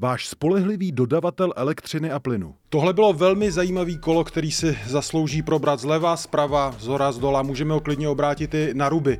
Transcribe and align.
váš 0.00 0.28
spolehlivý 0.28 0.92
dodavatel 0.92 1.52
elektřiny 1.56 2.10
a 2.10 2.18
plynu. 2.18 2.54
Tohle 2.68 2.92
bylo 2.92 3.12
velmi 3.12 3.52
zajímavý 3.52 3.98
kolo, 3.98 4.24
který 4.24 4.52
si 4.52 4.78
zaslouží 4.86 5.42
probrat 5.42 5.80
zleva, 5.80 6.16
zprava, 6.16 6.74
zhora, 6.78 7.12
z 7.12 7.18
dola. 7.18 7.42
Můžeme 7.42 7.74
ho 7.74 7.80
klidně 7.80 8.08
obrátit 8.08 8.54
i 8.54 8.70
na 8.74 8.88
ruby. 8.88 9.18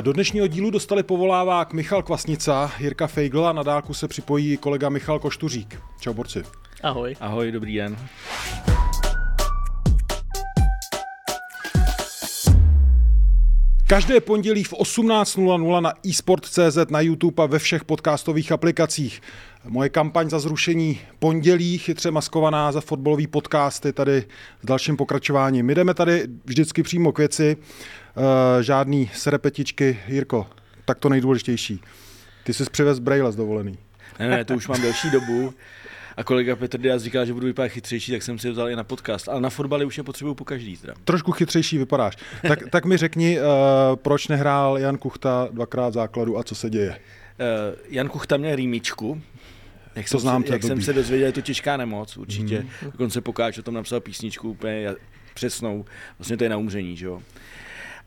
Do 0.00 0.12
dnešního 0.12 0.46
dílu 0.46 0.70
dostali 0.70 1.02
povolávák 1.02 1.72
Michal 1.72 2.02
Kvasnica, 2.02 2.72
Jirka 2.78 3.06
Feigl 3.06 3.46
a 3.46 3.52
na 3.52 3.62
dálku 3.62 3.94
se 3.94 4.08
připojí 4.08 4.56
kolega 4.56 4.88
Michal 4.88 5.18
Koštuřík. 5.18 5.80
Čau 6.00 6.12
borci. 6.12 6.42
Ahoj. 6.82 7.16
Ahoj, 7.20 7.52
dobrý 7.52 7.76
den. 7.76 7.96
Každé 13.92 14.20
pondělí 14.20 14.64
v 14.64 14.72
18.00 14.72 15.80
na 15.80 15.92
eSport.cz, 16.10 16.78
na 16.90 17.00
YouTube 17.00 17.42
a 17.42 17.46
ve 17.46 17.58
všech 17.58 17.84
podcastových 17.84 18.52
aplikacích. 18.52 19.22
Moje 19.64 19.88
kampaň 19.88 20.30
za 20.30 20.38
zrušení 20.38 21.00
pondělí, 21.18 21.78
chytře 21.78 22.10
maskovaná 22.10 22.72
za 22.72 22.80
fotbalový 22.80 23.26
podcast, 23.26 23.86
je 23.86 23.92
tady 23.92 24.24
s 24.62 24.66
dalším 24.66 24.96
pokračováním. 24.96 25.66
My 25.66 25.74
jdeme 25.74 25.94
tady 25.94 26.26
vždycky 26.44 26.82
přímo 26.82 27.12
k 27.12 27.18
věci, 27.18 27.56
uh, 27.56 28.22
žádný 28.62 29.10
serepetičky. 29.14 29.98
Jirko, 30.08 30.46
tak 30.84 30.98
to 30.98 31.08
nejdůležitější. 31.08 31.80
Ty 32.44 32.54
jsi 32.54 32.64
přivez 32.64 32.98
Braille 32.98 33.32
z 33.32 33.36
dovolený. 33.36 33.78
Ne, 34.18 34.28
ne, 34.28 34.44
to 34.44 34.54
už 34.54 34.68
mám 34.68 34.82
delší 34.82 35.10
dobu. 35.10 35.54
A 36.16 36.24
kolega 36.24 36.56
Petr 36.56 36.78
Diaz 36.78 37.02
říkal, 37.02 37.26
že 37.26 37.32
budu 37.32 37.46
vypadat 37.46 37.68
chytřejší, 37.68 38.12
tak 38.12 38.22
jsem 38.22 38.38
si 38.38 38.50
vzal 38.50 38.70
i 38.70 38.76
na 38.76 38.84
podcast. 38.84 39.28
Ale 39.28 39.40
na 39.40 39.50
fotbale 39.50 39.84
už 39.84 39.98
je 39.98 40.04
potřebuju 40.04 40.34
po 40.34 40.44
každý. 40.44 40.76
Teda. 40.76 40.94
Trošku 41.04 41.32
chytřejší 41.32 41.78
vypadáš. 41.78 42.16
Tak, 42.48 42.58
tak 42.70 42.84
mi 42.84 42.96
řekni, 42.96 43.38
uh, 43.38 43.46
proč 43.96 44.28
nehrál 44.28 44.78
Jan 44.78 44.98
Kuchta 44.98 45.48
dvakrát 45.52 45.94
základu 45.94 46.38
a 46.38 46.44
co 46.44 46.54
se 46.54 46.70
děje? 46.70 46.90
Uh, 46.90 46.96
Jan 47.88 48.08
Kuchta 48.08 48.36
měl 48.36 48.56
rýmičku, 48.56 49.22
jak, 49.94 50.10
to 50.10 50.18
znám, 50.18 50.44
se, 50.44 50.52
jak 50.52 50.62
jsem 50.62 50.82
se 50.82 50.92
dozvěděl, 50.92 51.26
je 51.26 51.32
to 51.32 51.40
těžká 51.40 51.76
nemoc, 51.76 52.16
určitě. 52.16 52.58
Hmm. 52.58 52.90
Dokonce 52.90 53.20
Pokáč 53.20 53.58
o 53.58 53.62
tom 53.62 53.74
napsal 53.74 54.00
písničku 54.00 54.50
úplně 54.50 54.94
přesnou. 55.34 55.84
Vlastně 56.18 56.36
to 56.36 56.44
je 56.44 56.50
na 56.50 56.56
umření, 56.56 56.96
že 56.96 57.06
jo. 57.06 57.22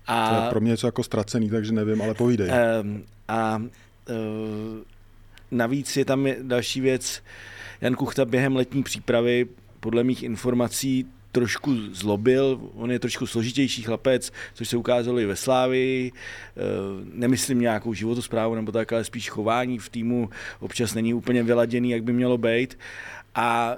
A, 0.07 0.29
to 0.29 0.43
je 0.43 0.49
pro 0.49 0.61
mě 0.61 0.69
něco 0.69 0.87
jako 0.87 1.03
ztracený, 1.03 1.49
takže 1.49 1.71
nevím, 1.71 2.01
ale 2.01 2.13
povídej. 2.13 2.51
Um, 2.81 3.03
a 3.27 3.57
uh, 3.57 4.15
navíc 5.51 5.97
je 5.97 6.05
tam 6.05 6.27
další 6.41 6.81
věc, 6.81 7.21
Jan 7.81 7.95
Kuchta 7.95 8.25
během 8.25 8.55
letní 8.55 8.83
přípravy 8.83 9.47
podle 9.79 10.03
mých 10.03 10.23
informací 10.23 11.05
trošku 11.31 11.75
zlobil, 11.91 12.59
on 12.73 12.91
je 12.91 12.99
trošku 12.99 13.27
složitější 13.27 13.81
chlapec, 13.83 14.31
což 14.53 14.69
se 14.69 14.77
ukázalo 14.77 15.19
i 15.19 15.25
ve 15.25 15.35
Slávii, 15.35 16.11
nemyslím 17.13 17.59
nějakou 17.59 17.93
životosprávu 17.93 18.55
nebo 18.55 18.71
tak, 18.71 18.93
ale 18.93 19.03
spíš 19.03 19.29
chování 19.29 19.79
v 19.79 19.89
týmu 19.89 20.29
občas 20.59 20.93
není 20.93 21.13
úplně 21.13 21.43
vyladěný, 21.43 21.89
jak 21.89 22.03
by 22.03 22.13
mělo 22.13 22.37
být. 22.37 22.77
A 23.35 23.77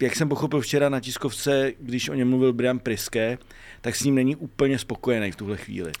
jak 0.00 0.16
jsem 0.16 0.28
pochopil 0.28 0.60
včera 0.60 0.88
na 0.88 1.00
tiskovce, 1.00 1.72
když 1.80 2.08
o 2.08 2.14
něm 2.14 2.28
mluvil 2.28 2.52
Brian 2.52 2.78
Priske, 2.78 3.38
tak 3.80 3.96
s 3.96 4.04
ním 4.04 4.14
není 4.14 4.36
úplně 4.36 4.78
spokojený 4.78 5.32
v 5.32 5.36
tuhle 5.36 5.56
chvíli. 5.56 5.92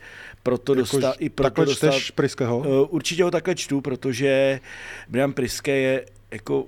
Proto 0.42 0.72
jako, 0.72 0.80
dostal, 0.80 1.14
i 1.18 1.28
proto 1.28 1.46
takhle 1.46 1.64
dostal, 1.66 1.90
čteš 1.90 2.10
Priskeho? 2.10 2.86
Určitě 2.88 3.24
ho 3.24 3.30
takhle 3.30 3.54
čtu, 3.54 3.80
protože 3.80 4.60
Brian 5.08 5.32
Priske 5.32 5.76
je 5.76 6.06
jako 6.30 6.66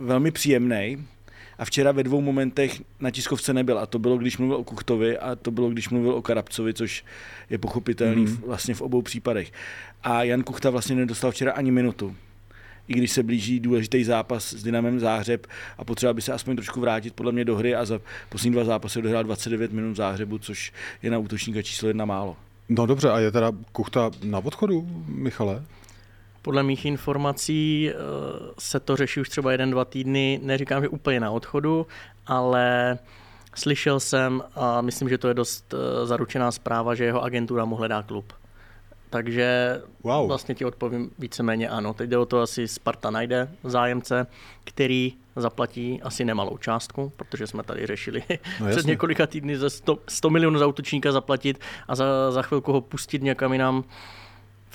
velmi 0.00 0.30
příjemný. 0.30 1.06
A 1.58 1.64
včera 1.64 1.92
ve 1.92 2.02
dvou 2.02 2.20
momentech 2.20 2.82
na 3.00 3.10
tiskovce 3.10 3.54
nebyl. 3.54 3.78
A 3.78 3.86
to 3.86 3.98
bylo, 3.98 4.18
když 4.18 4.38
mluvil 4.38 4.56
o 4.56 4.64
Kuchtovi 4.64 5.18
a 5.18 5.36
to 5.36 5.50
bylo, 5.50 5.70
když 5.70 5.88
mluvil 5.88 6.12
o 6.12 6.22
Karabcovi, 6.22 6.74
což 6.74 7.04
je 7.50 7.58
pochopitelný 7.58 8.24
mm. 8.24 8.36
vlastně 8.46 8.74
v 8.74 8.80
obou 8.82 9.02
případech. 9.02 9.52
A 10.02 10.22
Jan 10.22 10.42
Kuchta 10.42 10.70
vlastně 10.70 10.96
nedostal 10.96 11.30
včera 11.30 11.52
ani 11.52 11.70
minutu. 11.70 12.16
I 12.88 12.92
když 12.92 13.12
se 13.12 13.22
blíží 13.22 13.60
důležitý 13.60 14.04
zápas 14.04 14.54
s 14.54 14.62
Dynamem 14.62 15.00
Záhřeb 15.00 15.46
a 15.78 15.84
potřeba 15.84 16.12
by 16.12 16.22
se 16.22 16.32
aspoň 16.32 16.56
trošku 16.56 16.80
vrátit 16.80 17.14
podle 17.14 17.32
mě 17.32 17.44
do 17.44 17.56
hry 17.56 17.74
a 17.74 17.84
za 17.84 18.00
poslední 18.28 18.52
dva 18.52 18.64
zápasy 18.64 18.98
odehrál 18.98 19.24
29 19.24 19.72
minut 19.72 19.96
Záhřebu, 19.96 20.38
což 20.38 20.72
je 21.02 21.10
na 21.10 21.18
útočníka 21.18 21.62
číslo 21.62 21.88
jedna 21.88 22.04
málo. 22.04 22.36
No 22.68 22.86
dobře, 22.86 23.10
a 23.10 23.18
je 23.18 23.30
teda 23.30 23.52
Kuchta 23.72 24.10
na 24.24 24.38
odchodu, 24.38 24.88
Michale? 25.06 25.64
Podle 26.46 26.62
mých 26.62 26.84
informací 26.84 27.90
se 28.58 28.80
to 28.80 28.96
řeší 28.96 29.20
už 29.20 29.28
třeba 29.28 29.52
jeden, 29.52 29.70
dva 29.70 29.84
týdny, 29.84 30.40
neříkám, 30.42 30.82
že 30.82 30.88
úplně 30.88 31.20
na 31.20 31.30
odchodu, 31.30 31.86
ale 32.26 32.98
slyšel 33.54 34.00
jsem 34.00 34.42
a 34.54 34.80
myslím, 34.80 35.08
že 35.08 35.18
to 35.18 35.28
je 35.28 35.34
dost 35.34 35.74
zaručená 36.04 36.52
zpráva, 36.52 36.94
že 36.94 37.04
jeho 37.04 37.22
agentura 37.22 37.64
mu 37.64 37.76
hledá 37.76 38.02
klub. 38.02 38.32
Takže 39.10 39.80
wow. 40.02 40.26
vlastně 40.26 40.54
ti 40.54 40.64
odpovím 40.64 41.10
víceméně 41.18 41.68
ano. 41.68 41.94
Teď 41.94 42.10
jde 42.10 42.18
o 42.18 42.26
to, 42.26 42.40
asi 42.40 42.68
Sparta 42.68 43.10
najde 43.10 43.48
zájemce, 43.64 44.26
který 44.64 45.14
zaplatí 45.36 46.02
asi 46.02 46.24
nemalou 46.24 46.56
částku, 46.56 47.12
protože 47.16 47.46
jsme 47.46 47.62
tady 47.62 47.86
řešili 47.86 48.22
no, 48.60 48.70
před 48.70 48.86
několika 48.86 49.26
týdny 49.26 49.56
za 49.56 49.70
100, 49.70 49.98
100 50.08 50.30
milionů 50.30 50.58
za 50.58 50.66
útočníka 50.66 51.12
zaplatit 51.12 51.60
a 51.88 51.94
za, 51.94 52.30
za 52.30 52.42
chvilku 52.42 52.72
ho 52.72 52.80
pustit 52.80 53.22
někam 53.22 53.52
jinam 53.52 53.84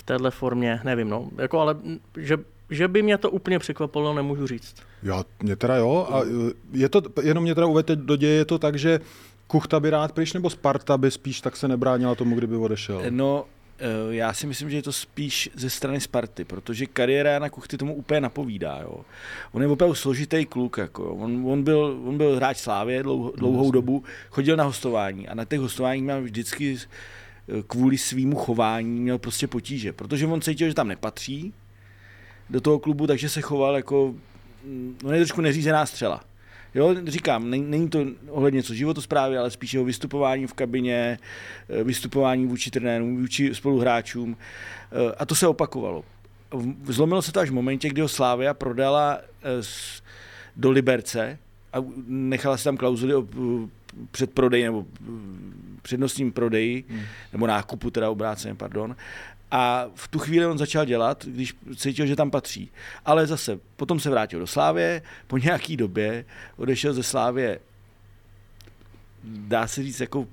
v 0.02 0.06
téhle 0.06 0.30
formě, 0.30 0.80
nevím, 0.84 1.08
no. 1.08 1.28
Jako, 1.38 1.60
ale 1.60 1.76
že, 2.16 2.36
že 2.70 2.88
by 2.88 3.02
mě 3.02 3.18
to 3.18 3.30
úplně 3.30 3.58
překvapilo, 3.58 4.14
nemůžu 4.14 4.46
říct. 4.46 4.74
Já, 5.02 5.24
mě 5.42 5.56
teda 5.56 5.76
jo. 5.76 6.08
A 6.10 6.22
je 6.72 6.88
to, 6.88 7.02
jenom 7.22 7.44
mě 7.44 7.54
teda 7.54 7.66
uvede 7.66 7.96
do 7.96 8.16
děje, 8.16 8.34
je 8.34 8.44
to 8.44 8.58
tak, 8.58 8.78
že 8.78 9.00
Kuchta 9.46 9.80
by 9.80 9.90
rád 9.90 10.12
pryč, 10.12 10.32
nebo 10.32 10.50
Sparta 10.50 10.98
by 10.98 11.10
spíš 11.10 11.40
tak 11.40 11.56
se 11.56 11.68
nebránila 11.68 12.14
tomu, 12.14 12.34
kdyby 12.34 12.56
odešel? 12.56 13.02
No, 13.10 13.44
já 14.10 14.32
si 14.32 14.46
myslím, 14.46 14.70
že 14.70 14.76
je 14.76 14.82
to 14.82 14.92
spíš 14.92 15.50
ze 15.54 15.70
strany 15.70 16.00
Sparty, 16.00 16.44
protože 16.44 16.86
kariéra 16.86 17.30
Jana 17.30 17.50
Kuchty 17.50 17.78
tomu 17.78 17.94
úplně 17.94 18.20
napovídá. 18.20 18.78
Jo. 18.82 19.00
On 19.52 19.62
je 19.62 19.68
opravdu 19.68 19.94
složitý 19.94 20.46
kluk. 20.46 20.78
Jako. 20.78 21.14
On, 21.14 21.42
on, 21.46 21.62
byl, 21.62 22.00
on 22.04 22.16
byl 22.16 22.36
hráč 22.36 22.56
Slávě 22.56 23.02
dlouho, 23.02 23.32
dlouhou 23.36 23.70
dobu, 23.70 24.04
chodil 24.30 24.56
na 24.56 24.64
hostování 24.64 25.28
a 25.28 25.34
na 25.34 25.44
těch 25.44 25.60
hostováních 25.60 26.04
měl 26.04 26.22
vždycky 26.22 26.78
kvůli 27.66 27.98
svýmu 27.98 28.36
chování 28.36 29.00
měl 29.00 29.18
prostě 29.18 29.46
potíže, 29.46 29.92
protože 29.92 30.26
on 30.26 30.40
cítil, 30.40 30.68
že 30.68 30.74
tam 30.74 30.88
nepatří 30.88 31.54
do 32.50 32.60
toho 32.60 32.78
klubu, 32.78 33.06
takže 33.06 33.28
se 33.28 33.40
choval 33.40 33.76
jako, 33.76 34.14
no 35.04 35.12
je 35.12 35.18
trošku 35.18 35.40
neřízená 35.40 35.86
střela. 35.86 36.24
Jo, 36.74 36.94
říkám, 37.06 37.50
není, 37.50 37.88
to 37.88 38.04
ohledně 38.28 38.56
něco 38.56 38.74
životosprávy, 38.74 39.38
ale 39.38 39.50
spíš 39.50 39.74
jeho 39.74 39.84
vystupování 39.84 40.46
v 40.46 40.52
kabině, 40.52 41.18
vystupování 41.84 42.46
vůči 42.46 42.70
trenérům, 42.70 43.16
vůči 43.16 43.54
spoluhráčům. 43.54 44.36
A 45.18 45.26
to 45.26 45.34
se 45.34 45.46
opakovalo. 45.46 46.04
Zlomilo 46.84 47.22
se 47.22 47.32
to 47.32 47.40
až 47.40 47.50
v 47.50 47.54
momentě, 47.54 47.88
kdy 47.88 48.00
ho 48.00 48.08
Slávia 48.08 48.54
prodala 48.54 49.18
do 50.56 50.70
Liberce 50.70 51.38
a 51.72 51.76
nechala 52.06 52.56
se 52.56 52.64
tam 52.64 52.76
klauzuly 52.76 53.14
o 53.14 53.26
předprodej 54.10 54.62
nebo 54.62 54.86
přednostním 55.82 56.32
prodeji, 56.32 56.84
hmm. 56.88 57.02
nebo 57.32 57.46
nákupu 57.46 57.90
teda 57.90 58.10
obráceně, 58.10 58.54
pardon. 58.54 58.96
A 59.50 59.86
v 59.94 60.08
tu 60.08 60.18
chvíli 60.18 60.46
on 60.46 60.58
začal 60.58 60.84
dělat, 60.84 61.24
když 61.26 61.54
cítil, 61.76 62.06
že 62.06 62.16
tam 62.16 62.30
patří. 62.30 62.70
Ale 63.04 63.26
zase, 63.26 63.58
potom 63.76 64.00
se 64.00 64.10
vrátil 64.10 64.40
do 64.40 64.46
Slávě, 64.46 65.02
po 65.26 65.38
nějaký 65.38 65.76
době 65.76 66.24
odešel 66.56 66.94
ze 66.94 67.02
Slávě, 67.02 67.60
dá 69.24 69.66
se 69.66 69.82
říct, 69.82 70.00
jako 70.00 70.26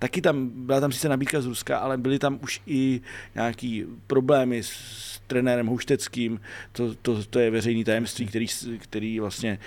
taky 0.00 0.20
tam, 0.20 0.50
byla 0.54 0.80
tam 0.80 0.92
sice 0.92 1.08
nabídka 1.08 1.40
z 1.40 1.46
Ruska, 1.46 1.78
ale 1.78 1.98
byly 1.98 2.18
tam 2.18 2.38
už 2.42 2.60
i 2.66 3.00
nějaký 3.34 3.84
problémy 4.06 4.62
s 4.62 5.20
trenérem 5.26 5.66
Houšteckým, 5.66 6.40
to, 6.72 6.94
to, 6.94 7.24
to 7.24 7.38
je 7.38 7.50
veřejný 7.50 7.84
tajemství, 7.84 8.26
který, 8.26 8.46
který 8.78 9.20
vlastně 9.20 9.58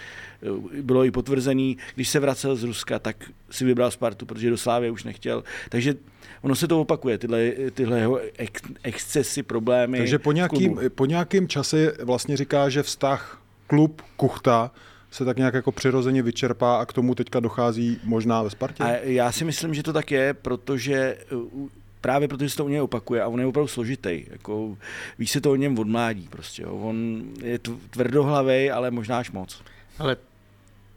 bylo 0.82 1.06
i 1.06 1.12
potvrzený. 1.12 1.78
Když 1.96 2.10
se 2.10 2.20
vracel 2.20 2.56
z 2.56 2.64
Ruska, 2.64 3.00
tak 3.00 3.16
si 3.52 3.66
vybral 3.66 3.92
Spartu, 3.92 4.26
protože 4.26 4.50
do 4.50 4.58
Slávy 4.58 4.92
už 4.92 5.04
nechtěl. 5.04 5.44
Takže 5.70 5.96
ono 6.42 6.56
se 6.56 6.68
to 6.68 6.82
opakuje, 6.82 7.18
tyhle, 7.18 7.52
tyhle 7.74 8.00
jeho 8.00 8.20
ex, 8.38 8.62
excesy, 8.84 9.44
problémy. 9.44 9.98
Takže 9.98 10.20
po 10.20 10.32
nějakým, 10.32 10.80
po 10.96 11.06
nějakým 11.06 11.48
čase 11.48 11.94
vlastně 12.04 12.38
říká, 12.38 12.70
že 12.70 12.84
vztah 12.84 13.42
klub 13.68 14.02
Kuchta 14.18 14.72
se 15.14 15.26
tak 15.26 15.38
nějak 15.38 15.54
jako 15.54 15.72
přirozeně 15.72 16.24
vyčerpá 16.24 16.78
a 16.78 16.86
k 16.86 16.94
tomu 16.94 17.16
teďka 17.16 17.40
dochází 17.40 18.00
možná 18.04 18.44
ve 18.44 18.50
Spartě? 18.50 18.84
A 18.84 18.90
já 18.90 19.32
si 19.32 19.46
myslím, 19.46 19.74
že 19.74 19.84
to 19.84 19.94
tak 19.94 20.12
je, 20.12 20.34
protože 20.34 21.18
právě 22.02 22.28
protože 22.28 22.50
se 22.50 22.58
to 22.58 22.66
u 22.66 22.70
něj 22.70 22.82
opakuje 22.82 23.22
a 23.22 23.28
on 23.28 23.40
je 23.40 23.46
opravdu 23.46 23.68
složitý. 23.68 24.26
Jako, 24.32 24.78
víš 25.20 25.32
se 25.32 25.42
to 25.42 25.52
o 25.52 25.56
něm 25.56 25.80
od 25.80 25.88
mládí 25.88 26.28
prostě. 26.30 26.64
Jo. 26.64 26.76
On 26.76 27.24
je 27.44 27.60
tvrdohlavý, 27.90 28.72
ale 28.72 28.92
možná 28.92 29.18
až 29.18 29.32
moc. 29.32 29.62
Ale 30.00 30.18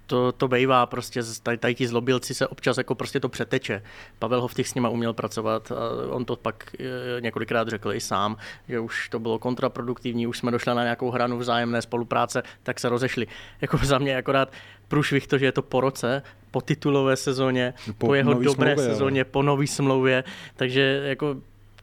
to, 0.07 0.33
to 0.33 0.49
bejvá 0.49 0.87
prostě, 0.87 1.21
tady, 1.43 1.59
tady 1.59 1.75
ti 1.75 1.89
zlobilci 1.89 2.35
se 2.35 2.47
občas 2.47 2.79
jako 2.79 2.95
prostě 2.95 3.21
to 3.21 3.29
přeteče. 3.29 3.83
Pavel 4.19 4.41
Hovtych 4.41 4.69
s 4.69 4.75
nima 4.75 4.89
uměl 4.89 5.13
pracovat 5.13 5.73
a 5.73 6.11
on 6.11 6.25
to 6.25 6.37
pak 6.37 6.75
eh, 6.81 7.21
několikrát 7.21 7.69
řekl 7.69 7.93
i 7.93 8.01
sám, 8.01 8.37
že 8.69 8.81
už 8.81 9.09
to 9.09 9.19
bylo 9.19 9.39
kontraproduktivní, 9.39 10.27
už 10.27 10.39
jsme 10.39 10.51
došli 10.51 10.75
na 10.75 10.83
nějakou 10.83 11.11
hranu 11.11 11.39
vzájemné 11.39 11.83
spolupráce, 11.83 12.43
tak 12.63 12.81
se 12.81 12.89
rozešli. 12.89 13.27
Jako 13.61 13.77
za 13.77 13.99
mě 13.99 14.17
akorát 14.17 14.53
průšvih 14.89 15.27
to, 15.27 15.39
že 15.39 15.45
je 15.45 15.53
to 15.53 15.63
po 15.63 15.81
roce, 15.81 16.23
po 16.51 16.61
titulové 16.61 17.17
sezóně, 17.17 17.75
po, 17.99 18.07
po 18.07 18.15
jeho 18.15 18.35
dobré 18.35 18.75
smlouvě, 18.75 18.93
sezóně, 18.93 19.21
ale. 19.21 19.31
po 19.31 19.43
nový 19.43 19.67
smlouvě, 19.67 20.25
takže 20.57 21.03
jako 21.05 21.37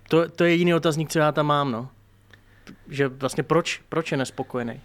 to, 0.10 0.30
to 0.30 0.44
je 0.44 0.52
jediný 0.52 0.74
otazník, 0.74 1.10
co 1.10 1.20
já 1.20 1.32
tam 1.32 1.46
mám, 1.46 1.72
no. 1.72 1.90
Že 2.90 3.08
vlastně 3.08 3.44
proč, 3.44 3.82
proč 3.90 4.12
je 4.12 4.18
nespokojený? 4.18 4.82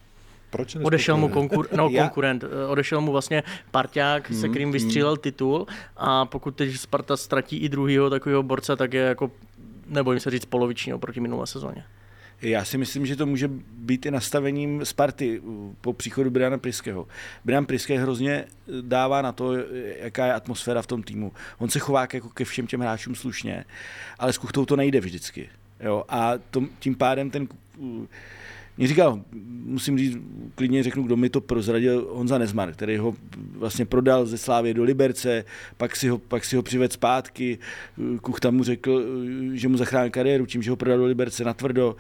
Proč 0.51 0.77
odešel 0.83 1.17
mu 1.17 1.29
konkur, 1.29 1.69
no, 1.77 1.91
konkurent, 1.99 2.45
eh, 2.45 2.67
odešel 2.67 3.01
mu 3.01 3.13
vlastně 3.13 3.43
parťák, 3.71 4.31
hmm, 4.31 4.41
se 4.41 4.49
kterým 4.49 4.73
vystřílel 4.73 5.13
hmm. 5.13 5.21
titul 5.21 5.67
a 5.97 6.25
pokud 6.25 6.57
teď 6.57 6.77
Sparta 6.77 7.17
ztratí 7.17 7.57
i 7.57 7.69
druhého 7.69 8.11
takového 8.11 8.43
borce, 8.43 8.77
tak 8.77 8.95
je 8.95 9.03
jako, 9.03 9.31
nebojím 9.87 10.21
se 10.21 10.31
říct, 10.31 10.45
poloviční 10.45 10.95
oproti 10.95 11.21
minulé 11.21 11.47
sezóně. 11.47 11.85
Já 12.43 12.65
si 12.65 12.79
myslím, 12.79 13.07
že 13.07 13.17
to 13.17 13.27
může 13.27 13.51
být 13.73 14.07
i 14.07 14.11
nastavením 14.11 14.85
Sparty 14.85 15.43
po 15.81 15.93
příchodu 15.93 16.31
Briana 16.31 16.59
Priského. 16.59 17.09
Brian 17.45 17.67
Priský 17.67 17.95
hrozně 17.95 18.45
dává 18.81 19.23
na 19.23 19.33
to, 19.33 19.53
jaká 19.99 20.27
je 20.27 20.35
atmosféra 20.35 20.83
v 20.83 20.87
tom 20.87 21.03
týmu. 21.03 21.33
On 21.59 21.69
se 21.69 21.79
chová 21.79 22.07
jako 22.13 22.29
ke 22.29 22.45
všem 22.45 22.67
těm 22.67 22.81
hráčům 22.81 23.15
slušně, 23.15 23.65
ale 24.19 24.33
s 24.33 24.39
Kuchtou 24.39 24.65
to 24.65 24.77
nejde 24.77 25.01
vždycky. 25.01 25.49
Jo? 25.81 26.05
A 26.09 26.33
tím 26.79 26.95
pádem 26.95 27.31
ten 27.31 27.49
mě 28.79 28.89
říkal, 28.89 29.23
musím 29.65 29.99
říct, 29.99 30.19
klidně 30.55 30.83
řeknu, 30.83 31.03
kdo 31.03 31.17
mi 31.17 31.31
to 31.31 31.41
prozradil, 31.41 32.09
Honza 32.11 32.39
Nezmar, 32.39 32.73
který 32.73 32.97
ho 32.97 33.15
vlastně 33.53 33.87
prodal 33.87 34.27
ze 34.27 34.39
Slávy 34.39 34.75
do 34.75 34.85
Liberce, 34.85 35.45
pak 35.77 35.97
si 35.97 36.09
ho, 36.09 36.19
pak 36.19 36.45
si 36.45 36.57
ho 36.57 36.63
přived 36.63 36.93
zpátky, 36.93 37.59
Kuchta 38.23 38.51
mu 38.51 38.65
řekl, 38.65 39.05
že 39.53 39.69
mu 39.69 39.77
zachránil 39.77 40.11
kariéru 40.11 40.47
tím, 40.47 40.63
že 40.63 40.71
ho 40.71 40.77
prodal 40.77 40.99
do 40.99 41.05
Liberce 41.05 41.45
na 41.45 41.55
tvrdo. 41.55 41.97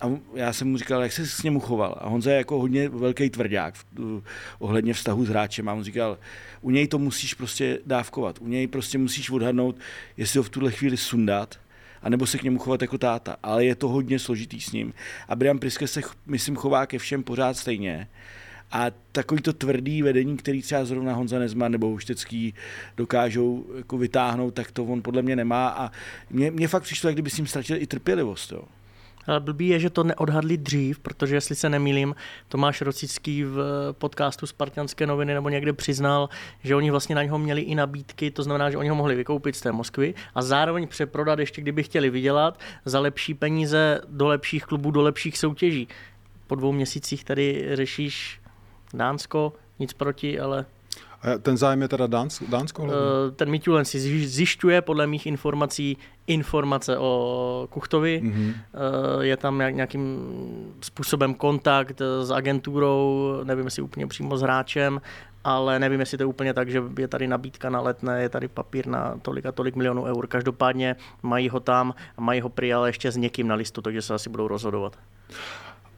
A 0.00 0.10
já 0.34 0.52
jsem 0.52 0.68
mu 0.68 0.76
říkal, 0.76 1.02
jak 1.02 1.12
se 1.12 1.26
s 1.26 1.42
němu 1.42 1.60
choval. 1.60 1.98
A 2.00 2.08
Honza 2.08 2.30
je 2.30 2.36
jako 2.36 2.60
hodně 2.60 2.88
velký 2.88 3.30
tvrdák 3.30 3.74
ohledně 4.58 4.94
vztahu 4.94 5.24
s 5.24 5.28
hráčem. 5.28 5.68
A 5.68 5.72
on 5.72 5.84
říkal, 5.84 6.18
u 6.60 6.70
něj 6.70 6.88
to 6.88 6.98
musíš 6.98 7.34
prostě 7.34 7.78
dávkovat, 7.86 8.38
u 8.40 8.48
něj 8.48 8.66
prostě 8.66 8.98
musíš 8.98 9.30
odhadnout, 9.30 9.76
jestli 10.16 10.38
ho 10.38 10.42
v 10.42 10.48
tuhle 10.48 10.70
chvíli 10.70 10.96
sundat, 10.96 11.58
anebo 12.02 12.26
se 12.26 12.38
k 12.38 12.42
němu 12.42 12.58
chovat 12.58 12.82
jako 12.82 12.98
táta. 12.98 13.36
Ale 13.42 13.64
je 13.64 13.74
to 13.74 13.88
hodně 13.88 14.18
složitý 14.18 14.60
s 14.60 14.72
ním. 14.72 14.92
A 15.28 15.36
Brian 15.36 15.58
Priske 15.58 15.86
se, 15.86 16.00
myslím, 16.26 16.56
chová 16.56 16.86
ke 16.86 16.98
všem 16.98 17.22
pořád 17.22 17.56
stejně. 17.56 18.08
A 18.72 18.86
takový 19.12 19.42
to 19.42 19.52
tvrdý 19.52 20.02
vedení, 20.02 20.36
který 20.36 20.62
třeba 20.62 20.84
zrovna 20.84 21.14
Honza 21.14 21.38
Nezman 21.38 21.72
nebo 21.72 21.86
Huštecký 21.86 22.54
dokážou 22.96 23.66
jako 23.76 23.98
vytáhnout, 23.98 24.54
tak 24.54 24.70
to 24.70 24.84
on 24.84 25.02
podle 25.02 25.22
mě 25.22 25.36
nemá. 25.36 25.68
A 25.68 25.90
mně, 26.30 26.50
mně 26.50 26.68
fakt 26.68 26.82
přišlo, 26.82 27.08
jak 27.08 27.14
kdyby 27.14 27.30
s 27.30 27.36
ním 27.36 27.46
ztratil 27.46 27.76
i 27.76 27.86
trpělivost. 27.86 28.52
Jo. 28.52 28.62
Ale 29.26 29.40
blbý 29.40 29.68
je, 29.68 29.80
že 29.80 29.90
to 29.90 30.04
neodhadli 30.04 30.56
dřív, 30.56 30.98
protože 30.98 31.34
jestli 31.34 31.54
se 31.54 31.68
nemýlím, 31.68 32.14
Tomáš 32.48 32.80
Rocický 32.80 33.44
v 33.44 33.58
podcastu 33.92 34.46
Spartianské 34.46 35.06
noviny 35.06 35.34
nebo 35.34 35.48
někde 35.48 35.72
přiznal, 35.72 36.28
že 36.62 36.74
oni 36.74 36.90
vlastně 36.90 37.14
na 37.14 37.22
něho 37.22 37.38
měli 37.38 37.60
i 37.60 37.74
nabídky, 37.74 38.30
to 38.30 38.42
znamená, 38.42 38.70
že 38.70 38.76
oni 38.76 38.88
ho 38.88 38.94
mohli 38.94 39.14
vykoupit 39.14 39.56
z 39.56 39.60
té 39.60 39.72
Moskvy 39.72 40.14
a 40.34 40.42
zároveň 40.42 40.88
přeprodat 40.88 41.38
ještě, 41.38 41.60
kdyby 41.60 41.82
chtěli 41.82 42.10
vydělat, 42.10 42.60
za 42.84 43.00
lepší 43.00 43.34
peníze 43.34 44.00
do 44.08 44.26
lepších 44.26 44.64
klubů, 44.64 44.90
do 44.90 45.02
lepších 45.02 45.38
soutěží. 45.38 45.88
Po 46.46 46.54
dvou 46.54 46.72
měsících 46.72 47.24
tady 47.24 47.68
řešíš 47.72 48.40
Dánsko, 48.94 49.52
nic 49.78 49.92
proti, 49.92 50.40
ale 50.40 50.66
a 51.22 51.38
ten 51.38 51.56
zájem 51.56 51.82
je 51.82 51.88
teda 51.88 52.06
Dánsko? 52.06 52.44
Dánsko 52.48 52.82
uh, 52.82 52.90
ten 53.36 53.50
Mitulen 53.50 53.84
si 53.84 54.00
zjišťuje 54.26 54.82
podle 54.82 55.06
mých 55.06 55.26
informací 55.26 55.96
informace 56.26 56.98
o 56.98 57.66
Kuchtovi. 57.70 58.22
Mm-hmm. 58.24 58.54
Je 59.20 59.36
tam 59.36 59.58
nějakým 59.58 60.04
způsobem 60.80 61.34
kontakt 61.34 62.02
s 62.22 62.30
agenturou, 62.30 63.34
nevím 63.44 63.64
jestli 63.64 63.82
úplně 63.82 64.06
přímo 64.06 64.36
s 64.36 64.42
hráčem, 64.42 65.00
ale 65.44 65.78
nevím, 65.78 66.00
jestli 66.00 66.18
to 66.18 66.22
je 66.22 66.26
úplně 66.26 66.54
tak, 66.54 66.70
že 66.70 66.82
je 66.98 67.08
tady 67.08 67.26
nabídka 67.26 67.70
na 67.70 67.80
letné, 67.80 68.22
je 68.22 68.28
tady 68.28 68.48
papír 68.48 68.86
na 68.86 69.14
tolik 69.22 69.46
a 69.46 69.52
tolik 69.52 69.76
milionů 69.76 70.04
eur. 70.04 70.26
Každopádně 70.26 70.96
mají 71.22 71.48
ho 71.48 71.60
tam 71.60 71.94
a 72.16 72.20
mají 72.20 72.40
ho 72.40 72.48
prý 72.48 72.74
ale 72.74 72.88
ještě 72.88 73.12
s 73.12 73.16
někým 73.16 73.48
na 73.48 73.54
listu, 73.54 73.82
takže 73.82 74.02
se 74.02 74.14
asi 74.14 74.30
budou 74.30 74.48
rozhodovat. 74.48 74.96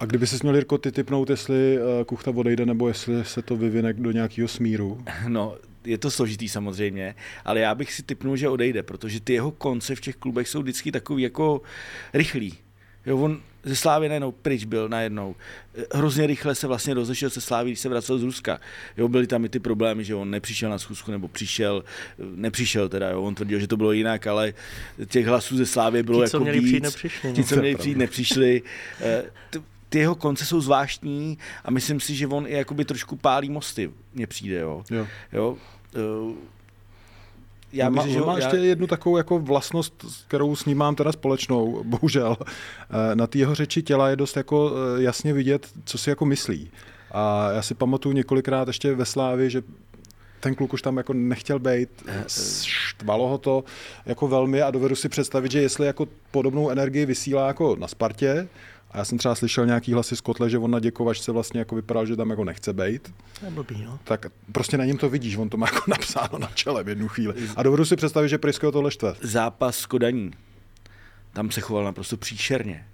A 0.03 0.05
kdyby 0.07 0.27
se 0.27 0.39
měl 0.43 0.55
Jirko 0.55 0.79
ty 0.79 0.93
typnout, 0.93 1.31
jestli 1.31 1.79
eh, 1.79 2.05
Kuchta 2.05 2.31
odejde, 2.31 2.67
nebo 2.67 2.89
jestli 2.89 3.25
se 3.25 3.43
to 3.43 3.57
vyvine 3.57 3.93
do 3.93 4.11
nějakého 4.11 4.49
smíru? 4.49 5.05
No, 5.29 5.57
je 5.85 5.99
to 5.99 6.11
složitý 6.11 6.49
samozřejmě, 6.49 7.15
ale 7.45 7.61
já 7.61 7.75
bych 7.75 7.93
si 7.93 8.03
typnul, 8.03 8.37
že 8.37 8.49
odejde, 8.49 8.83
protože 8.83 9.21
ty 9.21 9.33
jeho 9.33 9.51
konce 9.51 9.95
v 9.95 10.01
těch 10.01 10.17
klubech 10.17 10.49
jsou 10.49 10.63
vždycky 10.63 10.93
takový 10.93 11.23
jako 11.23 11.63
rychlý. 12.15 12.55
Jo, 13.07 13.19
on 13.19 13.41
ze 13.65 13.77
Slávy 13.77 14.09
najednou 14.09 14.33
pryč 14.33 14.65
byl 14.65 14.89
najednou. 14.89 15.35
Hrozně 15.95 16.27
rychle 16.27 16.55
se 16.55 16.67
vlastně 16.67 16.95
rozešel 16.95 17.31
se 17.31 17.41
Slávy, 17.41 17.71
když 17.71 17.81
se 17.81 17.89
vracel 17.89 18.19
z 18.19 18.23
Ruska. 18.23 18.61
Jo, 18.97 19.09
byly 19.09 19.27
tam 19.27 19.45
i 19.45 19.49
ty 19.49 19.61
problémy, 19.61 20.05
že 20.05 20.15
on 20.15 20.31
nepřišel 20.31 20.71
na 20.71 20.79
schůzku, 20.79 21.11
nebo 21.11 21.29
přišel, 21.29 21.85
nepřišel 22.35 22.89
teda, 22.89 23.11
jo, 23.11 23.23
on 23.23 23.35
tvrdil, 23.35 23.59
že 23.59 23.67
to 23.67 23.77
bylo 23.77 23.93
jinak, 23.93 24.27
ale 24.27 24.55
těch 25.07 25.27
hlasů 25.27 25.57
ze 25.57 25.67
Slávy 25.67 26.03
bylo 26.03 26.19
Ti, 26.19 26.23
jako 26.23 26.31
co 26.31 26.41
měli 26.41 26.61
víc. 26.61 26.69
Přijít, 26.69 26.83
nepřišli, 26.83 27.33
Ti, 27.33 27.45
co 27.45 27.57
měli 27.57 27.77
přijít, 27.77 27.97
nepřišli. 27.97 28.63
Ty 29.93 29.99
jeho 29.99 30.15
konce 30.15 30.45
jsou 30.45 30.61
zvláštní 30.61 31.39
a 31.65 31.71
myslím 31.71 32.01
si, 32.01 32.15
že 32.15 32.27
on 32.27 32.47
i 32.47 32.53
jakoby 32.53 32.85
trošku 32.85 33.17
pálí 33.17 33.51
mosty, 33.51 33.91
mně 34.15 34.27
přijde, 34.27 34.59
jo. 34.59 34.85
jo. 34.91 35.07
jo? 35.33 35.57
Uh, 36.27 36.35
já 37.73 37.91
má, 37.91 38.07
že 38.07 38.21
má 38.21 38.39
já... 38.39 38.39
ještě 38.39 38.57
jednu 38.57 38.87
takovou 38.87 39.17
jako 39.17 39.39
vlastnost, 39.39 40.05
kterou 40.29 40.57
s 40.57 40.65
ním 40.65 40.79
mám 40.79 40.95
teda 40.95 41.13
společnou, 41.13 41.85
bohužel. 41.87 42.37
Eh, 42.41 43.15
na 43.15 43.27
té 43.27 43.39
jeho 43.39 43.55
řeči 43.55 43.83
těla 43.83 44.09
je 44.09 44.17
dost 44.17 44.37
jako 44.37 44.73
eh, 44.99 45.03
jasně 45.03 45.33
vidět, 45.33 45.69
co 45.85 45.99
si 45.99 46.11
jako 46.11 46.27
myslí. 46.27 46.71
A 47.11 47.51
já 47.51 47.63
si 47.63 47.75
pamatuju 47.75 48.15
několikrát 48.15 48.69
ještě 48.69 48.95
ve 48.95 49.05
Slávě, 49.05 49.51
že 49.51 49.63
ten 50.41 50.55
kluk 50.55 50.73
už 50.73 50.83
tam 50.83 50.97
jako 50.97 51.13
nechtěl 51.13 51.59
být, 51.59 51.89
štvalo 52.67 53.29
ho 53.29 53.39
to 53.39 53.65
jako 54.07 54.29
velmi 54.29 54.63
a 54.63 54.71
dovedu 54.71 54.95
si 54.95 55.09
představit, 55.09 55.53
že 55.53 55.63
jestli 55.63 55.87
jako 55.87 56.09
podobnou 56.31 56.71
energii 56.71 57.07
vysílá 57.07 57.47
jako 57.47 57.77
na 57.77 57.89
Spartě, 57.89 58.49
a 58.93 58.99
já 58.99 59.05
jsem 59.05 59.19
třeba 59.19 59.35
slyšel 59.35 59.67
nějaký 59.67 59.93
hlasy 59.93 60.17
z 60.17 60.21
kotle, 60.21 60.51
že 60.51 60.59
on 60.59 60.71
na 60.71 60.81
děkovačce 60.81 61.33
vlastně 61.33 61.59
jako 61.59 61.75
vypadal, 61.75 62.07
že 62.07 62.17
tam 62.17 62.31
jako 62.31 62.45
nechce 62.45 62.73
být. 62.73 63.15
Blbý, 63.51 63.83
no. 63.85 63.99
Tak 64.05 64.27
prostě 64.53 64.79
na 64.79 64.85
něm 64.85 64.99
to 64.99 65.09
vidíš, 65.09 65.37
on 65.37 65.49
to 65.49 65.57
má 65.57 65.67
jako 65.67 65.83
napsáno 65.91 66.39
na 66.39 66.51
čele 66.55 66.85
v 66.85 66.89
jednu 66.89 67.09
chvíli. 67.09 67.35
A 67.57 67.63
dovedu 67.63 67.85
si 67.85 67.97
představit, 67.97 68.29
že 68.29 68.39
Prisko 68.39 68.73
tohle 68.73 68.91
štve. 68.91 69.15
Zápas 69.21 69.79
s 69.79 69.87
Kodaní. 69.87 70.31
Tam 71.33 71.51
se 71.51 71.61
choval 71.61 71.85
naprosto 71.85 72.17
příšerně 72.17 72.87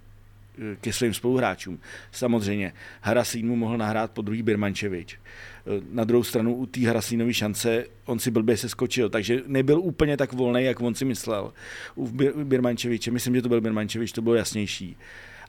eh, 0.57 0.75
ke 0.81 0.93
svým 0.93 1.13
spoluhráčům. 1.13 1.79
Samozřejmě, 2.11 2.73
Harasín 3.01 3.47
mu 3.47 3.55
mohl 3.55 3.77
nahrát 3.77 4.11
po 4.11 4.21
druhý 4.21 4.43
Birmančevič. 4.43 5.13
Eh, 5.15 5.81
na 5.91 6.03
druhou 6.03 6.23
stranu 6.23 6.55
u 6.55 6.65
té 6.65 6.87
Harasínové 6.87 7.33
šance 7.33 7.83
on 8.05 8.19
si 8.19 8.31
blbě 8.31 8.57
se 8.57 8.69
skočil, 8.69 9.09
takže 9.09 9.41
nebyl 9.47 9.79
úplně 9.79 10.17
tak 10.17 10.33
volný, 10.33 10.63
jak 10.63 10.81
on 10.81 10.95
si 10.95 11.05
myslel. 11.05 11.53
U 11.95 12.07
Birmančeviče, 12.43 13.11
myslím, 13.11 13.35
že 13.35 13.41
to 13.41 13.49
byl 13.49 13.61
Birmančevič, 13.61 14.11
to 14.11 14.21
bylo 14.21 14.35
jasnější 14.35 14.97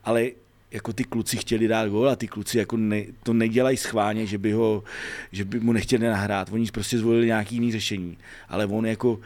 ale 0.04 0.30
jako 0.71 0.92
ty 0.92 1.04
kluci 1.04 1.37
chtěli 1.37 1.69
dát 1.69 1.88
gól 1.88 2.09
a 2.09 2.16
ty 2.16 2.28
kluci 2.28 2.59
jako 2.59 2.76
ne, 2.76 3.04
to 3.23 3.33
nedělají 3.33 3.76
schválně, 3.76 4.26
že 4.26 4.38
by, 4.38 4.52
ho, 4.52 4.85
že 5.33 5.45
by 5.45 5.61
mu 5.61 5.73
nechtěli 5.73 6.07
nahrát. 6.07 6.52
Oni 6.52 6.66
prostě 6.73 6.99
zvolili 6.99 7.26
nějaký 7.26 7.54
jiný 7.54 7.73
řešení. 7.73 8.19
Ale 8.49 8.66
on 8.66 8.87
jako, 8.87 9.21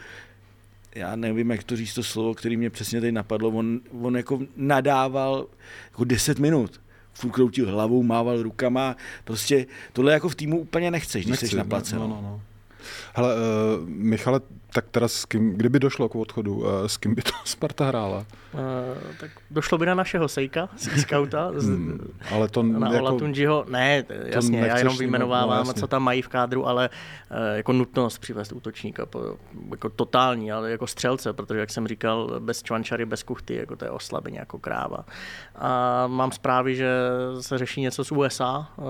já 0.95 1.15
nevím, 1.15 1.51
jak 1.51 1.63
to 1.63 1.75
říct 1.75 1.93
to 1.93 2.03
slovo, 2.03 2.33
který 2.33 2.57
mě 2.57 2.69
přesně 2.69 3.01
teď 3.01 3.13
napadlo, 3.13 3.49
on, 3.49 3.79
on 4.01 4.17
jako 4.17 4.39
nadával 4.57 5.47
jako 5.91 6.03
10 6.03 6.39
minut. 6.39 6.81
Furt 7.13 7.31
kroutil 7.31 7.71
hlavou, 7.71 8.03
mával 8.03 8.43
rukama. 8.43 8.95
Prostě 9.23 9.65
tohle 9.93 10.13
jako 10.13 10.29
v 10.29 10.35
týmu 10.35 10.59
úplně 10.59 10.91
nechceš, 10.91 11.25
když 11.25 11.31
Nechci, 11.31 11.47
jsi 11.47 11.55
naplacen. 11.55 11.99
No, 11.99 12.07
no, 12.07 12.21
no. 12.21 12.41
Hele, 13.13 13.35
uh, 13.35 13.39
Michale, 13.89 14.41
tak 14.73 14.85
teda 14.91 15.07
s 15.07 15.25
kým, 15.25 15.57
kdyby 15.57 15.79
došlo 15.79 16.09
k 16.09 16.15
odchodu, 16.15 16.55
uh, 16.55 16.67
s 16.87 16.97
kým 16.97 17.15
by 17.15 17.21
to 17.21 17.31
Sparta 17.45 17.85
hrála? 17.85 18.25
Uh, 18.53 18.61
tak 19.19 19.31
došlo 19.51 19.77
by 19.77 19.85
na 19.85 19.95
našeho 19.95 20.27
Sejka, 20.27 20.69
Skauta, 20.75 21.47
hmm, 21.47 22.13
ale 22.31 22.47
to 22.47 22.63
na 22.63 22.87
jako, 22.87 22.99
Olatunjiho, 22.99 23.65
ne, 23.69 24.03
jasně, 24.25 24.59
já 24.59 24.77
jenom 24.77 24.97
vyjmenovávám, 24.97 25.67
no, 25.67 25.73
co 25.73 25.87
tam 25.87 26.03
mají 26.03 26.21
v 26.21 26.27
kádru, 26.27 26.67
ale 26.67 26.89
uh, 27.31 27.37
jako 27.55 27.73
nutnost 27.73 28.17
přivést 28.17 28.51
útočníka, 28.51 29.05
po, 29.05 29.37
jako 29.71 29.89
totální, 29.89 30.51
ale 30.51 30.71
jako 30.71 30.87
střelce, 30.87 31.33
protože 31.33 31.59
jak 31.59 31.69
jsem 31.69 31.87
říkal, 31.87 32.39
bez 32.39 32.63
Čvančary, 32.63 33.05
bez 33.05 33.23
Kuchty, 33.23 33.55
jako 33.55 33.75
to 33.75 33.85
je 33.85 33.91
oslabení 33.91 34.37
jako 34.37 34.59
kráva. 34.59 35.05
A 35.55 36.07
mám 36.07 36.31
zprávy, 36.31 36.75
že 36.75 36.89
se 37.41 37.57
řeší 37.57 37.81
něco 37.81 38.03
z 38.03 38.11
USA, 38.11 38.67
uh, 38.77 38.85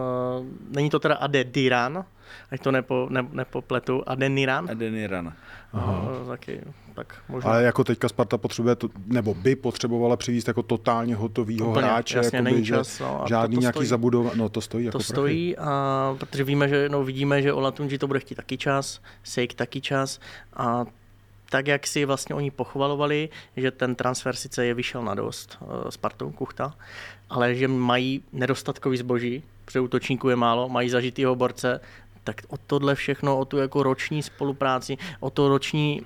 není 0.70 0.90
to 0.90 1.00
teda 1.00 1.16
Ade 1.16 1.44
Diran, 1.44 2.06
ať 2.52 2.62
to 2.62 2.72
nepo, 2.72 3.08
ne, 3.10 3.28
nepopletu, 3.32 4.04
Adeniran. 4.10 4.68
Adeniran. 4.72 5.34
Aha. 5.74 6.10
No, 6.20 6.26
taky, 6.28 6.62
tak 6.94 7.16
možná. 7.30 7.52
Ale 7.52 7.64
jako 7.64 7.84
teďka 7.84 8.10
Sparta 8.10 8.38
potřebuje, 8.38 8.76
to, 8.76 8.90
nebo 9.06 9.34
by 9.34 9.56
potřebovala 9.56 10.18
přivést 10.18 10.48
jako 10.48 10.64
totálně 10.64 11.16
hotovýho 11.16 11.70
Úplně, 11.70 11.86
hráče, 11.86 12.18
jasně, 12.18 12.38
jakoby, 12.38 12.52
není 12.52 12.66
že 12.66 12.74
čas, 12.74 13.00
no, 13.00 13.24
a 13.24 13.28
žádný 13.28 13.56
to- 13.56 13.58
to 13.58 13.62
nějaký 13.62 13.76
stojí. 13.78 13.88
zabudova, 13.88 14.32
no 14.36 14.50
to 14.50 14.62
stojí 14.62 14.86
jako 14.86 14.92
to 14.92 14.98
prachy. 14.98 15.14
stojí, 15.14 15.58
a, 15.58 16.16
protože 16.20 16.44
víme, 16.44 16.68
že, 16.70 16.90
no, 16.90 17.04
vidíme, 17.04 17.42
že 17.42 17.54
Olatunji 17.54 17.98
to 17.98 18.08
bude 18.08 18.20
chtít 18.20 18.36
taky 18.36 18.58
čas, 18.58 19.02
Sejk 19.24 19.54
taky 19.54 19.82
čas 19.82 20.20
a 20.54 20.86
tak, 21.50 21.68
jak 21.68 21.88
si 21.88 22.06
vlastně 22.06 22.36
oni 22.36 22.52
pochvalovali, 22.52 23.30
že 23.58 23.72
ten 23.72 23.96
transfer 23.96 24.36
sice 24.36 24.66
je 24.66 24.74
vyšel 24.74 25.04
na 25.04 25.16
dost, 25.16 25.58
uh, 25.62 25.90
Spartou 25.90 26.32
Kuchta, 26.32 26.74
ale 27.30 27.56
že 27.56 27.68
mají 27.68 28.24
nedostatkový 28.34 28.98
zboží, 28.98 29.44
protože 29.66 29.80
útočníků 29.80 30.30
je 30.30 30.36
málo, 30.36 30.70
mají 30.70 30.90
zažitýho 30.90 31.36
borce, 31.36 31.80
tak 32.26 32.42
o 32.48 32.58
tohle 32.58 32.96
všechno, 32.96 33.38
o 33.40 33.46
tu 33.46 33.58
jako 33.58 33.84
roční 33.84 34.24
spolupráci, 34.24 34.98
o 35.20 35.30
to 35.30 35.50
roční 35.50 36.02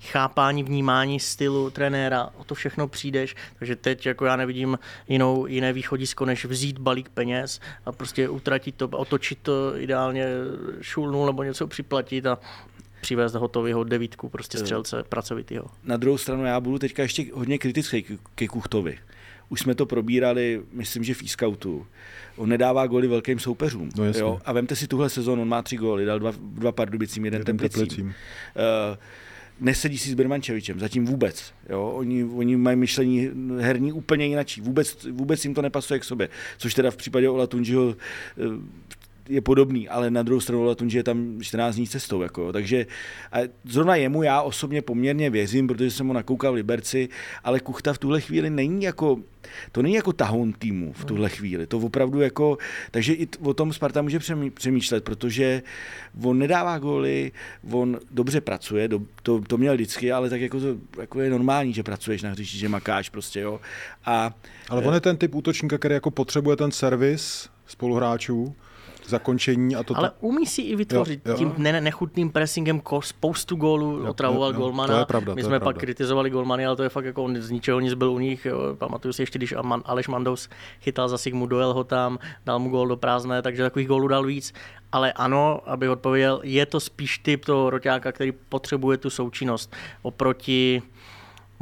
chápání, 0.00 0.62
vnímání 0.62 1.20
stylu 1.20 1.70
trenéra, 1.70 2.28
o 2.36 2.44
to 2.44 2.54
všechno 2.54 2.88
přijdeš, 2.88 3.34
takže 3.58 3.76
teď 3.76 4.06
jako 4.06 4.24
já 4.24 4.36
nevidím 4.36 4.78
jinou, 5.08 5.46
jiné 5.46 5.72
východisko, 5.72 6.24
než 6.24 6.44
vzít 6.44 6.78
balík 6.78 7.08
peněz 7.08 7.60
a 7.86 7.92
prostě 7.92 8.28
utratit 8.28 8.74
to, 8.74 8.88
otočit 8.88 9.38
to 9.42 9.76
ideálně 9.76 10.26
šulnu 10.80 11.26
nebo 11.26 11.42
něco 11.42 11.66
připlatit 11.66 12.26
a 12.26 12.38
přivést 13.00 13.34
hotového 13.34 13.84
devítku, 13.84 14.28
prostě 14.28 14.58
střelce 14.58 15.02
pracovitýho. 15.08 15.64
Na 15.84 15.96
druhou 15.96 16.18
stranu 16.18 16.44
já 16.44 16.60
budu 16.60 16.78
teďka 16.78 17.02
ještě 17.02 17.24
hodně 17.34 17.58
kritický 17.58 18.02
k- 18.02 18.18
ke 18.34 18.48
Kuchtovi. 18.48 18.98
Už 19.52 19.60
jsme 19.60 19.74
to 19.74 19.86
probírali, 19.86 20.62
myslím, 20.72 21.04
že 21.04 21.14
v 21.14 21.22
e-scoutu. 21.22 21.86
On 22.36 22.48
nedává 22.48 22.86
góly 22.86 23.08
velkým 23.08 23.38
soupeřům. 23.38 23.90
No 23.96 24.04
jasně. 24.04 24.22
jo? 24.22 24.40
A 24.44 24.52
vemte 24.52 24.76
si 24.76 24.86
tuhle 24.86 25.10
sezónu, 25.10 25.42
on 25.42 25.48
má 25.48 25.62
tři 25.62 25.76
góly, 25.76 26.04
dal 26.04 26.18
dva, 26.18 26.32
dva 26.40 26.72
Pardubicím, 26.72 27.24
jeden, 27.24 27.40
Jeden 27.40 27.56
Teplicím. 27.56 27.80
Teplicím. 27.80 28.06
Uh, 28.06 28.96
nesedí 29.60 29.98
si 29.98 30.10
s 30.10 30.14
Birmančevičem, 30.14 30.80
zatím 30.80 31.04
vůbec. 31.04 31.52
Jo? 31.68 31.92
Oni, 31.94 32.24
oni 32.24 32.56
mají 32.56 32.76
myšlení 32.76 33.30
herní 33.58 33.92
úplně 33.92 34.26
jinačí. 34.26 34.60
Vůbec, 34.60 35.06
vůbec 35.10 35.44
jim 35.44 35.54
to 35.54 35.62
nepasuje 35.62 36.00
k 36.00 36.04
sobě. 36.04 36.28
Což 36.58 36.74
teda 36.74 36.90
v 36.90 36.96
případě 36.96 37.28
Ola 37.28 37.46
Tunžiho 37.46 37.94
eh, 38.38 38.42
je 39.28 39.40
podobný, 39.40 39.88
ale 39.88 40.10
na 40.10 40.22
druhou 40.22 40.40
stranu 40.40 40.62
Ola 40.62 40.74
Tunži 40.74 40.96
je 40.96 41.02
tam 41.02 41.38
14 41.40 41.76
dní 41.76 41.88
cestou. 41.88 42.22
Jako. 42.22 42.52
Takže 42.52 42.86
a 43.32 43.38
zrovna 43.64 43.96
jemu 43.96 44.22
já 44.22 44.42
osobně 44.42 44.82
poměrně 44.82 45.30
věřím, 45.30 45.66
protože 45.66 45.90
jsem 45.90 46.08
ho 46.08 46.14
nakoukal 46.14 46.52
v 46.52 46.54
Liberci, 46.54 47.08
ale 47.44 47.60
Kuchta 47.60 47.92
v 47.92 47.98
tuhle 47.98 48.20
chvíli 48.20 48.50
není 48.50 48.84
jako 48.84 49.18
to 49.72 49.82
není 49.82 49.94
jako 49.94 50.12
tahoun 50.12 50.52
týmu 50.52 50.92
v 50.92 51.04
tuhle 51.04 51.28
chvíli. 51.28 51.66
To 51.66 51.78
opravdu 51.78 52.20
jako, 52.20 52.58
takže 52.90 53.12
i 53.12 53.28
o 53.40 53.54
tom 53.54 53.72
Sparta 53.72 54.02
může 54.02 54.18
přemý- 54.18 54.50
přemýšlet, 54.50 55.04
protože 55.04 55.62
on 56.22 56.38
nedává 56.38 56.78
góly, 56.78 57.32
on 57.70 57.98
dobře 58.10 58.40
pracuje, 58.40 58.88
do, 58.88 59.00
to, 59.22 59.40
to 59.40 59.58
měl 59.58 59.74
vždycky, 59.74 60.12
ale 60.12 60.30
tak 60.30 60.40
jako, 60.40 60.60
to, 60.60 60.76
jako 61.00 61.20
je 61.20 61.30
normální, 61.30 61.72
že 61.72 61.82
pracuješ 61.82 62.22
na 62.22 62.30
hřišti, 62.30 62.58
že 62.58 62.68
makáš 62.68 63.08
prostě, 63.08 63.40
jo. 63.40 63.60
A 64.04 64.34
Ale 64.68 64.82
on 64.82 64.94
je 64.94 65.00
ten 65.00 65.16
typ 65.16 65.34
útočníka, 65.34 65.78
který 65.78 65.94
jako 65.94 66.10
potřebuje 66.10 66.56
ten 66.56 66.70
servis 66.72 67.48
spoluhráčů, 67.66 68.54
zakončení 69.12 69.76
a 69.76 69.82
to 69.82 69.96
Ale 69.98 70.10
umí 70.20 70.46
si 70.46 70.62
i 70.62 70.76
vytvořit 70.76 71.20
Jo, 71.26 71.32
jo. 71.32 71.38
tím 71.38 71.54
ne- 71.58 71.80
nechutným 71.80 72.30
pressingem 72.30 72.80
ko- 72.80 73.00
spoustu 73.00 73.56
gólů, 73.56 74.06
otravoval 74.08 74.52
golmana. 74.52 74.94
To 74.94 74.98
je 75.00 75.06
pravda, 75.06 75.34
My 75.34 75.42
jsme 75.42 75.48
pravda. 75.48 75.64
pak 75.64 75.78
kritizovali 75.80 76.30
golmany, 76.30 76.66
ale 76.66 76.76
to 76.76 76.82
je 76.82 76.88
fakt 76.88 77.04
jako 77.04 77.24
on 77.24 77.36
z 77.36 77.50
ničeho 77.50 77.80
nic 77.80 77.94
byl 77.94 78.10
u 78.12 78.18
nich. 78.18 78.44
Jo. 78.44 78.58
Pamatuju 78.78 79.12
si 79.12 79.22
ještě, 79.22 79.38
když 79.38 79.56
Aman- 79.56 79.82
Aleš 79.84 80.08
Mandous 80.08 80.48
chytal 80.80 81.08
za 81.08 81.18
Sigmu, 81.18 81.46
dojel 81.46 81.74
ho 81.74 81.84
tam, 81.84 82.18
dal 82.46 82.58
mu 82.58 82.70
gól 82.70 82.88
do 82.88 82.96
prázdné, 82.96 83.42
takže 83.42 83.62
takových 83.62 83.88
gólů 83.88 84.08
dal 84.08 84.24
víc. 84.24 84.52
Ale 84.92 85.12
ano, 85.12 85.60
aby 85.66 85.88
odpověděl, 85.88 86.40
je 86.42 86.66
to 86.66 86.80
spíš 86.80 87.18
typ 87.18 87.44
toho 87.44 87.70
roťáka, 87.70 88.12
který 88.12 88.32
potřebuje 88.48 88.98
tu 88.98 89.10
součinnost 89.10 89.72
oproti 90.02 90.82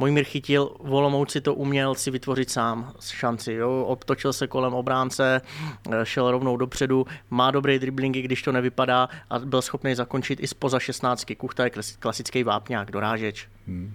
Mojmír 0.01 0.23
chytil, 0.23 0.71
v 0.83 0.93
Olomouci 0.93 1.41
to 1.41 1.53
uměl 1.55 1.95
si 1.95 2.11
vytvořit 2.11 2.49
sám 2.49 2.93
z 2.99 3.09
šanci. 3.09 3.53
Jo? 3.53 3.85
Obtočil 3.87 4.33
se 4.33 4.47
kolem 4.47 4.73
obránce, 4.73 5.41
eh, 5.91 6.05
šel 6.05 6.31
rovnou 6.31 6.57
dopředu, 6.57 7.05
má 7.29 7.51
dobré 7.51 7.79
driblingy, 7.79 8.21
když 8.21 8.41
to 8.41 8.51
nevypadá 8.51 9.09
a 9.29 9.39
byl 9.39 9.61
schopný 9.61 9.95
zakončit 9.95 10.39
i 10.43 10.47
spoza 10.47 10.79
16. 10.79 11.35
Kuchta 11.35 11.63
je 11.63 11.69
klasi- 11.69 11.95
klasický 11.99 12.43
vápňák, 12.43 12.91
dorážeč. 12.91 13.47
Eh, 13.69 13.93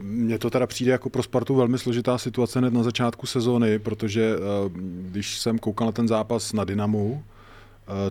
Mně 0.00 0.38
to 0.38 0.50
teda 0.50 0.66
přijde 0.66 0.92
jako 0.92 1.10
pro 1.10 1.22
Spartu 1.22 1.54
velmi 1.54 1.78
složitá 1.78 2.18
situace 2.18 2.58
hned 2.58 2.72
na 2.72 2.82
začátku 2.82 3.26
sezóny, 3.26 3.78
protože 3.78 4.36
eh, 4.36 4.70
když 5.10 5.38
jsem 5.38 5.58
koukal 5.58 5.86
na 5.86 5.92
ten 5.92 6.08
zápas 6.08 6.52
na 6.52 6.64
Dynamu, 6.64 7.24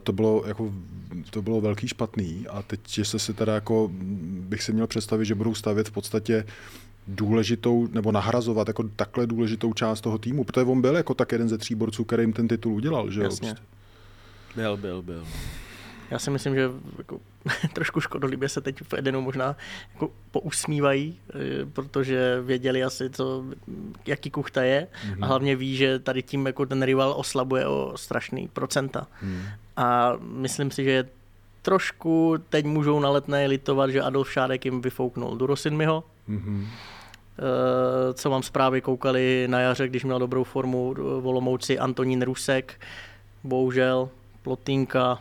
to 0.04 0.14
bylo, 0.14 0.44
jako, 0.48 0.74
to 1.30 1.42
bylo 1.42 1.62
velký 1.62 1.88
špatný 1.88 2.46
a 2.50 2.62
teď, 2.62 2.80
se 3.04 3.20
si 3.20 3.34
teda 3.34 3.56
jako, 3.56 3.88
mm, 3.94 4.46
bych 4.50 4.64
si 4.64 4.74
měl 4.74 4.88
představit, 4.88 5.26
že 5.26 5.36
budou 5.36 5.56
stavět 5.56 5.88
v 5.88 5.92
podstatě 5.92 6.46
důležitou, 7.08 7.88
nebo 7.92 8.12
nahrazovat 8.12 8.68
jako 8.68 8.84
takhle 8.96 9.28
důležitou 9.28 9.74
část 9.74 10.02
toho 10.02 10.18
týmu, 10.18 10.44
protože 10.44 10.66
on 10.66 10.82
byl 10.82 10.96
jako 10.96 11.14
tak 11.14 11.32
jeden 11.32 11.50
ze 11.50 11.58
tří 11.58 11.76
borců, 11.76 12.04
který 12.04 12.24
jim 12.24 12.34
ten 12.34 12.48
titul 12.48 12.74
udělal, 12.74 13.12
že 13.12 13.20
jo? 13.20 13.24
Jasně. 13.24 13.48
Prostě. 13.48 13.66
byl, 14.56 14.78
byl, 14.78 15.02
byl. 15.02 15.26
Já 16.12 16.20
si 16.20 16.30
myslím, 16.32 16.56
že 16.56 16.70
jako, 16.98 17.20
trošku 17.74 18.02
škodolibě 18.02 18.50
se 18.50 18.62
teď 18.62 18.82
v 18.82 18.94
Edenu 18.94 19.22
možná 19.22 19.56
jako 19.94 20.12
pousmívají, 20.32 21.20
eh, 21.30 21.66
protože 21.74 22.42
věděli 22.42 22.84
asi, 22.84 23.10
co, 23.10 23.44
jaký 24.06 24.32
kuchta 24.32 24.64
je 24.64 24.88
mm-hmm. 24.88 25.24
a 25.24 25.26
hlavně 25.26 25.56
ví, 25.56 25.76
že 25.76 26.00
tady 26.00 26.24
tím 26.24 26.46
jako 26.46 26.66
ten 26.66 26.84
rival 26.84 27.14
oslabuje 27.18 27.68
o 27.68 27.94
strašný 27.96 28.48
procenta. 28.48 29.08
Mm. 29.22 29.42
A 29.78 30.14
myslím 30.20 30.72
si, 30.72 30.84
že 30.84 31.10
trošku 31.62 32.36
teď 32.50 32.66
můžou 32.66 33.00
na 33.00 33.10
letné 33.10 33.46
litovat, 33.46 33.90
že 33.90 34.02
Adolf 34.02 34.32
Šádek 34.32 34.66
jim 34.66 34.82
vyfouknul 34.82 35.38
Durosinmiho, 35.38 36.04
Mhm. 36.28 36.68
Eh, 37.40 38.14
co 38.14 38.30
mám 38.30 38.44
zprávy, 38.44 38.82
koukali 38.82 39.48
na 39.50 39.60
jaře, 39.60 39.88
když 39.88 40.04
měl 40.04 40.20
dobrou 40.20 40.44
formu 40.44 40.94
v 40.94 41.28
Olomouci 41.28 41.80
Antonín 41.80 42.22
Rusek, 42.22 42.82
bohužel 43.44 44.10
Plotínka, 44.42 45.20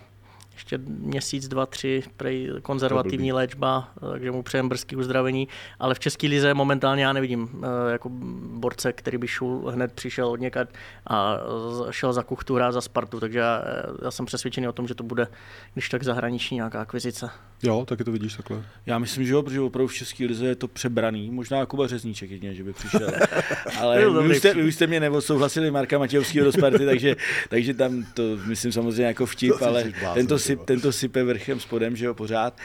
ještě 0.54 0.78
měsíc, 0.78 1.49
dva, 1.49 1.66
tři, 1.66 2.02
prej 2.16 2.50
konzervativní 2.62 3.32
léčba, 3.32 3.88
eh, 3.96 4.11
takže 4.11 4.30
mu 4.30 4.42
přejem 4.42 4.68
brzký 4.68 4.96
uzdravení, 4.96 5.49
ale 5.78 5.94
v 5.94 5.99
České 6.00 6.26
lize 6.26 6.54
momentálně 6.54 7.04
já 7.04 7.12
nevidím 7.12 7.49
eh, 7.62 7.92
jako 7.92 8.08
borce, 8.54 8.92
který 8.92 9.18
by 9.18 9.28
šul 9.28 9.70
hned 9.70 9.92
přišel 9.92 10.28
od 10.28 10.40
někad 10.40 10.68
a 11.06 11.38
šel 11.90 12.12
za 12.12 12.23
kuchtu 12.23 12.54
hrát 12.54 12.73
za 12.73 12.80
Spartu, 12.80 13.20
takže 13.20 13.38
já, 13.38 13.62
já 14.04 14.11
jsem 14.11 14.26
přesvědčený 14.26 14.68
o 14.68 14.73
tom, 14.73 14.88
že 14.88 14.94
to 14.94 15.04
bude, 15.04 15.26
když 15.73 15.88
tak 15.88 16.04
zahraniční 16.04 16.54
nějaká 16.54 16.80
akvizice. 16.80 17.30
Jo, 17.62 17.84
taky 17.87 18.04
to 18.04 18.12
vidíš 18.12 18.34
takhle. 18.34 18.64
Já 18.87 18.99
myslím, 18.99 19.26
že 19.26 19.32
jo, 19.32 19.42
protože 19.42 19.61
opravdu 19.61 19.88
v 19.88 19.94
České 19.94 20.25
lize 20.25 20.46
je 20.46 20.54
to 20.54 20.68
přebraný. 20.68 21.30
Možná 21.30 21.66
Kuba 21.66 21.87
Řezníček 21.87 22.30
jedině, 22.30 22.54
že 22.54 22.64
by 22.64 22.73
přišel. 22.73 23.11
Ale 23.80 24.11
vy 24.11 24.28
už, 24.28 24.37
jste, 24.37 24.54
vy 24.54 24.62
už 24.62 24.75
jste 24.75 24.87
mě 24.87 25.00
neodsouhlasili 25.00 25.70
Marka 25.70 25.99
Matějovského 25.99 26.44
do 26.44 26.52
Sparty, 26.52 26.87
takže, 26.87 27.16
takže 27.49 27.75
tam 27.75 28.04
to 28.14 28.23
myslím 28.46 28.73
samozřejmě 28.73 29.04
jako 29.04 29.26
vtip, 29.26 29.62
ale 29.62 29.84
tento, 30.14 30.38
syp, 30.45 30.59
vole. 30.59 30.67
tento 30.67 30.93
sype 30.93 31.25
vrchem 31.25 31.61
spodem, 31.61 31.97
že 31.97 32.07
jo, 32.07 32.15
pořád. 32.15 32.59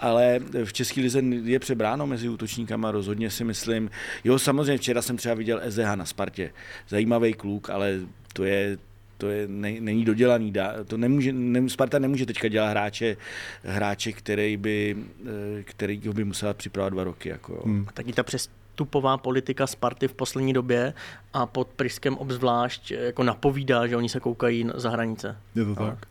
Ale 0.00 0.40
v 0.64 0.72
České 0.72 1.00
lize 1.00 1.20
je 1.42 1.58
přebráno 1.58 2.06
mezi 2.06 2.28
útočníkama, 2.28 2.90
rozhodně 2.90 3.30
si 3.30 3.44
myslím. 3.44 3.90
Jo, 4.24 4.38
samozřejmě 4.38 4.78
včera 4.78 5.02
jsem 5.02 5.16
třeba 5.16 5.34
viděl 5.34 5.60
Ezeha 5.62 5.96
na 5.96 6.04
Spartě. 6.04 6.50
Zajímavý 6.88 7.32
kluk, 7.32 7.70
ale 7.70 8.00
to 8.32 8.44
je 8.44 8.78
to 9.18 9.30
je, 9.30 9.48
ne, 9.48 9.80
není 9.80 10.04
dodělaný. 10.04 10.52
Dá, 10.52 10.74
to 10.86 10.96
nemůže, 10.96 11.32
ne, 11.32 11.68
Sparta 11.68 11.98
nemůže 11.98 12.26
teďka 12.26 12.48
dělat 12.48 12.70
hráče, 12.70 13.16
hráče 13.62 14.12
který 14.12 14.56
by, 14.56 14.96
eh, 15.26 15.62
který 15.62 15.98
by 15.98 16.24
musela 16.24 16.54
připravovat 16.54 16.92
dva 16.92 17.04
roky. 17.04 17.28
Jako. 17.28 17.62
Hmm. 17.64 17.84
A 17.88 17.92
taky 17.92 18.12
ta 18.12 18.22
přestupová 18.22 19.18
politika 19.18 19.66
Sparty 19.66 20.08
v 20.08 20.14
poslední 20.14 20.52
době 20.52 20.94
a 21.32 21.46
pod 21.46 21.68
Priskem 21.68 22.16
obzvlášť 22.16 22.90
eh, 22.90 22.94
jako 23.04 23.22
napovídá, 23.22 23.86
že 23.86 23.96
oni 23.96 24.08
se 24.08 24.20
koukají 24.20 24.70
za 24.74 24.90
hranice. 24.90 25.36
Je 25.54 25.64
to 25.64 25.74
tak. 25.74 26.06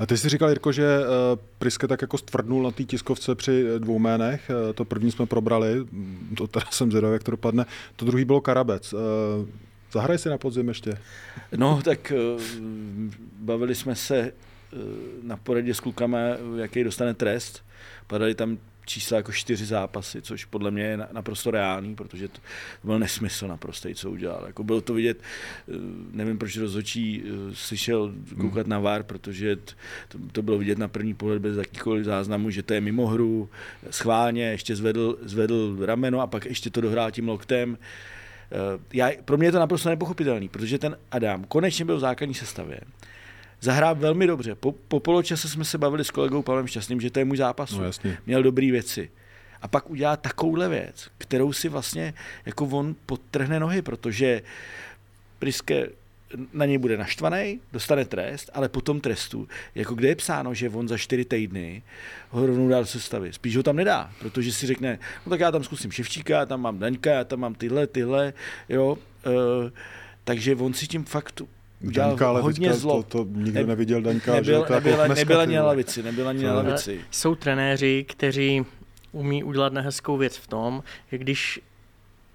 A 0.00 0.06
ty 0.06 0.16
jsi 0.16 0.28
říkal, 0.28 0.48
Jirko, 0.48 0.72
že 0.72 0.84
eh, 0.84 1.06
Priske 1.58 1.88
tak 1.88 2.02
jako 2.02 2.18
stvrdnul 2.18 2.62
na 2.62 2.70
té 2.70 2.84
tiskovce 2.84 3.34
při 3.34 3.64
eh, 3.66 3.78
dvou 3.78 3.98
jménech. 3.98 4.50
Eh, 4.50 4.72
To 4.72 4.84
první 4.84 5.10
jsme 5.10 5.26
probrali, 5.26 5.74
mm, 5.80 6.34
to 6.36 6.46
teda 6.46 6.66
jsem 6.70 6.90
zvědavý, 6.90 7.12
jak 7.12 7.22
to 7.22 7.30
dopadne. 7.30 7.66
To 7.96 8.04
druhý 8.04 8.24
bylo 8.24 8.40
Karabec. 8.40 8.94
Zahraj 9.92 10.18
si 10.18 10.28
na 10.28 10.38
podzim 10.38 10.68
ještě. 10.68 10.98
No, 11.56 11.80
tak 11.84 12.12
bavili 13.40 13.74
jsme 13.74 13.94
se 13.94 14.32
na 15.22 15.36
poradě 15.36 15.74
s 15.74 15.80
klukama, 15.80 16.18
jaký 16.56 16.84
dostane 16.84 17.14
trest. 17.14 17.64
Padaly 18.06 18.34
tam 18.34 18.58
čísla 18.90 19.16
jako 19.16 19.32
čtyři 19.32 19.66
zápasy, 19.66 20.22
což 20.22 20.44
podle 20.44 20.70
mě 20.70 20.82
je 20.82 20.96
na- 20.96 21.08
naprosto 21.12 21.50
reálný, 21.50 21.94
protože 21.94 22.28
to 22.28 22.38
byl 22.84 22.98
nesmysl 22.98 23.48
naprostý, 23.48 23.94
co 23.94 24.10
udělal. 24.10 24.44
Jako 24.46 24.64
bylo 24.64 24.80
to 24.80 24.94
vidět, 24.94 25.18
eh, 25.20 25.72
nevím, 26.12 26.38
proč 26.38 26.56
rozhodčí 26.56 27.22
eh, 27.24 27.54
si 27.54 27.76
šel 27.76 28.12
koukat 28.40 28.66
na 28.66 28.78
VAR, 28.78 29.02
protože 29.02 29.56
to, 29.56 30.18
to 30.32 30.42
bylo 30.42 30.58
vidět 30.58 30.78
na 30.78 30.88
první 30.88 31.14
pohled 31.14 31.38
bez 31.42 31.56
jakýkoliv 31.56 32.04
záznamu, 32.04 32.50
že 32.50 32.62
to 32.62 32.74
je 32.74 32.80
mimo 32.80 33.06
hru, 33.06 33.48
schválně, 33.90 34.44
ještě 34.44 34.76
zvedl, 34.76 35.18
zvedl 35.22 35.76
rameno 35.86 36.20
a 36.20 36.26
pak 36.26 36.44
ještě 36.44 36.70
to 36.70 36.80
dohrál 36.80 37.10
tím 37.10 37.28
loktem. 37.28 37.78
Eh, 38.52 38.78
Já, 38.92 39.10
pro 39.24 39.36
mě 39.36 39.46
je 39.46 39.52
to 39.52 39.58
naprosto 39.58 39.88
nepochopitelný, 39.88 40.48
protože 40.48 40.78
ten 40.78 40.96
Adam 41.10 41.44
konečně 41.44 41.84
byl 41.84 41.96
v 41.96 42.00
základní 42.00 42.34
sestavě. 42.34 42.80
Zahrál 43.60 43.94
velmi 43.94 44.26
dobře. 44.26 44.54
Po, 44.54 44.72
po 44.72 45.00
poločase 45.00 45.48
jsme 45.48 45.64
se 45.64 45.78
bavili 45.78 46.04
s 46.04 46.10
kolegou 46.10 46.42
Pavlem 46.42 46.66
Šťastným, 46.66 47.00
že 47.00 47.10
to 47.10 47.18
je 47.18 47.24
můj 47.24 47.36
zápas. 47.36 47.72
No, 47.72 47.84
jasně. 47.84 48.18
Měl 48.26 48.42
dobrý 48.42 48.70
věci. 48.70 49.10
A 49.62 49.68
pak 49.68 49.90
udělá 49.90 50.16
takovouhle 50.16 50.68
věc, 50.68 51.10
kterou 51.18 51.52
si 51.52 51.68
vlastně 51.68 52.14
jako 52.46 52.66
on 52.66 52.94
podtrhne 53.06 53.60
nohy, 53.60 53.82
protože 53.82 54.42
Priske 55.38 55.88
na 56.52 56.66
něj 56.66 56.78
bude 56.78 56.96
naštvaný, 56.96 57.60
dostane 57.72 58.04
trest, 58.04 58.50
ale 58.54 58.68
po 58.68 58.80
tom 58.80 59.00
trestu, 59.00 59.48
jako 59.74 59.94
kde 59.94 60.08
je 60.08 60.16
psáno, 60.16 60.54
že 60.54 60.70
on 60.70 60.88
za 60.88 60.98
čtyři 60.98 61.24
týdny 61.24 61.82
ho 62.30 62.46
rovnou 62.46 62.68
dá 62.68 62.80
do 62.80 62.86
sestavy. 62.86 63.32
Spíš 63.32 63.56
ho 63.56 63.62
tam 63.62 63.76
nedá, 63.76 64.10
protože 64.18 64.52
si 64.52 64.66
řekne, 64.66 64.98
no 65.26 65.30
tak 65.30 65.40
já 65.40 65.50
tam 65.50 65.64
zkusím 65.64 65.92
Ševčíka, 65.92 66.38
já 66.38 66.46
tam 66.46 66.60
mám 66.60 66.78
Daňka, 66.78 67.10
já 67.10 67.24
tam 67.24 67.40
mám 67.40 67.54
tyhle, 67.54 67.86
tyhle, 67.86 68.32
jo. 68.68 68.98
E, 69.26 69.70
takže 70.24 70.56
on 70.56 70.74
si 70.74 70.86
tím 70.86 71.04
fakt 71.04 71.42
udělal 71.80 72.10
Daňka, 72.10 72.28
ale 72.28 72.40
hodně 72.40 72.72
zlo. 72.72 73.02
To, 73.02 73.24
to 73.24 73.30
nikdo 73.30 73.66
neviděl 73.66 74.02
Daňka, 74.02 74.34
nebyl, 74.34 74.60
že 74.60 74.66
to 74.66 74.74
nebyl, 74.74 74.92
jako 74.92 75.06
dneska, 75.06 75.20
nebyl 75.20 75.36
ty 75.36 75.42
ani 75.42 75.56
na 75.56 75.64
lavici, 75.64 76.02
nebyl 76.02 76.28
ani 76.28 76.44
na 76.44 76.54
lavici. 76.54 77.00
Jsou 77.10 77.34
trenéři, 77.34 78.04
kteří 78.08 78.66
umí 79.12 79.44
udělat 79.44 79.72
nehezkou 79.72 80.16
věc 80.16 80.36
v 80.36 80.46
tom, 80.46 80.82
že 81.10 81.18
když 81.18 81.60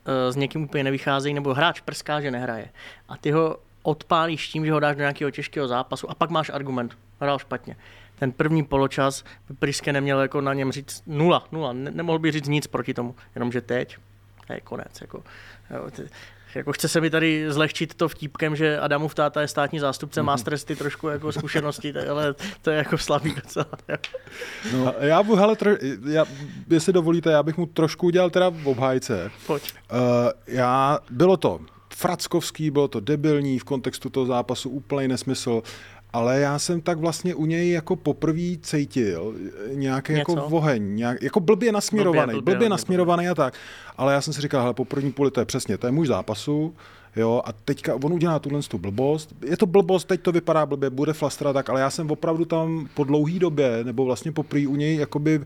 eh, 0.06 0.32
s 0.32 0.36
někým 0.36 0.64
úplně 0.64 0.84
nevycházejí, 0.84 1.34
nebo 1.34 1.54
hráč 1.54 1.80
prská, 1.80 2.22
že 2.22 2.32
nehraje. 2.32 2.70
A 3.10 3.18
ty 3.18 3.32
ho 3.32 3.58
odpálíš 3.84 4.48
tím, 4.48 4.66
že 4.66 4.72
ho 4.72 4.80
dáš 4.80 4.96
do 4.96 5.00
nějakého 5.00 5.32
těžkého 5.32 5.68
zápasu 5.68 6.12
a 6.12 6.16
pak 6.16 6.30
máš 6.30 6.50
argument, 6.50 6.98
hrál 7.20 7.40
špatně. 7.40 7.76
Ten 8.20 8.32
první 8.32 8.64
poločas 8.64 9.24
by 9.50 9.56
Priske 9.56 9.94
neměl 9.94 10.22
jako 10.22 10.42
na 10.42 10.54
něm 10.54 10.72
říct 10.72 11.04
nula, 11.08 11.48
nula, 11.52 11.74
ne, 11.74 11.92
nemohl 11.92 12.20
by 12.20 12.32
říct 12.32 12.48
nic 12.48 12.68
proti 12.68 12.94
tomu, 12.94 13.16
jenomže 13.36 13.62
teď 13.62 13.98
to 14.48 14.54
je 14.54 14.62
konec. 14.62 15.02
Jako, 15.02 15.24
jo, 15.72 15.92
ty, 15.92 16.04
jako 16.56 16.74
chce 16.74 16.88
se 16.88 17.02
mi 17.02 17.10
tady 17.10 17.46
zlehčit 17.52 17.94
to 17.94 18.10
vtípkem, 18.10 18.56
že 18.56 18.80
Adamův 18.80 19.16
táta 19.16 19.42
je 19.42 19.48
státní 19.48 19.80
zástupce, 19.80 20.24
má 20.24 20.38
stresty 20.38 20.76
trošku 20.76 21.08
jako 21.08 21.32
zkušenosti, 21.32 21.94
tak- 21.94 22.08
ale 22.08 22.36
to 22.62 22.70
je 22.70 22.78
jako 22.78 22.98
slabý 22.98 23.36
docela. 23.44 23.66
No. 24.74 24.94
Já 25.00 25.24
bych, 25.24 25.36
hele, 25.36 25.56
tro, 25.56 25.72
já, 26.10 26.26
jestli 26.70 26.94
dovolíte, 26.94 27.32
já 27.32 27.44
bych 27.44 27.58
mu 27.58 27.66
trošku 27.66 28.08
udělal 28.08 28.30
teda 28.30 28.50
v 28.50 28.68
obhájce. 28.68 29.32
Pojď. 29.48 29.74
Uh, 29.92 30.00
já, 30.48 31.00
bylo 31.10 31.38
to 31.38 31.60
frackovský, 31.94 32.72
bylo 32.72 32.88
to 32.88 33.00
debilní 33.00 33.60
v 33.60 33.64
kontextu 33.64 34.10
toho 34.10 34.26
zápasu, 34.26 34.70
úplný 34.70 35.08
nesmysl, 35.08 35.62
ale 36.16 36.40
já 36.40 36.60
jsem 36.60 36.82
tak 36.82 36.98
vlastně 36.98 37.36
u 37.36 37.46
něj 37.46 37.72
jako 37.72 37.96
poprvé 37.96 38.58
cítil 38.62 39.36
nějaký 39.74 40.14
jako 40.14 40.32
Něco? 40.32 40.46
oheň, 40.46 40.96
nějak, 40.96 41.24
jako 41.24 41.40
blbě 41.40 41.72
nasměrovaný, 41.72 42.26
Blbě, 42.26 42.42
blbě, 42.42 42.56
blbě, 42.56 42.70
nasměrovaný 42.70 43.30
a 43.30 43.36
tak. 43.36 43.54
Ale 43.98 44.14
já 44.14 44.22
jsem 44.22 44.34
si 44.34 44.42
říkal, 44.42 44.62
hele, 44.62 44.74
po 44.74 44.86
první 44.86 45.12
půli 45.12 45.32
to 45.32 45.40
je 45.40 45.46
přesně, 45.46 45.78
to 45.78 45.88
je 45.88 45.92
můj 45.92 46.08
zápasu, 46.08 46.76
Jo, 47.16 47.42
a 47.46 47.52
teďka 47.54 47.96
on 47.96 48.14
udělá 48.14 48.40
tuhle 48.40 48.62
tu 48.62 48.78
blbost. 48.78 49.36
Je 49.46 49.58
to 49.58 49.66
blbost, 49.66 50.08
teď 50.08 50.22
to 50.22 50.32
vypadá 50.32 50.66
blbě, 50.66 50.90
bude 50.90 51.14
flastra 51.14 51.54
tak, 51.54 51.70
ale 51.70 51.82
já 51.82 51.90
jsem 51.90 52.12
opravdu 52.12 52.46
tam 52.46 52.88
po 52.94 53.04
dlouhý 53.04 53.40
době, 53.40 53.80
nebo 53.84 54.06
vlastně 54.06 54.32
poprvé 54.32 54.68
u 54.68 54.76
něj 54.76 54.96
jakoby 54.96 55.42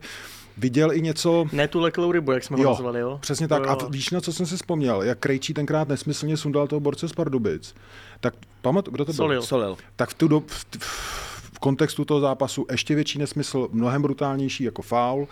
viděl 0.58 0.92
i 0.92 1.00
něco, 1.02 1.46
Ne 1.52 1.68
tu 1.68 1.80
leklou 1.80 2.12
rybu, 2.12 2.32
jak 2.32 2.44
jsme 2.44 2.56
ho 2.56 2.62
Jo, 2.62 2.70
nazvali, 2.70 3.00
jo? 3.00 3.18
přesně 3.22 3.48
tak. 3.48 3.62
Jo, 3.62 3.68
A 3.70 3.88
víš, 3.88 4.10
na 4.10 4.20
co 4.20 4.32
jsem 4.32 4.46
si 4.46 4.56
vzpomněl? 4.56 5.02
Jak 5.02 5.18
Krejčí 5.18 5.54
tenkrát 5.54 5.88
nesmyslně 5.88 6.36
sundal 6.36 6.66
toho 6.66 6.80
borce 6.80 7.08
z 7.08 7.12
Pardubic. 7.12 7.74
Tak 8.20 8.34
pamatuju, 8.62 8.94
kdo 8.94 9.04
to 9.04 9.12
byl? 9.12 9.16
Solil. 9.16 9.42
Solel. 9.42 9.76
Tak 9.96 10.10
v, 10.10 10.14
tu 10.14 10.28
do, 10.28 10.40
v, 10.40 10.64
v 10.78 11.29
kontextu 11.60 12.04
toho 12.04 12.20
zápasu 12.20 12.66
ještě 12.70 12.94
větší 12.94 13.18
nesmysl, 13.18 13.68
mnohem 13.72 14.02
brutálnější 14.02 14.64
jako 14.64 14.82
faul. 14.82 15.28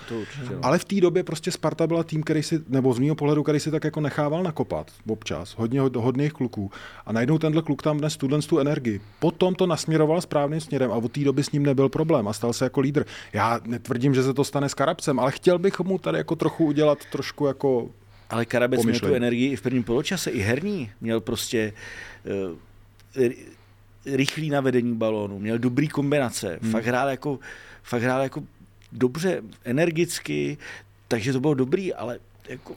Ale 0.63 0.79
v 0.79 0.85
té 0.85 1.01
době 1.01 1.23
prostě 1.25 1.51
Sparta 1.51 1.87
byla 1.87 2.05
tým, 2.05 2.23
který 2.23 2.43
si, 2.43 2.61
nebo 2.69 2.95
z 2.95 2.99
mého 2.99 3.15
pohledu, 3.15 3.43
který 3.43 3.61
si 3.61 3.71
tak 3.71 3.85
jako 3.85 4.01
nechával 4.01 4.43
nakopat 4.43 4.91
občas, 5.07 5.55
hodně 5.59 5.83
hod- 5.83 6.01
hodných 6.01 6.33
kluků. 6.33 6.71
A 7.07 7.13
najednou 7.13 7.39
tenhle 7.39 7.63
kluk 7.63 7.83
tam 7.83 7.99
dnes 7.99 8.17
tuhle 8.17 8.43
tu 8.43 8.59
energii. 8.59 9.01
Potom 9.19 9.55
to 9.55 9.67
nasměroval 9.67 10.21
správným 10.21 10.61
směrem 10.61 10.93
a 10.93 10.95
od 10.95 11.13
té 11.13 11.21
doby 11.21 11.45
s 11.45 11.53
ním 11.53 11.63
nebyl 11.63 11.89
problém 11.89 12.29
a 12.29 12.33
stal 12.33 12.53
se 12.53 12.65
jako 12.65 12.81
lídr. 12.81 13.05
Já 13.33 13.61
netvrdím, 13.65 14.15
že 14.15 14.23
se 14.23 14.35
to 14.35 14.45
stane 14.45 14.69
s 14.69 14.75
Karabcem, 14.75 15.21
ale 15.21 15.33
chtěl 15.33 15.59
bych 15.59 15.81
mu 15.81 15.99
tady 15.99 16.19
jako 16.19 16.37
trochu 16.37 16.65
udělat 16.65 16.99
trošku 17.13 17.47
jako 17.47 17.89
Ale 18.31 18.45
Karabec 18.45 18.79
měl 18.79 18.85
Pomyšlej. 18.93 19.11
tu 19.11 19.17
energii 19.17 19.53
i 19.53 19.57
v 19.57 19.63
prvním 19.63 19.85
poločase, 19.85 20.31
i 20.31 20.41
herní. 20.41 20.91
Měl 21.01 21.21
prostě 21.21 21.73
uh, 22.51 22.57
rychlý 24.13 24.51
navedení 24.51 24.95
balónu, 24.95 25.39
měl 25.39 25.59
dobrý 25.59 25.89
kombinace, 25.89 26.59
hmm. 26.63 26.73
fakt 26.73 26.87
hrál 26.87 27.09
jako, 27.09 27.39
fakt 27.83 28.03
hrál 28.03 28.23
jako 28.23 28.43
dobře, 28.93 29.43
energicky, 29.65 30.59
takže 31.09 31.33
to 31.33 31.41
bylo 31.41 31.55
dobrý, 31.55 31.95
ale 31.95 32.19
jako 32.49 32.77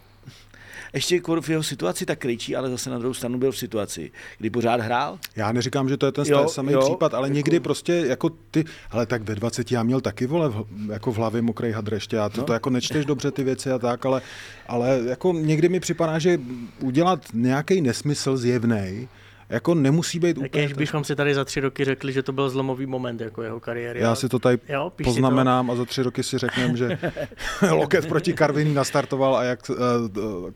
ještě 0.94 1.15
jako 1.15 1.41
v 1.41 1.50
jeho 1.50 1.63
situaci 1.63 2.06
tak 2.06 2.20
krejčí, 2.20 2.56
ale 2.56 2.70
zase 2.70 2.89
na 2.89 3.00
druhou 3.00 3.13
stranu 3.13 3.38
byl 3.38 3.52
v 3.52 3.58
situaci, 3.58 4.12
kdy 4.38 4.50
pořád 4.50 4.82
hrál. 4.82 5.20
Já 5.36 5.52
neříkám, 5.52 5.89
že 5.89 5.98
to 5.98 6.06
je 6.06 6.12
ten 6.12 6.26
Jo, 6.28 6.48
samý 6.48 6.74
jo, 6.74 6.82
případ, 6.82 7.13
ale 7.13 7.28
jako- 7.28 7.36
někdy 7.36 7.60
prostě 7.60 7.94
jako 7.94 8.30
ty, 8.52 8.65
ale 8.91 9.06
tak 9.06 9.22
ve 9.22 9.36
20 9.36 9.72
já 9.72 9.84
měl 9.84 10.02
taky 10.02 10.26
vole 10.28 10.50
v, 10.50 10.65
jako 10.91 11.12
v 11.12 11.17
hlavě 11.17 11.41
mokrý 11.41 11.72
hadr 11.72 11.94
ještě, 11.94 12.15
já 12.15 12.30
to, 12.30 12.41
no. 12.41 12.48
to 12.48 12.54
jako 12.54 12.70
nečteš 12.70 13.06
dobře 13.06 13.32
ty 13.32 13.44
věci 13.44 13.72
a 13.72 13.80
tak, 13.80 14.06
ale, 14.06 14.22
ale 14.67 15.02
jako 15.06 15.34
někdy 15.34 15.70
mi 15.70 15.80
připadá, 15.80 16.20
že 16.20 16.39
udělat 16.80 17.26
nějaký 17.34 17.82
nesmysl 17.82 18.38
zjevnej, 18.38 19.08
jako 19.52 19.76
nemusí 19.76 20.20
být 20.20 20.34
Tak 20.40 20.46
úplně... 20.46 20.64
když 20.64 20.74
bychom 20.78 21.04
si 21.04 21.16
tady 21.16 21.34
za 21.36 21.46
tři 21.46 21.60
roky 21.60 21.86
řekli, 21.86 22.14
že 22.14 22.24
to 22.24 22.32
byl 22.32 22.50
zlomový 22.50 22.86
moment 22.86 23.22
jako 23.22 23.44
jeho 23.44 23.60
kariéry. 23.60 24.00
Já 24.00 24.08
ale- 24.08 24.16
si 24.16 24.30
to 24.30 24.40
tady 24.40 24.60
Jo, 24.70 24.92
poznamenám 25.04 25.72
a 25.72 25.76
za 25.76 25.86
tři 25.86 26.04
roky 26.04 26.24
si 26.24 26.38
řekneme, 26.38 26.78
že 26.78 26.98
Loket 27.72 28.08
proti 28.08 28.34
Karviní 28.34 28.74
nastartoval 28.74 29.36
Ajax, 29.38 29.70
uh, 29.70 29.78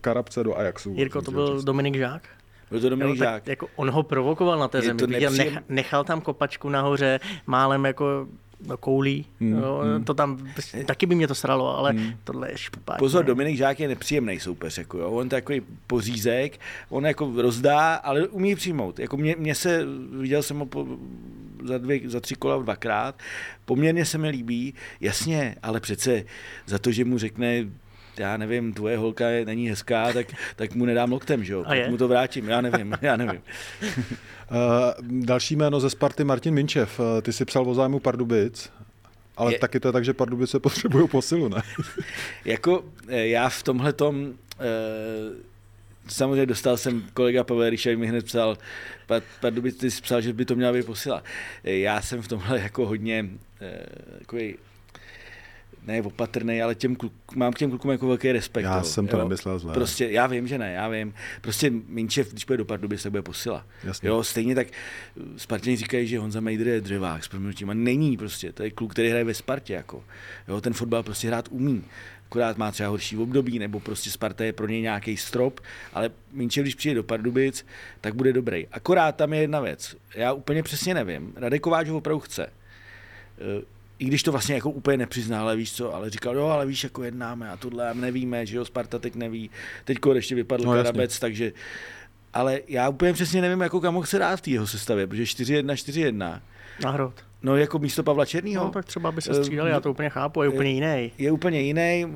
Karabce 0.00 0.44
do 0.44 0.58
Ajaxu. 0.58 0.94
Jirko, 0.96 1.22
to 1.22 1.30
byl 1.30 1.62
Dominik 1.62 1.96
Žák. 1.96 2.22
Byl 2.70 2.80
to 2.80 2.88
Dominik 2.88 3.10
Jo, 3.18 3.24
Žák. 3.24 3.34
tak 3.42 3.46
jako 3.46 3.68
on 3.76 3.90
ho 3.90 4.02
provokoval 4.02 4.58
na 4.58 4.68
té 4.68 4.78
Je 4.78 4.82
zemi. 4.82 4.98
to 4.98 5.06
Viděl, 5.06 5.30
nepříjem- 5.30 5.54
nech, 5.54 5.62
nechal 5.68 6.04
tam 6.04 6.20
kopačku 6.20 6.68
nahoře, 6.68 7.20
málem 7.46 7.84
jako 7.84 8.26
no, 8.66 8.76
koulí. 8.76 9.26
Hmm, 9.40 9.52
jo, 9.52 9.82
to 10.04 10.14
tam, 10.14 10.48
taky 10.86 11.06
by 11.06 11.14
mě 11.14 11.28
to 11.28 11.34
sralo, 11.34 11.78
ale 11.78 11.94
tohle 12.24 12.50
je 12.50 12.58
špatně. 12.58 12.98
Pozor, 12.98 13.24
Dominik 13.24 13.56
Žák 13.56 13.80
je 13.80 13.88
nepříjemný 13.88 14.40
soupeř, 14.40 14.78
jako 14.78 14.98
jo. 14.98 15.10
on 15.10 15.28
takový 15.28 15.62
pořízek, 15.86 16.60
on 16.88 17.06
jako 17.06 17.32
rozdá, 17.36 17.94
ale 17.94 18.28
umí 18.28 18.54
přijmout. 18.54 18.98
Jako 18.98 19.16
mě, 19.16 19.34
mě 19.38 19.54
se, 19.54 19.84
viděl 20.20 20.42
jsem 20.42 20.58
ho 20.58 20.66
po, 20.66 20.86
za, 21.64 21.78
dvě, 21.78 22.00
za 22.10 22.20
tři 22.20 22.34
kola 22.34 22.62
dvakrát, 22.62 23.18
poměrně 23.64 24.04
se 24.04 24.18
mi 24.18 24.28
líbí, 24.28 24.74
jasně, 25.00 25.54
ale 25.62 25.80
přece 25.80 26.24
za 26.66 26.78
to, 26.78 26.92
že 26.92 27.04
mu 27.04 27.18
řekne 27.18 27.64
já 28.18 28.36
nevím, 28.36 28.72
tvoje 28.72 28.96
holka 28.96 29.28
je, 29.28 29.44
není 29.44 29.68
hezká, 29.68 30.12
tak, 30.12 30.26
tak 30.56 30.74
mu 30.74 30.84
nedám 30.84 31.12
loktem, 31.12 31.44
že 31.44 31.52
jo? 31.52 31.64
A 31.66 31.68
Tak 31.68 31.88
mu 31.90 31.96
to 31.96 32.08
vrátím, 32.08 32.48
já 32.48 32.60
nevím, 32.60 32.98
já 33.02 33.16
nevím. 33.16 33.40
Uh, 33.82 33.90
další 35.24 35.56
jméno 35.56 35.80
ze 35.80 35.90
Sparty 35.90 36.24
Martin 36.24 36.54
Minčev. 36.54 37.00
Uh, 37.00 37.06
ty 37.22 37.32
si 37.32 37.44
psal 37.44 37.68
o 37.70 37.74
zájmu 37.74 37.98
Pardubic, 38.00 38.72
ale 39.36 39.52
Je- 39.52 39.58
taky 39.58 39.80
to 39.80 39.88
je 39.88 39.92
tak, 39.92 40.04
že 40.04 40.12
Pardubice 40.14 40.60
potřebují 40.60 41.08
posilu, 41.08 41.48
ne? 41.48 41.62
Jako 42.44 42.84
eh, 43.08 43.26
já 43.28 43.48
v 43.48 43.62
tomhle 43.62 43.92
tom 43.92 44.34
samozřejmě 46.08 46.46
dostal 46.46 46.76
jsem, 46.76 47.02
kolega 47.14 47.44
Pavel 47.44 47.70
Ryšaj 47.70 47.96
mi 47.96 48.06
hned 48.06 48.24
psal, 48.24 48.58
"Pa- 49.06 49.20
Pardubic, 49.40 49.76
ty 49.76 49.90
jsi 49.90 50.02
psal, 50.02 50.20
že 50.20 50.32
by 50.32 50.44
to 50.44 50.54
měla 50.56 50.72
být 50.72 50.86
posila. 50.86 51.22
Eh, 51.64 51.78
Já 51.78 52.02
jsem 52.02 52.22
v 52.22 52.28
tomhle 52.28 52.60
jako 52.60 52.86
hodně 52.86 53.26
eh, 53.60 53.86
takový 54.18 54.54
ne 55.86 56.02
opatrný, 56.02 56.62
ale 56.62 56.74
těm 56.74 56.96
kluk, 56.96 57.12
mám 57.34 57.52
k 57.52 57.58
těm 57.58 57.70
klukům 57.70 57.90
jako 57.90 58.06
velký 58.06 58.32
respekt. 58.32 58.64
Já 58.64 58.78
jo, 58.78 58.84
jsem 58.84 59.06
to 59.06 59.16
jo. 59.16 59.22
nemyslel 59.22 59.58
zle. 59.58 59.74
Prostě 59.74 60.08
já 60.10 60.26
vím, 60.26 60.48
že 60.48 60.58
ne, 60.58 60.72
já 60.72 60.88
vím. 60.88 61.14
Prostě 61.40 61.70
Minčev, 61.70 62.32
když 62.32 62.44
půjde 62.44 62.58
do 62.58 62.64
Pardubic, 62.64 63.02
tak 63.02 63.12
bude 63.12 63.22
posila. 63.22 63.66
Jasně. 63.84 64.08
Jo, 64.08 64.24
stejně 64.24 64.54
tak 64.54 64.66
eh, 64.66 65.22
Spartěni 65.36 65.76
říkají, 65.76 66.06
že 66.06 66.18
Honza 66.18 66.40
Mejdr 66.40 66.68
je 66.68 66.80
dřevák 66.80 67.24
s 67.24 67.28
proměnutím 67.28 67.70
a 67.70 67.74
není 67.74 68.16
prostě. 68.16 68.52
To 68.52 68.62
je 68.62 68.70
kluk, 68.70 68.92
který 68.92 69.08
hraje 69.08 69.24
ve 69.24 69.34
Spartě. 69.34 69.72
Jako. 69.72 70.04
Jo, 70.48 70.60
ten 70.60 70.72
fotbal 70.72 71.02
prostě 71.02 71.28
hrát 71.28 71.48
umí. 71.50 71.84
Akorát 72.26 72.56
má 72.56 72.72
třeba 72.72 72.88
horší 72.88 73.16
období, 73.16 73.58
nebo 73.58 73.80
prostě 73.80 74.10
Sparta 74.10 74.44
je 74.44 74.52
pro 74.52 74.66
něj 74.66 74.82
nějaký 74.82 75.16
strop, 75.16 75.60
ale 75.92 76.10
Minčev, 76.32 76.62
když 76.62 76.74
přijde 76.74 76.94
do 76.94 77.02
Pardubic, 77.02 77.66
tak 78.00 78.14
bude 78.14 78.32
dobrý. 78.32 78.66
Akorát 78.72 79.16
tam 79.16 79.32
je 79.32 79.40
jedna 79.40 79.60
věc. 79.60 79.96
Já 80.14 80.32
úplně 80.32 80.62
přesně 80.62 80.94
nevím. 80.94 81.32
Radek 81.36 81.62
Kováč 81.62 81.88
ho 81.88 81.96
opravdu 81.96 82.20
chce. 82.20 82.50
I 83.98 84.04
když 84.04 84.22
to 84.22 84.32
vlastně 84.32 84.54
jako 84.54 84.70
úplně 84.70 84.96
nepřizná, 84.96 85.40
ale 85.40 85.56
víš 85.56 85.72
co, 85.72 85.94
ale 85.94 86.10
říkal, 86.10 86.36
jo, 86.36 86.46
ale 86.46 86.66
víš, 86.66 86.84
jako 86.84 87.04
jednáme 87.04 87.50
a 87.50 87.56
tohle 87.56 87.90
a 87.90 87.94
nevíme, 87.94 88.46
že 88.46 88.56
jo, 88.56 88.64
Sparta 88.64 88.98
teď 88.98 89.14
neví, 89.14 89.50
teď 89.84 89.98
ještě 90.14 90.34
vypadl 90.34 90.64
No, 90.64 90.70
no, 90.70 90.76
jasně. 90.76 90.92
Karabec, 90.92 91.18
takže, 91.18 91.52
ale 92.32 92.60
já 92.68 92.88
úplně 92.88 93.12
přesně 93.12 93.40
nevím, 93.40 93.60
jako 93.60 93.80
kam 93.80 93.94
ho 93.94 94.02
chce 94.02 94.18
dát 94.18 94.36
v 94.36 94.40
té 94.40 94.50
jeho 94.50 94.66
sestavě, 94.66 95.06
protože 95.06 95.22
4-1, 95.24 95.64
4-1, 95.64 96.40
Na 96.84 96.90
hrot. 96.90 97.12
no 97.42 97.56
jako 97.56 97.78
místo 97.78 98.02
Pavla 98.02 98.24
Černýho, 98.24 98.64
No, 98.64 98.70
tak 98.70 98.84
třeba 98.84 99.12
by 99.12 99.22
se 99.22 99.30
Eh, 99.30 99.34
střídali, 99.34 99.70
já 99.70 99.80
to 99.80 99.90
úplně 99.90 100.10
chápu, 100.10 100.42
je 100.42 100.48
úplně 100.48 100.70
jiný. 100.70 101.12
je 101.18 101.30
úplně 101.32 101.60
jiný, 101.60 102.06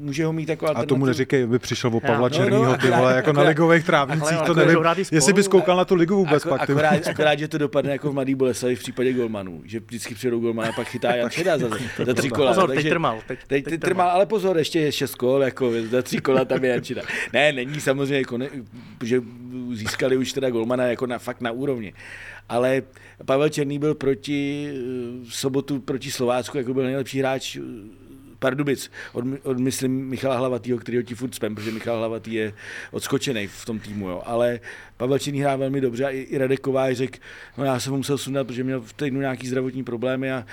může 0.00 0.24
ho 0.26 0.32
mít 0.32 0.48
jako 0.48 0.66
A 0.76 0.84
tomu 0.86 1.06
neříkej, 1.06 1.42
aby 1.42 1.58
přišel 1.58 1.90
o 1.96 2.00
Pavla 2.00 2.18
no, 2.18 2.30
Černýho, 2.30 2.64
no, 2.64 2.76
ty 2.76 2.90
vole, 2.90 3.14
jako 3.16 3.26
na 3.32 3.40
akorát- 3.40 3.48
ligových 3.48 3.84
trávnicích, 3.84 4.36
to 4.36 4.42
akorát 4.42 4.94
nevím, 4.96 5.04
jestli 5.12 5.32
bys 5.32 5.48
koukal 5.48 5.76
na 5.76 5.84
tu 5.84 5.94
ligu 5.94 6.16
vůbec 6.16 6.46
Ako, 6.46 6.48
pak. 6.58 6.66
ty 6.66 6.72
vole. 6.72 6.88
akorát, 6.88 7.06
akorát, 7.08 7.38
že 7.38 7.48
to 7.48 7.58
dopadne 7.58 7.92
jako 7.92 8.10
v 8.10 8.14
Mladý 8.14 8.34
Boleslavi 8.34 8.76
v 8.76 8.78
případě 8.78 9.12
golmanů, 9.12 9.62
že 9.64 9.80
vždycky 9.80 10.14
přijedou 10.14 10.40
golmana 10.40 10.68
a 10.68 10.72
pak 10.72 10.86
chytá 10.88 11.14
Jan 11.14 11.30
Šedá 11.36 11.58
za, 11.58 11.68
za 12.04 12.14
tři 12.14 12.28
kola. 12.30 12.54
Pozor, 12.54 12.70
teď 12.70 12.88
trmal. 12.88 13.18
Teď, 13.26 13.38
Teď, 13.46 13.64
teď 13.64 13.80
trmal, 13.80 14.08
ale 14.08 14.26
pozor, 14.26 14.58
ještě 14.58 14.80
je 14.80 14.92
šest 14.92 15.14
kol, 15.14 15.42
jako 15.42 15.70
za 15.90 16.02
tři 16.02 16.18
kola 16.18 16.44
tam 16.44 16.64
je 16.64 16.70
Jančina. 16.70 17.02
Ne, 17.32 17.52
není 17.52 17.80
samozřejmě, 17.80 18.18
jako 18.18 18.38
ne, 18.38 18.48
že 19.04 19.20
získali 19.72 20.16
už 20.16 20.32
teda 20.32 20.50
golmana 20.50 20.84
jako 20.84 21.06
na, 21.06 21.18
fakt 21.18 21.40
na 21.40 21.50
úrovni. 21.50 21.92
Ale 22.48 22.82
Pavel 23.24 23.48
Černý 23.48 23.78
byl 23.78 23.94
proti 23.94 24.72
v 25.28 25.34
sobotu 25.34 25.80
proti 25.80 26.10
Slovácku, 26.10 26.58
jako 26.58 26.74
byl 26.74 26.84
nejlepší 26.84 27.18
hráč 27.18 27.58
Pardubic 28.38 28.90
od, 29.12 29.24
od 29.42 29.58
myslím 29.58 30.08
Michala 30.08 30.36
Hlavatýho, 30.36 30.78
který 30.78 30.96
ho 30.96 31.02
ti 31.02 31.14
furt 31.14 31.34
spem, 31.34 31.54
protože 31.54 31.70
Michal 31.70 31.98
Hlavatý 31.98 32.32
je 32.32 32.52
odskočený 32.90 33.46
v 33.46 33.64
tom 33.64 33.78
týmu, 33.78 34.08
jo. 34.08 34.22
ale 34.24 34.60
Pavel 34.96 35.18
Činný 35.18 35.40
hrál 35.40 35.58
velmi 35.58 35.80
dobře 35.80 36.04
a 36.04 36.10
i, 36.10 36.18
i 36.18 36.38
Radek 36.38 36.60
Kovář 36.60 36.96
řekl, 36.96 37.18
no 37.58 37.64
já 37.64 37.80
jsem 37.80 37.92
musel 37.92 38.18
sundat, 38.18 38.46
protože 38.46 38.64
měl 38.64 38.80
v 38.80 38.92
týdnu 38.92 39.20
nějaký 39.20 39.46
zdravotní 39.46 39.84
problémy 39.84 40.32
a 40.32 40.46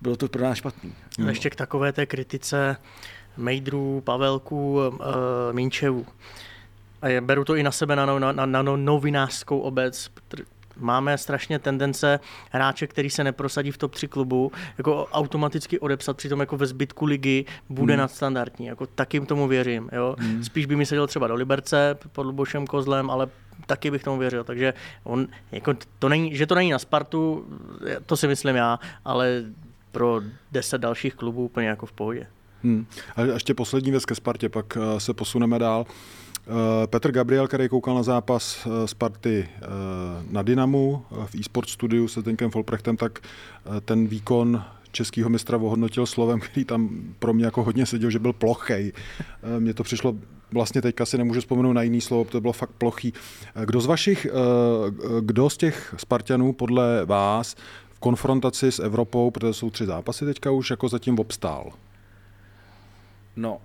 bylo 0.00 0.16
to 0.16 0.28
pro 0.28 0.42
nás 0.42 0.58
špatný. 0.58 0.94
No. 1.18 1.28
Ještě 1.28 1.50
k 1.50 1.56
takové 1.56 1.92
té 1.92 2.06
kritice 2.06 2.76
Mejdrů, 3.36 4.02
Pavelku, 4.04 4.74
uh, 4.74 4.94
Minčevu. 5.52 6.06
A 7.02 7.08
je, 7.08 7.20
beru 7.20 7.44
to 7.44 7.56
i 7.56 7.62
na 7.62 7.70
sebe 7.70 7.96
na, 7.96 8.06
na, 8.06 8.32
na, 8.32 8.46
na 8.46 8.62
novinářskou 8.62 9.58
obec, 9.58 10.10
máme 10.80 11.18
strašně 11.18 11.58
tendence 11.58 12.20
hráče, 12.50 12.86
který 12.86 13.10
se 13.10 13.24
neprosadí 13.24 13.70
v 13.70 13.78
top 13.78 13.94
3 13.94 14.08
klubu, 14.08 14.52
jako 14.78 15.06
automaticky 15.12 15.78
odepsat, 15.78 16.16
přitom 16.16 16.40
jako 16.40 16.56
ve 16.56 16.66
zbytku 16.66 17.04
ligy 17.04 17.44
bude 17.68 17.92
hmm. 17.92 18.00
nadstandardní. 18.00 18.66
Jako 18.66 18.86
takým 18.86 19.26
tomu 19.26 19.48
věřím. 19.48 19.88
Jo? 19.92 20.16
Hmm. 20.18 20.44
Spíš 20.44 20.66
by 20.66 20.76
mi 20.76 20.86
seděl 20.86 21.06
třeba 21.06 21.26
do 21.26 21.34
Liberce 21.34 21.98
pod 22.12 22.22
Lubošem 22.22 22.66
Kozlem, 22.66 23.10
ale 23.10 23.28
taky 23.66 23.90
bych 23.90 24.02
tomu 24.02 24.18
věřil. 24.18 24.44
Takže 24.44 24.74
on, 25.04 25.26
jako 25.52 25.74
to 25.98 26.08
není, 26.08 26.36
že 26.36 26.46
to 26.46 26.54
není 26.54 26.70
na 26.70 26.78
Spartu, 26.78 27.46
to 28.06 28.16
si 28.16 28.28
myslím 28.28 28.56
já, 28.56 28.78
ale 29.04 29.42
pro 29.92 30.20
deset 30.52 30.78
dalších 30.78 31.14
klubů 31.14 31.44
úplně 31.44 31.68
jako 31.68 31.86
v 31.86 31.92
pohodě. 31.92 32.26
Hmm. 32.62 32.86
A 33.16 33.22
ještě 33.22 33.54
poslední 33.54 33.90
věc 33.90 34.04
ke 34.04 34.14
Spartě, 34.14 34.48
pak 34.48 34.76
eh, 34.76 35.00
se 35.00 35.14
posuneme 35.14 35.58
dál. 35.58 35.86
Eh, 36.50 36.86
Petr 36.86 37.12
Gabriel, 37.12 37.48
který 37.48 37.68
koukal 37.68 37.94
na 37.94 38.02
zápas 38.02 38.66
eh, 38.66 38.88
Sparty 38.88 39.48
eh, 39.48 39.66
na 40.30 40.42
Dynamu 40.42 41.04
v 41.26 41.34
e-sport 41.34 41.68
studiu 41.68 42.08
se 42.08 42.22
Tenkem 42.22 42.50
Folprechtem, 42.50 42.96
tak 42.96 43.18
ten 43.84 44.06
výkon 44.06 44.64
českého 44.92 45.30
mistra 45.30 45.58
ohodnotil 45.58 46.06
slovem, 46.06 46.40
který 46.40 46.64
tam 46.64 46.90
pro 47.18 47.32
mě 47.34 47.44
jako 47.44 47.62
hodně 47.62 47.86
seděl, 47.86 48.10
že 48.10 48.18
byl 48.18 48.32
plochej. 48.32 48.92
Mně 49.58 49.74
to 49.74 49.82
přišlo 49.82 50.14
vlastně 50.52 50.82
teďka 50.82 51.06
si 51.06 51.18
nemůžu 51.18 51.40
vzpomenout 51.40 51.72
na 51.72 51.82
jiný 51.82 52.00
slovo, 52.00 52.24
to 52.24 52.40
bylo 52.40 52.52
fakt 52.52 52.70
plochý. 52.70 53.12
Kdo 53.64 53.80
z 53.80 53.86
vašich, 53.86 54.26
kdo 55.20 55.50
z 55.50 55.56
těch 55.56 55.94
Spartanů 55.98 56.52
podle 56.52 57.04
vás 57.04 57.56
v 57.90 58.00
konfrontaci 58.00 58.72
s 58.72 58.78
Evropou, 58.78 59.30
protože 59.30 59.52
jsou 59.52 59.70
tři 59.70 59.86
zápasy 59.86 60.24
teďka 60.24 60.50
už, 60.50 60.70
jako 60.70 60.88
zatím 60.88 61.18
obstál? 61.18 61.72
No, 63.36 63.58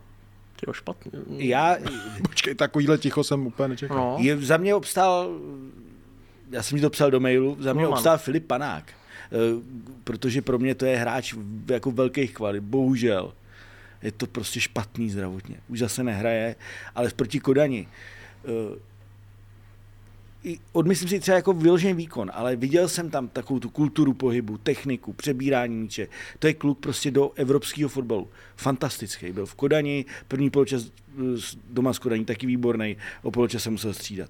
Tyjo, 0.66 0.74
špatně. 0.74 1.12
Já... 1.30 1.78
Počkej, 2.30 2.56
takovýhle 2.56 2.98
ticho 2.98 3.24
jsem 3.24 3.48
úplně 3.48 3.68
nečekal. 3.68 3.98
No. 3.98 4.18
Je, 4.20 4.38
za 4.38 4.58
mě 4.58 4.76
obstál, 4.76 5.30
já 6.52 6.64
jsem 6.64 6.78
ti 6.78 6.82
to 6.82 6.90
psal 6.90 7.12
do 7.12 7.20
mailu, 7.20 7.58
za 7.60 7.74
mě 7.74 7.84
no, 7.84 7.90
obstál 7.90 8.18
Filip 8.18 8.48
Panák. 8.48 8.94
Eh, 9.32 9.62
protože 10.04 10.42
pro 10.42 10.60
mě 10.60 10.76
to 10.76 10.86
je 10.86 10.98
hráč 10.98 11.36
jako 11.70 11.92
velkých 11.92 12.34
kvalit, 12.34 12.64
bohužel. 12.64 13.34
Je 14.02 14.12
to 14.12 14.28
prostě 14.28 14.62
špatný 14.62 15.10
zdravotně. 15.10 15.56
Už 15.68 15.80
zase 15.80 16.04
nehraje, 16.04 16.56
ale 16.96 17.10
proti 17.16 17.40
Kodani 17.40 17.88
eh, 18.46 18.80
odmyslím 20.72 21.10
si 21.10 21.20
třeba 21.20 21.36
jako 21.36 21.54
vyložený 21.54 21.94
výkon, 21.94 22.32
ale 22.34 22.56
viděl 22.56 22.88
jsem 22.88 23.10
tam 23.10 23.28
takovou 23.28 23.60
tu 23.60 23.70
kulturu 23.70 24.14
pohybu, 24.14 24.58
techniku, 24.58 25.14
přebírání 25.14 25.76
míče. 25.76 26.08
To 26.40 26.48
je 26.48 26.54
kluk 26.54 26.80
prostě 26.80 27.12
do 27.12 27.32
evropského 27.36 27.90
fotbalu. 27.90 28.28
Fantastický. 28.56 29.32
Byl 29.32 29.46
v 29.46 29.56
Kodani, 29.56 30.06
první 30.28 30.50
poločas 30.50 30.84
eh, 30.86 31.22
doma 31.70 31.94
z 31.94 32.00
Kodaní, 32.00 32.26
taky 32.26 32.48
výborný, 32.48 32.98
o 33.24 33.32
poločas 33.32 33.64
se 33.64 33.70
musel 33.70 33.94
střídat. 33.94 34.30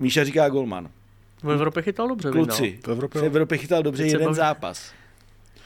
Míša 0.00 0.24
říká 0.24 0.48
golman. 0.48 0.88
V 1.42 1.50
Evropě 1.50 1.82
chytal 1.82 2.08
dobře. 2.08 2.30
Kluci, 2.30 2.78
v 2.86 2.88
Evropě, 2.88 3.20
v 3.20 3.24
Evropě 3.24 3.58
chytal 3.58 3.82
dobře 3.82 4.06
jeden 4.06 4.24
baví. 4.24 4.36
zápas. 4.36 4.92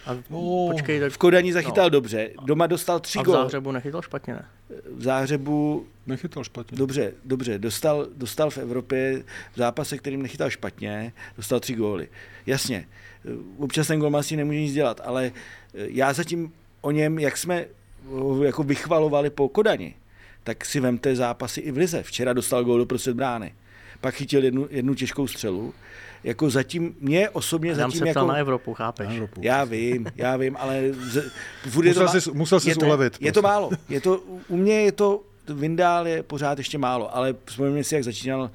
A 0.07 0.17
oh. 0.31 0.73
počkej, 0.73 1.01
tak... 1.01 1.13
V 1.13 1.19
Kodani 1.19 1.53
zachytal 1.53 1.85
no. 1.85 1.91
dobře, 1.91 2.31
doma 2.45 2.67
dostal 2.67 3.01
tři 3.01 3.19
góly. 3.19 3.37
A 3.37 3.41
v 3.41 3.43
Záhřebu 3.43 3.73
nechytal 3.73 4.03
špatně, 4.03 4.35
ne? 4.35 4.45
V 4.97 5.03
Záhřebu... 5.03 5.87
Nechytal 6.07 6.45
špatně. 6.45 6.79
Dobře, 6.79 7.13
dobře, 7.25 7.59
dostal, 7.59 8.07
dostal 8.17 8.51
v 8.51 8.59
Evropě 8.59 9.23
v 9.53 9.57
zápase, 9.57 9.99
kterým 9.99 10.23
nechytal 10.23 10.51
špatně, 10.51 11.13
dostal 11.37 11.61
tři 11.61 11.75
góly. 11.75 12.09
Jasně, 12.47 12.87
občas 13.59 13.87
ten 13.87 14.01
gól 14.01 14.23
si 14.23 14.37
nemůže 14.37 14.61
nic 14.61 14.73
dělat, 14.73 15.01
ale 15.05 15.33
eh, 15.75 15.87
já 15.91 16.13
zatím 16.13 16.53
o 16.81 16.91
něm, 16.91 17.19
jak 17.19 17.37
jsme 17.37 17.67
ho 18.09 18.45
jako 18.45 18.63
vychvalovali 18.63 19.31
po 19.31 19.49
Kodani, 19.49 19.95
tak 20.45 20.65
si 20.65 20.81
vemte 20.81 21.17
zápasy 21.17 21.61
i 21.61 21.71
v 21.71 21.77
Lize. 21.77 22.03
Včera 22.03 22.33
dostal 22.33 22.65
gól 22.65 22.79
do 22.79 22.87
prostřed 22.87 23.17
brány. 23.17 23.55
Pak 24.01 24.15
chytil 24.15 24.45
jednu, 24.45 24.69
jednu 24.71 24.95
těžkou 24.95 25.27
střelu 25.27 25.75
jako 26.25 26.51
zatím, 26.51 26.95
mě 27.01 27.31
osobně 27.31 27.75
zatím 27.75 27.99
se 27.99 28.09
jako... 28.09 28.27
na 28.27 28.35
Evropu, 28.35 28.75
chápeš? 28.75 29.07
Na 29.09 29.15
Evropu. 29.15 29.41
Já 29.45 29.65
vím, 29.65 30.07
já 30.17 30.37
vím, 30.37 30.57
ale... 30.61 30.83
Z, 30.93 31.33
musel, 31.75 32.07
to, 32.07 32.21
jsi, 32.21 32.31
musel 32.33 32.61
jsi 32.61 32.69
je 32.69 32.77
to, 32.77 32.87
ulevit. 32.87 33.17
Je 33.21 33.33
to 33.33 33.43
málo. 33.43 33.71
Je 33.89 34.01
to, 34.01 34.23
u 34.49 34.57
mě 34.57 34.83
je 34.83 34.93
to, 34.93 35.23
Vindál 35.55 36.09
je 36.09 36.23
pořád 36.23 36.59
ještě 36.59 36.79
málo, 36.79 37.17
ale 37.17 37.35
vzpomeňme 37.45 37.85
si, 37.85 37.95
jak 37.95 38.05
začínal 38.05 38.51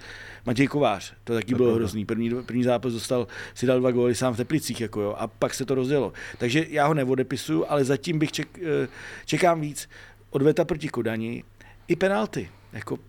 Matěj 0.45 0.67
Kovář, 0.67 1.13
to 1.23 1.33
taky 1.33 1.47
tak 1.47 1.57
bylo 1.57 1.69
tak, 1.69 1.75
hrozný. 1.75 2.05
První, 2.05 2.29
první 2.43 2.63
zápas 2.63 2.93
dostal, 2.93 3.27
si 3.53 3.65
dal 3.65 3.79
dva 3.79 3.91
góly 3.91 4.15
sám 4.15 4.33
v 4.33 4.37
Teplicích, 4.37 4.81
jako 4.81 5.01
jo, 5.01 5.15
a 5.17 5.27
pak 5.27 5.53
se 5.53 5.65
to 5.65 5.75
rozdělo. 5.75 6.13
Takže 6.37 6.65
já 6.69 6.87
ho 6.87 6.93
neodepisuju, 6.93 7.65
ale 7.69 7.85
zatím 7.85 8.19
bych 8.19 8.31
ček, 8.31 8.59
eh, 8.59 8.87
čekám 9.25 9.61
víc. 9.61 9.89
Odveta 10.29 10.65
proti 10.65 10.89
Kodani 10.89 11.43
i 11.87 11.95
penalty. 11.95 12.49
Jako, 12.73 12.99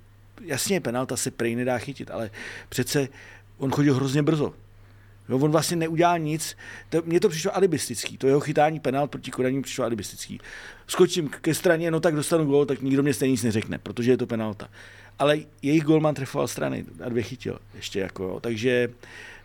jasně, 0.40 0.80
penalta 0.80 1.16
se 1.16 1.30
prej 1.30 1.56
nedá 1.56 1.78
chytit, 1.78 2.10
ale 2.10 2.30
přece 2.68 3.08
on 3.58 3.70
chodil 3.70 3.94
hrozně 3.94 4.22
brzo. 4.22 4.54
Jo, 5.28 5.38
on 5.38 5.50
vlastně 5.50 5.76
neudělal 5.76 6.18
nic. 6.18 6.56
To, 6.88 7.02
mně 7.04 7.20
to 7.20 7.28
přišlo 7.28 7.56
alibistický. 7.56 8.18
To 8.18 8.26
jeho 8.26 8.40
chytání 8.40 8.80
penál 8.80 9.08
proti 9.08 9.30
Kodaním 9.30 9.62
přišlo 9.62 9.84
alibistický. 9.84 10.40
Skočím 10.86 11.28
ke 11.28 11.54
straně, 11.54 11.90
no 11.90 12.00
tak 12.00 12.14
dostanu 12.14 12.44
gol, 12.44 12.66
tak 12.66 12.82
nikdo 12.82 13.02
mě 13.02 13.14
stejně 13.14 13.32
nic 13.32 13.42
neřekne, 13.42 13.78
protože 13.78 14.10
je 14.10 14.16
to 14.16 14.26
penalta. 14.26 14.68
Ale 15.18 15.38
jejich 15.62 15.84
golman 15.84 16.14
trefoval 16.14 16.48
strany 16.48 16.84
a 17.04 17.08
dvě 17.08 17.22
chytil 17.22 17.58
ještě 17.74 18.00
jako, 18.00 18.40
takže 18.40 18.88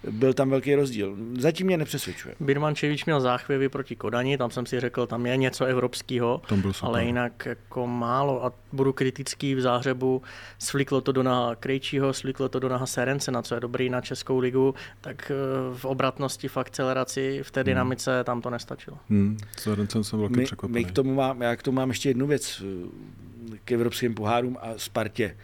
byl 0.10 0.34
tam 0.34 0.50
velký 0.50 0.76
rozdíl. 0.76 1.18
Zatím 1.40 1.68
mě 1.68 1.78
nepřesvědčuje. 1.78 2.36
Birmančevič 2.40 3.06
měl 3.06 3.22
záchvěvy 3.22 3.70
proti 3.70 3.96
Kodani, 3.96 4.38
tam 4.38 4.52
jsem 4.52 4.66
si 4.66 4.80
řekl, 4.80 5.08
tam 5.08 5.26
je 5.26 5.38
něco 5.38 5.66
evropského, 5.66 6.42
ale 6.82 7.06
jinak 7.06 7.46
jako 7.46 7.88
málo 7.88 8.46
a 8.46 8.54
budu 8.72 8.94
kritický 8.94 9.56
v 9.56 9.62
záhřebu. 9.62 10.22
Svliklo 10.60 11.02
to 11.02 11.12
do 11.12 11.24
naha 11.24 11.56
Krejčího, 11.56 12.14
svliklo 12.14 12.50
to 12.50 12.60
do 12.60 12.70
naha 12.70 12.86
na 13.32 13.42
co 13.42 13.56
je 13.56 13.62
dobrý 13.62 13.90
na 13.90 14.02
Českou 14.02 14.40
ligu, 14.40 14.76
tak 15.02 15.32
eh, 15.32 15.78
v 15.78 15.86
obratnosti, 15.86 16.48
v 16.48 16.58
akceleraci, 16.58 17.40
v 17.44 17.52
té 17.52 17.64
dynamice 17.64 18.16
hmm. 18.16 18.24
tam 18.24 18.42
to 18.42 18.50
nestačilo. 18.50 18.98
Hmm, 19.10 19.38
Serencem 19.58 20.04
jsem 20.04 20.20
velký 20.20 20.44
překvapený. 20.44 20.74
My 20.74 20.86
k 20.86 20.92
tomu 20.92 21.14
mám, 21.14 21.42
já 21.42 21.56
k 21.56 21.64
tomu 21.64 21.76
mám 21.76 21.90
ještě 21.90 22.10
jednu 22.10 22.28
věc 22.28 22.64
eh, 22.66 23.58
k 23.66 23.72
evropským 23.72 24.14
pohárům 24.14 24.58
a 24.62 24.68
Spartě. 24.78 25.36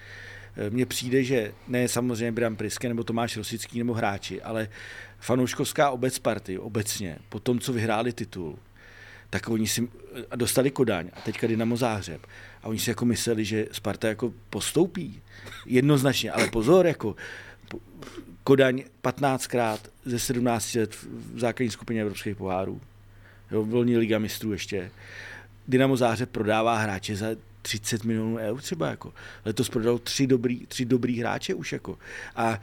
Mně 0.70 0.86
přijde, 0.86 1.24
že 1.24 1.54
ne 1.68 1.88
samozřejmě 1.88 2.32
Bram 2.32 2.56
Priske 2.56 2.88
nebo 2.88 3.04
Tomáš 3.04 3.38
Rosický 3.38 3.78
nebo 3.78 3.94
hráči, 3.94 4.42
ale 4.42 4.70
fanouškovská 5.20 5.90
obec 5.90 6.20
party 6.20 6.60
obecně, 6.60 7.18
po 7.30 7.40
tom, 7.40 7.60
co 7.60 7.74
vyhráli 7.74 8.14
titul, 8.14 8.60
tak 9.30 9.50
oni 9.50 9.68
si 9.68 9.90
dostali 10.36 10.72
Kodaň 10.72 11.10
a 11.14 11.22
teďka 11.22 11.48
Dynamo 11.48 11.78
Záhřeb. 11.78 12.28
A 12.64 12.68
oni 12.68 12.80
si 12.80 12.90
jako 12.90 13.06
mysleli, 13.06 13.46
že 13.46 13.68
Sparta 13.72 14.08
jako 14.08 14.34
postoupí. 14.50 15.22
Jednoznačně, 15.66 16.32
ale 16.32 16.48
pozor, 16.48 16.88
jako 16.88 17.16
Kodaň 18.44 18.84
15krát 19.04 19.80
ze 20.06 20.20
17 20.20 20.76
let 20.76 20.96
v 20.96 21.40
základní 21.40 21.72
skupině 21.72 22.02
evropských 22.02 22.36
pohárů. 22.36 22.82
Jo, 23.52 23.66
volní 23.66 23.98
liga 23.98 24.20
mistrů 24.20 24.52
ještě. 24.52 24.92
Dynamo 25.68 25.98
Záhřeb 25.98 26.30
prodává 26.30 26.78
hráče 26.78 27.16
za 27.16 27.28
30 27.68 28.04
milionů 28.04 28.38
eur 28.38 28.62
třeba 28.62 28.90
jako. 28.90 29.14
Letos 29.46 29.70
prodal 29.70 29.98
tři 29.98 30.28
dobrý, 30.28 30.66
tři 30.66 30.86
dobrý 30.86 31.20
hráče 31.20 31.54
už 31.54 31.74
jako. 31.74 31.98
A 32.36 32.62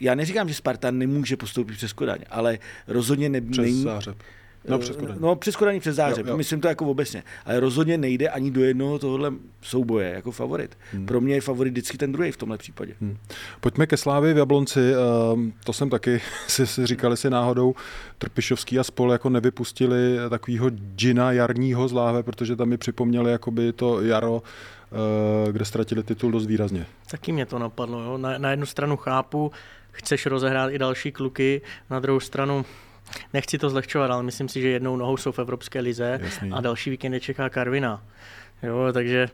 já 0.00 0.14
neříkám, 0.14 0.48
že 0.48 0.54
Sparta 0.54 0.90
nemůže 0.90 1.36
postoupit 1.36 1.76
přes 1.76 1.92
Kodaň, 1.92 2.18
ale 2.30 2.58
rozhodně 2.86 3.28
ne, 3.28 3.40
přes 3.40 3.64
není... 3.64 3.82
Zářeb. 3.82 4.16
No, 4.68 4.78
přes 4.78 4.96
Kodaň. 4.96 5.16
No, 5.20 5.36
přes 5.36 5.56
Kodaň, 5.56 5.80
přes 5.80 5.96
Zářeb. 5.96 6.26
Jo, 6.26 6.30
jo. 6.30 6.36
Myslím 6.36 6.60
to 6.60 6.68
jako 6.68 6.86
obecně. 6.86 7.22
Ale 7.46 7.60
rozhodně 7.60 7.98
nejde 7.98 8.28
ani 8.28 8.50
do 8.50 8.64
jednoho 8.64 8.98
tohohle 8.98 9.32
souboje 9.62 10.10
jako 10.10 10.32
favorit. 10.32 10.78
Hmm. 10.92 11.06
Pro 11.06 11.20
mě 11.20 11.34
je 11.34 11.40
favorit 11.40 11.70
vždycky 11.70 11.98
ten 11.98 12.12
druhý 12.12 12.32
v 12.32 12.36
tomhle 12.36 12.58
případě. 12.58 12.94
Hmm. 13.00 13.16
Pojďme 13.60 13.86
ke 13.86 13.96
Slávy 13.96 14.34
v 14.34 14.36
Jablonci. 14.36 14.80
Ehm, 14.92 15.52
to 15.64 15.72
jsem 15.72 15.90
taky 15.90 16.20
si, 16.46 16.66
si 16.66 16.86
říkali 16.86 17.16
si 17.16 17.30
náhodou, 17.30 17.74
Trpišovský 18.18 18.78
a 18.78 18.84
spol 18.84 19.12
jako 19.12 19.28
nevypustili 19.28 20.16
takového 20.30 20.70
džina 20.96 21.32
jarního 21.32 21.88
z 21.88 21.92
Láhve, 21.92 22.22
protože 22.22 22.56
tam 22.56 22.68
mi 22.68 22.76
připomněli 22.76 23.32
jakoby 23.32 23.72
to 23.72 24.02
jaro, 24.02 24.42
eh, 24.92 25.52
kde 25.52 25.64
ztratili 25.64 26.02
titul 26.02 26.30
dost 26.30 26.46
výrazně. 26.46 26.86
Taky 27.10 27.32
mě 27.32 27.46
to 27.46 27.58
napadlo. 27.58 28.02
Jo. 28.02 28.18
Na, 28.18 28.38
na 28.38 28.50
jednu 28.50 28.66
stranu 28.66 28.96
chápu, 28.96 29.52
chceš 29.90 30.26
rozehrát 30.26 30.70
i 30.72 30.78
další 30.78 31.12
kluky, 31.12 31.62
na 31.90 32.00
druhou 32.00 32.20
stranu 32.20 32.64
nechci 33.32 33.58
to 33.58 33.70
zlehčovat, 33.70 34.10
ale 34.10 34.22
myslím 34.22 34.48
si, 34.48 34.60
že 34.60 34.68
jednou 34.68 34.96
nohou 34.96 35.16
jsou 35.16 35.32
v 35.32 35.38
Evropské 35.38 35.80
lize 35.80 36.20
Jasný. 36.22 36.50
a 36.52 36.60
další 36.60 36.90
víkend 36.90 37.12
je 37.12 37.20
čeká 37.20 37.48
Karvina. 37.48 38.02
Jo, 38.62 38.92
takže... 38.92 39.28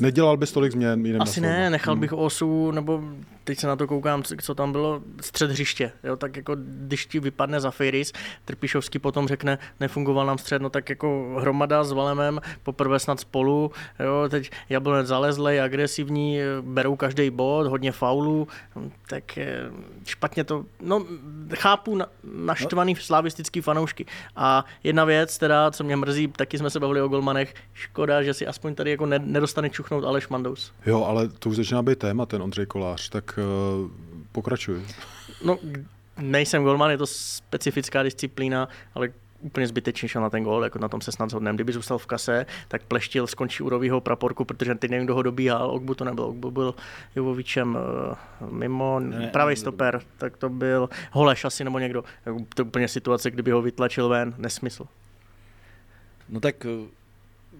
Nedělal 0.00 0.36
bys 0.36 0.52
tolik 0.52 0.72
změn? 0.72 1.22
Asi 1.22 1.40
ne, 1.40 1.70
nechal 1.70 1.94
hmm. 1.94 2.00
bych 2.00 2.12
osu, 2.12 2.70
nebo 2.70 3.02
teď 3.48 3.58
se 3.58 3.66
na 3.66 3.76
to 3.76 3.86
koukám, 3.86 4.22
co 4.22 4.54
tam 4.54 4.72
bylo, 4.72 5.02
střed 5.20 5.50
hřiště, 5.50 5.92
jo, 6.04 6.16
tak 6.16 6.36
jako 6.36 6.56
když 6.60 7.06
ti 7.06 7.20
vypadne 7.20 7.60
za 7.60 7.70
Firis, 7.70 8.12
Trpišovský 8.44 8.98
potom 8.98 9.28
řekne, 9.28 9.58
nefungoval 9.80 10.26
nám 10.26 10.38
střed, 10.38 10.62
no 10.62 10.70
tak 10.70 10.90
jako 10.90 11.36
hromada 11.40 11.84
s 11.84 11.92
Valemem, 11.92 12.40
poprvé 12.62 12.98
snad 12.98 13.20
spolu, 13.20 13.70
jo, 14.00 14.28
teď 14.28 14.50
Jablonec 14.68 15.06
zalezlej, 15.06 15.60
agresivní, 15.60 16.38
berou 16.60 16.96
každý 16.96 17.30
bod, 17.30 17.66
hodně 17.66 17.92
faulů, 17.92 18.48
tak 19.08 19.38
eh, 19.38 19.70
špatně 20.06 20.44
to, 20.44 20.64
no 20.80 21.06
chápu 21.54 21.96
na, 21.96 22.06
naštvaný 22.24 22.94
no. 22.94 23.00
slavistický 23.00 23.60
fanoušky. 23.60 24.06
A 24.36 24.64
jedna 24.84 25.04
věc, 25.04 25.38
teda, 25.38 25.70
co 25.70 25.84
mě 25.84 25.96
mrzí, 25.96 26.28
taky 26.28 26.58
jsme 26.58 26.70
se 26.70 26.80
bavili 26.80 27.00
o 27.02 27.08
golmanech, 27.08 27.54
škoda, 27.74 28.22
že 28.22 28.34
si 28.34 28.46
aspoň 28.46 28.74
tady 28.74 28.90
jako 28.90 29.06
nedostane 29.06 29.70
čuchnout 29.70 30.04
Aleš 30.04 30.28
Mandous. 30.28 30.72
Jo, 30.86 31.04
ale 31.04 31.28
to 31.28 31.48
už 31.48 31.56
začíná 31.56 31.82
být 31.82 31.98
téma, 31.98 32.26
ten 32.26 32.42
Ondřej 32.42 32.66
Kolář, 32.66 33.08
tak 33.08 33.37
uh, 33.38 33.90
pokračuj. 34.32 34.82
No, 35.44 35.58
nejsem 36.18 36.62
golman, 36.62 36.90
je 36.90 36.98
to 36.98 37.06
specifická 37.06 38.02
disciplína, 38.02 38.68
ale 38.94 39.08
úplně 39.40 39.66
zbytečně 39.66 40.08
šel 40.08 40.22
na 40.22 40.30
ten 40.30 40.44
gól, 40.44 40.64
jako 40.64 40.78
na 40.78 40.88
tom 40.88 41.00
se 41.00 41.12
snad 41.12 41.30
zhodneme. 41.30 41.56
Kdyby 41.56 41.72
zůstal 41.72 41.98
v 41.98 42.06
kase, 42.06 42.46
tak 42.68 42.82
pleštil, 42.82 43.26
skončí 43.26 43.62
u 43.62 43.68
rovýho 43.68 44.00
praporku, 44.00 44.44
protože 44.44 44.74
teď 44.74 44.90
nevím, 44.90 45.06
kdo 45.06 45.14
ho 45.14 45.22
dobíhal, 45.22 45.70
Ogbu 45.70 45.94
to 45.94 46.04
nebyl, 46.04 46.24
Ogbu 46.24 46.50
byl 46.50 46.74
Jovovičem 47.16 47.78
uh, 48.42 48.52
mimo, 48.52 49.00
ne, 49.00 49.28
pravý 49.32 49.56
stoper, 49.56 50.00
tak 50.18 50.36
to 50.36 50.48
byl 50.48 50.88
Holeš 51.12 51.44
asi 51.44 51.64
nebo 51.64 51.78
někdo. 51.78 52.04
To 52.54 52.62
je 52.62 52.66
úplně 52.66 52.88
situace, 52.88 53.30
kdyby 53.30 53.50
ho 53.50 53.62
vytlačil 53.62 54.08
ven, 54.08 54.34
nesmysl. 54.38 54.86
No 56.28 56.40
tak 56.40 56.66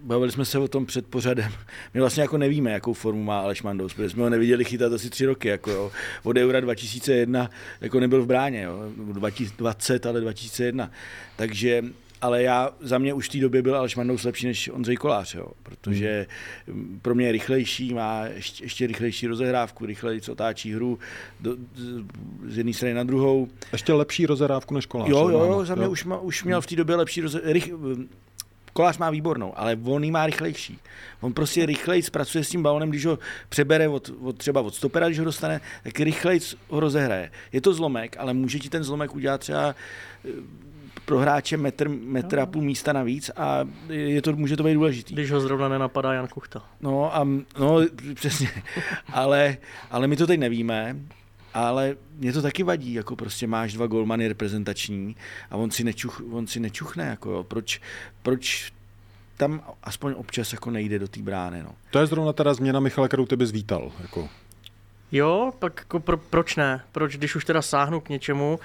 bavili 0.03 0.31
jsme 0.31 0.45
se 0.45 0.59
o 0.59 0.67
tom 0.67 0.85
před 0.85 1.07
pořadem. 1.07 1.51
My 1.93 1.99
vlastně 1.99 2.21
jako 2.21 2.37
nevíme, 2.37 2.71
jakou 2.71 2.93
formu 2.93 3.23
má 3.23 3.39
Aleš 3.39 3.63
Mandous, 3.63 3.93
protože 3.93 4.09
jsme 4.09 4.23
ho 4.23 4.29
neviděli 4.29 4.65
chytat 4.65 4.93
asi 4.93 5.09
tři 5.09 5.25
roky. 5.25 5.47
Jako 5.47 5.71
jo. 5.71 5.91
Od 6.23 6.37
Eura 6.37 6.59
2001 6.59 7.49
jako 7.81 7.99
nebyl 7.99 8.23
v 8.23 8.27
bráně, 8.27 8.61
jo. 8.61 8.79
2020, 8.95 10.05
ale 10.05 10.21
2001. 10.21 10.91
Takže 11.35 11.83
ale 12.21 12.43
já, 12.43 12.69
za 12.81 12.97
mě 12.97 13.13
už 13.13 13.29
v 13.29 13.31
té 13.31 13.37
době 13.37 13.61
byl 13.61 13.75
Aleš 13.75 13.95
Mandous 13.95 14.23
lepší 14.23 14.47
než 14.47 14.69
Ondřej 14.69 14.95
Kolář, 14.95 15.35
jo, 15.35 15.47
protože 15.63 16.25
pro 17.01 17.15
mě 17.15 17.25
je 17.25 17.31
rychlejší, 17.31 17.93
má 17.93 18.25
ještě, 18.25 18.63
ještě 18.63 18.87
rychlejší 18.87 19.27
rozehrávku, 19.27 19.85
rychleji 19.85 20.21
otáčí 20.31 20.73
hru 20.73 20.99
do, 21.39 21.55
z 22.47 22.57
jedné 22.57 22.73
strany 22.73 22.93
na 22.93 23.03
druhou. 23.03 23.47
Ještě 23.71 23.93
lepší 23.93 24.25
rozehrávku 24.25 24.73
než 24.73 24.85
Kolář. 24.85 25.09
Jo, 25.09 25.29
jo, 25.29 25.45
jo, 25.45 25.65
za 25.65 25.75
mě 25.75 25.85
jo. 25.85 25.91
Už, 25.91 26.05
má, 26.05 26.19
už 26.19 26.43
měl 26.43 26.61
v 26.61 26.67
té 26.67 26.75
době 26.75 26.95
lepší 26.95 27.21
rozehrávku 27.21 28.07
kolář 28.79 28.97
má 28.97 29.09
výbornou, 29.09 29.53
ale 29.55 29.77
on 29.83 30.03
ji 30.03 30.11
má 30.11 30.25
rychlejší. 30.25 30.79
On 31.21 31.33
prostě 31.33 31.65
rychleji 31.65 32.03
zpracuje 32.03 32.43
s 32.43 32.49
tím 32.49 32.63
balonem, 32.63 32.89
když 32.89 33.05
ho 33.05 33.19
přebere 33.49 33.87
od, 33.87 34.11
od, 34.21 34.37
třeba 34.37 34.61
od 34.61 34.75
stopera, 34.75 35.07
když 35.07 35.19
ho 35.19 35.25
dostane, 35.25 35.61
tak 35.83 35.99
rychleji 35.99 36.39
ho 36.69 36.79
rozehraje. 36.79 37.31
Je 37.51 37.61
to 37.61 37.73
zlomek, 37.73 38.15
ale 38.19 38.33
může 38.33 38.59
ti 38.59 38.69
ten 38.69 38.83
zlomek 38.83 39.15
udělat 39.15 39.41
třeba 39.41 39.75
eh, 40.25 40.29
pro 41.05 41.19
hráče 41.19 41.57
metr, 41.57 41.89
metr 41.89 42.39
a 42.39 42.45
půl 42.45 42.61
místa 42.61 42.93
navíc 42.93 43.31
a 43.35 43.67
je 43.89 44.21
to, 44.21 44.33
může 44.33 44.57
to 44.57 44.63
být 44.63 44.73
důležitý. 44.73 45.13
Když 45.13 45.31
ho 45.31 45.41
zrovna 45.41 45.69
nenapadá 45.69 46.13
Jan 46.13 46.27
Kuchta. 46.27 46.63
No, 46.81 47.15
a, 47.15 47.27
no 47.59 47.79
přesně. 48.13 48.49
ale, 49.13 49.57
ale 49.91 50.07
my 50.07 50.15
to 50.15 50.27
teď 50.27 50.39
nevíme 50.39 50.95
ale 51.53 51.95
mě 52.17 52.33
to 52.33 52.41
taky 52.41 52.63
vadí, 52.63 52.93
jako 52.93 53.15
prostě 53.15 53.47
máš 53.47 53.73
dva 53.73 53.87
golmany 53.87 54.27
reprezentační 54.27 55.15
a 55.51 55.57
on 55.57 55.71
si, 55.71 55.83
nečuch, 55.83 56.21
on 56.31 56.47
si 56.47 56.59
nečuchne, 56.59 57.05
jako 57.05 57.31
jo. 57.31 57.43
Proč, 57.43 57.81
proč 58.23 58.73
tam 59.37 59.61
aspoň 59.83 60.13
občas 60.17 60.53
jako 60.53 60.71
nejde 60.71 60.99
do 60.99 61.07
té 61.07 61.21
brány, 61.21 61.63
no. 61.63 61.71
To 61.91 61.99
je 61.99 62.05
zrovna 62.05 62.33
teda 62.33 62.53
změna 62.53 62.79
Michala, 62.79 63.07
kterou 63.07 63.25
ty 63.25 63.35
bys 63.35 63.51
vítal, 63.51 63.91
jako. 64.01 64.29
Jo, 65.11 65.51
pak 65.59 65.73
jako 65.77 65.99
pro, 65.99 66.17
proč 66.17 66.55
ne? 66.55 66.83
Proč, 66.91 67.17
když 67.17 67.35
už 67.35 67.45
teda 67.45 67.61
sáhnu 67.61 67.99
k 67.99 68.09
něčemu, 68.09 68.59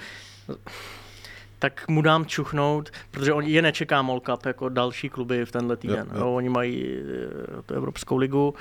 tak 1.59 1.87
mu 1.87 2.01
dám 2.01 2.25
čuchnout, 2.25 2.89
protože 3.11 3.33
on 3.33 3.43
je 3.43 3.61
nečeká 3.61 4.01
Molkap 4.01 4.45
jako 4.45 4.69
další 4.69 5.09
kluby 5.09 5.45
v 5.45 5.51
tenhle 5.51 5.77
týden. 5.77 6.07
Jo, 6.11 6.19
jo. 6.19 6.19
Jo, 6.19 6.33
oni 6.33 6.49
mají 6.49 6.85
eh, 6.85 7.61
tu 7.65 7.73
Evropskou 7.73 8.17
ligu, 8.17 8.53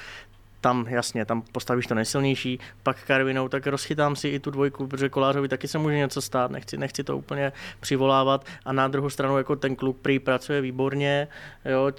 tam 0.64 0.86
jasně, 0.88 1.24
tam 1.24 1.42
postavíš 1.52 1.86
to 1.86 1.94
nejsilnější, 1.94 2.58
pak 2.82 3.04
Karvinou, 3.04 3.48
tak 3.48 3.66
rozchytám 3.66 4.16
si 4.16 4.28
i 4.28 4.40
tu 4.40 4.50
dvojku, 4.50 4.86
protože 4.86 5.08
Kolářovi 5.08 5.48
taky 5.48 5.68
se 5.68 5.78
může 5.78 5.96
něco 5.96 6.22
stát, 6.22 6.50
nechci, 6.50 6.76
nechci 6.76 7.04
to 7.04 7.18
úplně 7.18 7.52
přivolávat 7.80 8.46
a 8.64 8.72
na 8.72 8.88
druhou 8.88 9.10
stranu 9.10 9.38
jako 9.38 9.56
ten 9.56 9.76
kluk 9.76 9.96
prý 9.96 10.18
pracuje 10.18 10.60
výborně, 10.60 11.28
jo, 11.64 11.92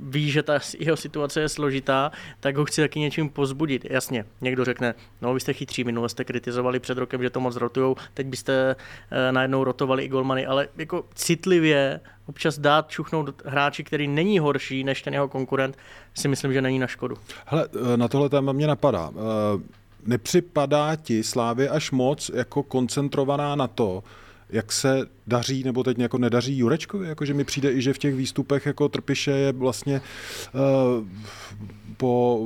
ví, 0.00 0.30
že 0.30 0.42
ta 0.42 0.58
jeho 0.78 0.96
situace 0.96 1.40
je 1.40 1.48
složitá, 1.48 2.12
tak 2.40 2.56
ho 2.56 2.64
chci 2.64 2.80
taky 2.80 3.00
něčím 3.00 3.28
pozbudit. 3.28 3.84
Jasně, 3.90 4.24
někdo 4.40 4.64
řekne, 4.64 4.94
no 5.22 5.34
vy 5.34 5.40
jste 5.40 5.52
chytří, 5.52 5.84
minule 5.84 6.08
jste 6.08 6.24
kritizovali 6.24 6.80
před 6.80 6.98
rokem, 6.98 7.22
že 7.22 7.30
to 7.30 7.40
moc 7.40 7.56
rotujou, 7.56 7.96
teď 8.14 8.26
byste 8.26 8.76
e, 9.10 9.32
najednou 9.32 9.64
rotovali 9.64 10.04
i 10.04 10.08
golmany, 10.08 10.46
ale 10.46 10.68
jako 10.76 11.04
citlivě 11.14 12.00
občas 12.26 12.58
dát 12.58 12.88
čuchnout 12.88 13.42
hráči, 13.44 13.84
který 13.84 14.08
není 14.08 14.38
horší 14.38 14.84
než 14.84 15.02
ten 15.02 15.14
jeho 15.14 15.28
konkurent, 15.28 15.76
si 16.14 16.28
myslím, 16.28 16.52
že 16.52 16.62
není 16.62 16.78
na 16.78 16.86
škodu. 16.86 17.16
Hele, 17.46 17.68
eh, 17.92 17.96
na 17.96 18.08
tohle 18.08 18.28
téma 18.28 18.52
mě 18.52 18.66
napadá. 18.66 19.10
Eh, 19.10 19.62
nepřipadá 20.06 20.96
ti 20.96 21.22
Slávě 21.22 21.68
až 21.68 21.90
moc 21.90 22.30
jako 22.34 22.62
koncentrovaná 22.62 23.54
na 23.54 23.66
to, 23.66 24.04
jak 24.50 24.72
se 24.72 25.06
daří 25.26 25.64
nebo 25.64 25.84
teď 25.84 25.98
jako 25.98 26.18
nedaří 26.18 26.58
Jurečkovi, 26.58 27.08
jakože 27.08 27.34
mi 27.34 27.44
přijde 27.44 27.72
i, 27.72 27.82
že 27.82 27.92
v 27.92 27.98
těch 27.98 28.14
výstupech 28.14 28.66
jako 28.66 28.88
Trpiše 28.88 29.30
je 29.30 29.52
vlastně 29.52 30.00
uh, 30.54 31.06
po, 31.96 32.40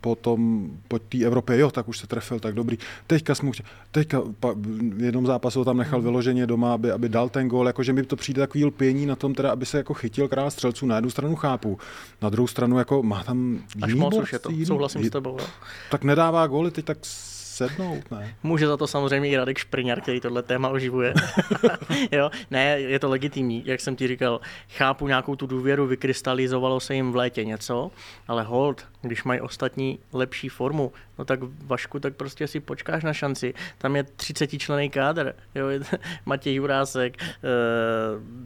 po 0.00 0.14
tom, 0.14 0.70
po 0.88 0.98
té 0.98 1.24
Evropě, 1.24 1.58
jo, 1.58 1.70
tak 1.70 1.88
už 1.88 1.98
se 1.98 2.06
trefil, 2.06 2.40
tak 2.40 2.54
dobrý. 2.54 2.78
Teďka 3.06 3.34
jsme 3.34 3.50
teďka 3.90 4.22
pa, 4.40 4.54
v 4.56 5.02
jednom 5.02 5.26
zápasu 5.26 5.58
ho 5.58 5.64
tam 5.64 5.76
nechal 5.76 5.98
hmm. 5.98 6.04
vyloženě 6.04 6.46
doma, 6.46 6.74
aby, 6.74 6.90
aby 6.90 7.08
dal 7.08 7.28
ten 7.28 7.48
gol, 7.48 7.66
jakože 7.66 7.92
mi 7.92 8.02
to 8.02 8.16
přijde 8.16 8.40
takový 8.40 8.64
lpění 8.64 9.06
na 9.06 9.16
tom, 9.16 9.34
teda, 9.34 9.52
aby 9.52 9.66
se 9.66 9.76
jako 9.76 9.94
chytil 9.94 10.28
král 10.28 10.50
střelců. 10.50 10.86
Na 10.86 10.94
jednu 10.94 11.10
stranu 11.10 11.36
chápu, 11.36 11.78
na 12.22 12.28
druhou 12.28 12.46
stranu 12.46 12.78
jako 12.78 13.02
má 13.02 13.24
tam 13.24 13.58
Až 13.82 13.94
moc 13.94 14.18
už 14.18 14.32
je 14.32 14.38
to, 14.38 14.50
souhlasím 14.64 15.04
s 15.04 15.10
tebou. 15.10 15.38
Tak 15.90 16.04
nedává 16.04 16.46
góly, 16.46 16.70
teď 16.70 16.84
tak 16.84 16.98
sednout, 17.54 18.10
ne? 18.10 18.34
Může 18.42 18.66
za 18.66 18.76
to 18.76 18.86
samozřejmě 18.86 19.28
i 19.28 19.36
Radek 19.36 19.58
Špriňar, 19.58 20.00
který 20.00 20.20
tohle 20.20 20.42
téma 20.42 20.68
oživuje. 20.68 21.14
jo, 22.12 22.30
ne, 22.50 22.80
je 22.80 22.98
to 22.98 23.08
legitimní, 23.08 23.62
jak 23.66 23.80
jsem 23.80 23.96
ti 23.96 24.08
říkal. 24.08 24.40
Chápu 24.68 25.08
nějakou 25.08 25.36
tu 25.36 25.46
důvěru, 25.46 25.86
vykrystalizovalo 25.86 26.80
se 26.80 26.94
jim 26.94 27.12
v 27.12 27.16
létě 27.16 27.44
něco, 27.44 27.90
ale 28.28 28.42
hold, 28.42 28.86
když 29.02 29.24
mají 29.24 29.40
ostatní 29.40 29.98
lepší 30.12 30.48
formu, 30.48 30.92
no 31.18 31.24
tak 31.24 31.40
Vašku, 31.42 32.00
tak 32.00 32.14
prostě 32.14 32.46
si 32.46 32.60
počkáš 32.60 33.04
na 33.04 33.12
šanci. 33.12 33.54
Tam 33.78 33.96
je 33.96 34.02
30 34.02 34.46
člený 34.46 34.90
kádr, 34.90 35.34
jo, 35.54 35.66
Matěj 36.26 36.54
Jurásek, 36.54 37.22
e, 37.22 37.26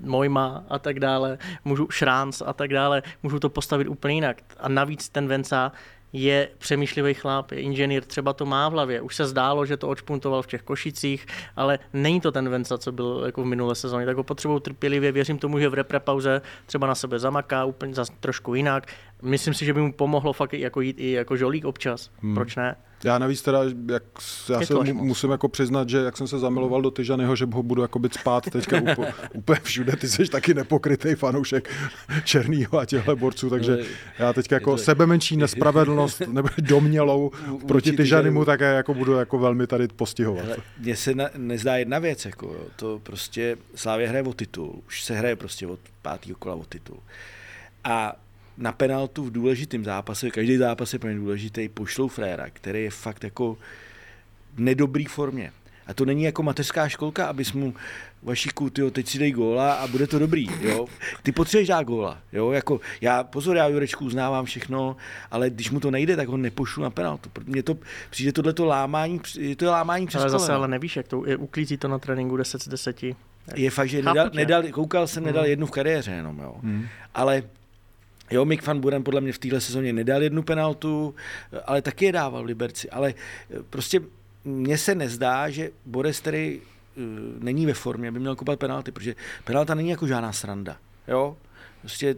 Mojma 0.00 0.64
a 0.68 0.78
tak 0.78 1.00
dále, 1.00 1.38
můžu 1.64 1.88
Šránc 1.90 2.42
a 2.46 2.52
tak 2.52 2.70
dále, 2.70 3.02
můžu 3.22 3.40
to 3.40 3.48
postavit 3.48 3.88
úplně 3.88 4.14
jinak. 4.14 4.36
A 4.60 4.68
navíc 4.68 5.08
ten 5.08 5.28
Venca 5.28 5.72
je 6.12 6.48
přemýšlivý 6.58 7.14
chlap, 7.14 7.52
je 7.52 7.60
inženýr, 7.60 8.04
třeba 8.04 8.32
to 8.32 8.46
má 8.46 8.68
v 8.68 8.72
hlavě. 8.72 9.00
Už 9.00 9.16
se 9.16 9.26
zdálo, 9.26 9.66
že 9.66 9.76
to 9.76 9.88
odšpuntoval 9.88 10.42
v 10.42 10.46
těch 10.46 10.62
košicích, 10.62 11.26
ale 11.56 11.78
není 11.92 12.20
to 12.20 12.32
ten 12.32 12.48
Venca, 12.48 12.78
co 12.78 12.92
byl 12.92 13.22
jako 13.26 13.42
v 13.42 13.46
minulé 13.46 13.74
sezóně. 13.74 14.06
Tak 14.06 14.16
ho 14.16 14.24
potřebují 14.24 14.60
trpělivě, 14.60 15.12
věřím 15.12 15.38
tomu, 15.38 15.58
že 15.58 15.68
v 15.68 15.74
reprepauze 15.74 16.42
třeba 16.66 16.86
na 16.86 16.94
sebe 16.94 17.18
zamaká 17.18 17.64
úplně 17.64 17.94
zase 17.94 18.12
trošku 18.20 18.54
jinak. 18.54 18.86
Myslím 19.22 19.54
si, 19.54 19.64
že 19.64 19.74
by 19.74 19.80
mu 19.80 19.92
pomohlo 19.92 20.32
fakt 20.32 20.52
jako 20.52 20.80
jít 20.80 20.96
i 21.00 21.10
jako 21.10 21.36
žolík 21.36 21.64
občas. 21.64 22.10
Hmm. 22.22 22.34
Proč 22.34 22.56
ne? 22.56 22.76
Já 23.04 23.18
navíc 23.18 23.42
teda, 23.42 23.60
jak, 23.92 24.02
já 24.50 24.66
se 24.66 24.74
mu, 24.74 25.04
musím 25.04 25.30
jako 25.30 25.48
přiznat, 25.48 25.88
že 25.88 25.98
jak 25.98 26.16
jsem 26.16 26.28
se 26.28 26.38
zamiloval 26.38 26.82
do 26.82 26.90
Tyžanyho, 26.90 27.36
že 27.36 27.46
ho 27.52 27.62
budu 27.62 27.82
jako 27.82 28.00
spát 28.20 28.50
teďka 28.50 28.80
úplně, 28.80 29.14
úplně 29.34 29.60
všude, 29.62 29.96
ty 29.96 30.08
jsi 30.08 30.28
taky 30.28 30.54
nepokrytý 30.54 31.14
fanoušek 31.14 31.70
Černýho 32.24 32.78
a 32.78 32.86
těchto 32.86 33.16
borců, 33.16 33.50
takže 33.50 33.78
já 34.18 34.32
teďka 34.32 34.56
jako 34.56 34.78
sebe 34.78 35.06
menší 35.06 35.36
nespravedlnost 35.36 36.20
nebo 36.20 36.48
domělou 36.58 37.30
proti 37.66 37.92
Tyžanymu, 37.92 38.44
tak 38.44 38.60
já 38.60 38.70
jako 38.72 38.94
budu 38.94 39.12
jako 39.12 39.38
velmi 39.38 39.66
tady 39.66 39.88
postihovat. 39.88 40.44
Mně 40.78 40.96
se 40.96 41.14
na, 41.14 41.30
nezdá 41.36 41.76
jedna 41.76 41.98
věc, 41.98 42.24
jako 42.24 42.56
to 42.76 43.00
prostě 43.02 43.56
Slávě 43.74 44.08
hraje 44.08 44.22
o 44.22 44.32
titul, 44.32 44.82
už 44.86 45.04
se 45.04 45.14
hraje 45.14 45.36
prostě 45.36 45.66
od 45.66 45.80
pátého 46.02 46.36
kola 46.38 46.54
o 46.54 46.64
titul. 46.64 46.98
A 47.84 48.16
na 48.58 48.72
penaltu 48.72 49.24
v 49.24 49.32
důležitém 49.32 49.84
zápase, 49.84 50.30
každý 50.30 50.56
zápas 50.56 50.92
je 50.92 50.98
pro 50.98 51.10
ně 51.10 51.16
důležitý, 51.16 51.68
pošlou 51.68 52.08
fréra, 52.08 52.50
který 52.50 52.82
je 52.82 52.90
fakt 52.90 53.24
jako 53.24 53.56
v 54.54 54.60
nedobrý 54.60 55.04
formě. 55.04 55.52
A 55.86 55.94
to 55.94 56.04
není 56.04 56.22
jako 56.22 56.42
mateřská 56.42 56.88
školka, 56.88 57.26
abys 57.26 57.52
mu 57.52 57.74
Vašíku, 58.22 58.70
tyjo, 58.70 58.90
teď 58.90 59.08
si 59.08 59.18
dej 59.18 59.32
góla 59.32 59.72
a 59.72 59.86
bude 59.86 60.06
to 60.06 60.18
dobrý, 60.18 60.46
jo. 60.60 60.86
Ty 61.22 61.32
potřebuješ 61.32 61.68
dát 61.68 61.82
góla, 61.82 62.18
jo, 62.32 62.50
jako 62.50 62.80
já, 63.00 63.24
pozor, 63.24 63.56
já 63.56 63.68
Jurečku 63.68 64.04
uznávám 64.04 64.44
všechno, 64.44 64.96
ale 65.30 65.50
když 65.50 65.70
mu 65.70 65.80
to 65.80 65.90
nejde, 65.90 66.16
tak 66.16 66.28
ho 66.28 66.36
nepošlu 66.36 66.82
na 66.82 66.90
penaltu. 66.90 67.30
Mně 67.44 67.62
to 67.62 67.78
přijde 68.10 68.32
tohleto 68.32 68.64
lámání, 68.64 69.20
je 69.38 69.56
to 69.56 69.70
lámání 69.70 70.06
přes 70.06 70.20
Ale 70.20 70.30
zase 70.30 70.52
ale 70.52 70.68
nevíš, 70.68 70.96
jak 70.96 71.08
to, 71.08 71.26
je, 71.26 71.36
uklízí 71.36 71.76
to 71.76 71.88
na 71.88 71.98
tréninku 71.98 72.36
10 72.36 72.62
z 72.62 72.68
10. 72.68 73.02
Je 73.54 73.70
fakt, 73.70 73.88
že 73.88 74.02
nedal, 74.02 74.30
nedal, 74.34 74.62
koukal 74.62 75.06
jsem, 75.06 75.24
nedal 75.24 75.42
hmm. 75.42 75.50
jednu 75.50 75.66
v 75.66 75.70
kariéře 75.70 76.10
jenom, 76.10 76.38
jo. 76.38 76.54
Hmm. 76.62 76.86
Ale 77.14 77.42
Jo, 78.30 78.44
Mick 78.44 78.66
van 78.66 78.80
Buren 78.80 79.04
podle 79.04 79.20
mě 79.20 79.32
v 79.32 79.38
téhle 79.38 79.60
sezóně 79.60 79.92
nedal 79.92 80.22
jednu 80.22 80.42
penaltu, 80.42 81.14
ale 81.64 81.82
taky 81.82 82.04
je 82.04 82.12
dával 82.12 82.42
v 82.42 82.46
Liberci. 82.46 82.90
Ale 82.90 83.14
prostě 83.70 84.00
mně 84.44 84.78
se 84.78 84.94
nezdá, 84.94 85.50
že 85.50 85.70
Boris, 85.86 86.20
který 86.20 86.60
uh, 86.60 87.04
není 87.42 87.66
ve 87.66 87.74
formě, 87.74 88.12
by 88.12 88.18
měl 88.18 88.36
kopat 88.36 88.58
penalty, 88.58 88.92
protože 88.92 89.14
penalta 89.44 89.74
není 89.74 89.90
jako 89.90 90.06
žádná 90.06 90.32
sranda. 90.32 90.76
Jo? 91.08 91.36
Prostě 91.80 92.16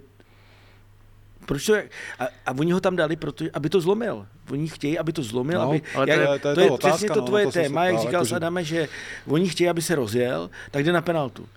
proč 1.46 1.66
to, 1.66 1.74
a, 2.18 2.24
a 2.46 2.52
oni 2.58 2.72
ho 2.72 2.80
tam 2.80 2.96
dali, 2.96 3.16
proto, 3.16 3.44
aby 3.52 3.68
to 3.68 3.80
zlomil. 3.80 4.26
Oni 4.50 4.68
chtějí, 4.68 4.98
aby 4.98 5.12
to 5.12 5.22
zlomil. 5.22 5.60
No, 5.60 5.68
aby, 5.68 5.82
ale 5.94 6.10
jak, 6.10 6.18
to 6.18 6.32
je, 6.32 6.38
to 6.38 6.48
je, 6.48 6.54
to 6.54 6.60
je 6.60 6.70
otázka, 6.70 6.96
přesně 6.96 7.08
to 7.08 7.20
no, 7.20 7.26
tvoje 7.26 7.44
to 7.44 7.52
téma, 7.52 7.84
jak 7.84 8.00
říkal 8.00 8.24
Sadame, 8.24 8.64
že 8.64 8.88
oni 9.26 9.48
chtějí, 9.48 9.68
aby 9.68 9.82
se 9.82 9.94
rozjel, 9.94 10.50
tak 10.70 10.84
jde 10.84 10.92
na 10.92 11.02
penaltu. 11.02 11.48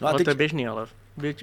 No 0.00 0.06
a 0.06 0.10
ale 0.10 0.18
teď, 0.18 0.24
to 0.24 0.30
je 0.30 0.34
běžný, 0.34 0.68
ale 0.68 0.86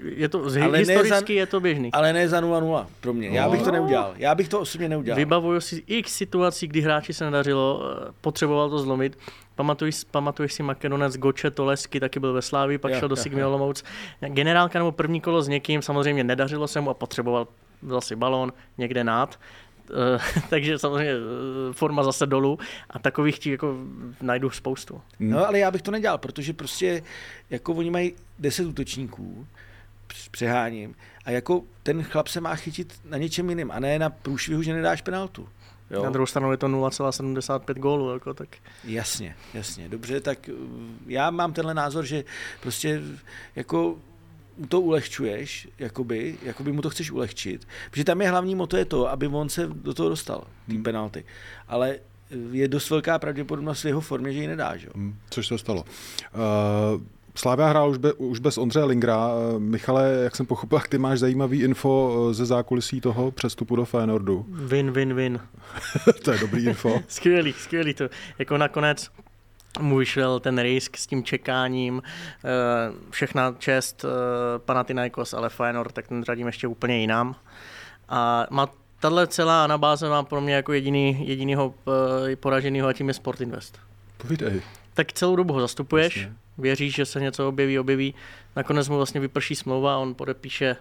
je 0.03 0.29
to, 0.29 0.43
ale 0.63 0.77
historicky 0.77 1.33
za, 1.33 1.39
je 1.39 1.45
to 1.45 1.59
běžný. 1.59 1.91
Ale 1.91 2.13
ne 2.13 2.29
za 2.29 2.41
0-0 2.41 2.86
pro 3.01 3.13
mě. 3.13 3.29
Já 3.29 3.49
bych 3.49 3.62
to 3.62 3.65
no. 3.65 3.71
neudělal. 3.71 4.13
Já 4.17 4.36
bych 4.36 4.49
to 4.49 4.59
osobně 4.59 4.89
neudělal. 4.89 5.17
Vybavuju 5.17 5.62
si 5.62 5.83
x 5.88 6.13
situací, 6.13 6.67
kdy 6.67 6.81
hráči 6.81 7.13
se 7.13 7.25
nedařilo, 7.25 7.81
eh, 7.83 8.12
potřeboval 8.21 8.69
to 8.69 8.79
zlomit. 8.79 9.17
Pamatuješ, 9.55 10.03
pamatuješ 10.12 10.53
si 10.53 10.63
Makedonec, 10.63 11.17
Goče, 11.17 11.51
Tolesky, 11.51 11.99
taky 11.99 12.19
byl 12.19 12.33
ve 12.33 12.41
Slávii, 12.41 12.77
pak 12.77 12.91
jo, 12.91 12.99
šel 12.99 13.09
do 13.09 13.15
Sigmy 13.15 13.45
Olomouc. 13.45 13.83
Generálka 14.27 14.79
nebo 14.79 14.91
první 14.91 15.21
kolo 15.21 15.41
s 15.41 15.47
někým, 15.47 15.81
samozřejmě 15.81 16.23
nedařilo 16.23 16.67
se 16.67 16.81
mu 16.81 16.89
a 16.89 16.93
potřeboval 16.93 17.47
zase 17.88 18.15
balón 18.15 18.53
někde 18.77 19.03
nad. 19.03 19.39
Eh, 19.89 20.41
takže 20.50 20.80
samozřejmě 20.80 21.13
eh, 21.13 21.74
forma 21.74 22.04
zase 22.04 22.26
dolů 22.26 22.60
a 22.89 23.00
takových 23.00 23.39
ti 23.39 23.52
jako 23.52 23.78
najdu 24.22 24.50
spoustu. 24.50 25.02
No 25.19 25.48
ale 25.48 25.60
já 25.60 25.72
bych 25.72 25.82
to 25.82 25.91
nedělal, 25.91 26.17
protože 26.17 26.54
prostě 26.54 27.04
jako 27.50 27.74
oni 27.74 27.89
mají 27.89 28.13
10 28.39 28.65
útočníků, 28.65 29.48
přeháním, 30.32 30.96
a 31.26 31.32
jako 31.32 31.63
ten 31.84 32.04
chlap 32.04 32.28
se 32.28 32.41
má 32.41 32.56
chytit 32.56 32.93
na 33.06 33.17
něčem 33.17 33.50
jiném 33.50 33.72
a 33.72 33.80
ne 33.80 34.00
na 34.00 34.10
průšvihu, 34.10 34.62
že 34.62 34.74
nedáš 34.74 35.02
penaltu. 35.02 35.50
Jo. 35.91 36.04
Na 36.04 36.10
druhou 36.10 36.26
stranu 36.26 36.52
je 36.52 36.58
to 36.58 36.67
0,75 36.67 37.74
gólů. 37.74 38.13
Jako, 38.13 38.34
tak. 38.34 38.50
Jasně, 38.84 39.36
jasně. 39.54 39.89
Dobře, 39.89 40.22
tak 40.22 40.50
eh, 40.50 40.54
já 41.08 41.30
mám 41.30 41.54
tenhle 41.54 41.74
názor, 41.74 42.06
že 42.06 42.24
prostě 42.62 43.02
jako 43.56 43.98
to 44.69 44.81
ulehčuješ, 44.81 45.67
jakoby, 45.79 46.37
jakoby 46.43 46.71
mu 46.71 46.81
to 46.81 46.89
chceš 46.89 47.11
ulehčit. 47.11 47.67
Protože 47.89 48.03
tam 48.03 48.21
je 48.21 48.29
hlavní 48.29 48.55
moto 48.55 48.77
je 48.77 48.85
to, 48.85 49.09
aby 49.09 49.27
on 49.27 49.49
se 49.49 49.67
do 49.67 49.93
toho 49.93 50.09
dostal, 50.09 50.43
tým 50.65 50.75
hmm. 50.75 50.83
penalty. 50.83 51.25
Ale 51.67 51.95
eh, 51.95 52.35
je 52.51 52.67
dost 52.67 52.89
velká 52.89 53.19
pravděpodobnost 53.19 53.83
v 53.83 53.85
jeho 53.85 54.01
formě, 54.01 54.33
že 54.33 54.39
ji 54.39 54.47
nedá. 54.47 54.77
Že? 54.77 54.87
Hmm, 54.95 55.15
což 55.29 55.47
se 55.47 55.57
stalo. 55.57 55.85
Uh... 56.33 57.01
Slávia 57.35 57.67
hrál 57.67 57.89
už, 57.89 57.97
be, 57.97 58.13
už 58.13 58.39
bez 58.39 58.57
Ondřeje 58.57 58.85
Lingra. 58.85 59.29
Michale, 59.57 60.19
jak 60.23 60.35
jsem 60.35 60.45
pochopil, 60.45 60.79
ty 60.89 60.97
máš 60.97 61.19
zajímavý 61.19 61.61
info 61.61 62.25
eh, 62.29 62.33
ze 62.33 62.45
zákulisí 62.45 63.01
toho 63.01 63.31
přestupu 63.31 63.75
do 63.75 63.85
Feyenoordu. 63.85 64.45
Win, 64.49 64.91
win, 64.91 65.13
win. 65.13 65.39
to 66.23 66.31
je 66.31 66.39
dobrý 66.39 66.65
info. 66.65 66.99
skvělý, 67.07 67.53
skvělý 67.53 67.93
to. 67.93 68.09
Jako 68.39 68.57
nakonec 68.57 69.09
mu 69.79 69.97
vyšel 69.97 70.39
ten 70.39 70.59
risk 70.59 70.97
s 70.97 71.07
tím 71.07 71.23
čekáním, 71.23 72.01
eh, 72.05 72.47
všechna 73.09 73.55
čest 73.59 74.05
eh, 74.05 74.09
Panathinaikos, 74.59 75.33
ale 75.33 75.49
Feyenoord, 75.49 75.91
tak 75.91 76.07
ten 76.07 76.23
radím 76.23 76.47
ještě 76.47 76.67
úplně 76.67 76.97
jinam. 76.97 77.36
A 78.09 78.47
má 78.49 78.69
tahle 78.99 79.27
celá 79.27 79.63
anabáze 79.63 80.09
má 80.09 80.23
pro 80.23 80.41
mě 80.41 80.55
jako 80.55 80.73
jediný, 80.73 81.27
jedinýho 81.27 81.73
eh, 82.31 82.36
poraženýho 82.36 82.88
a 82.88 82.93
tím 82.93 83.07
je 83.07 83.13
Sport 83.13 83.41
Invest. 83.41 83.79
Povídej. 84.17 84.62
Tak 84.93 85.13
celou 85.13 85.36
dobu 85.36 85.53
ho 85.53 85.62
zastupuješ, 85.62 86.17
Jasně. 86.17 86.33
věříš, 86.57 86.95
že 86.95 87.05
se 87.05 87.19
něco 87.19 87.47
objeví, 87.47 87.79
objeví. 87.79 88.15
Nakonec 88.55 88.89
mu 88.89 88.97
vlastně 88.97 89.21
vyprší 89.21 89.55
smlouva 89.55 89.93
a 89.93 89.97
on 89.97 90.15
podepíše 90.15 90.75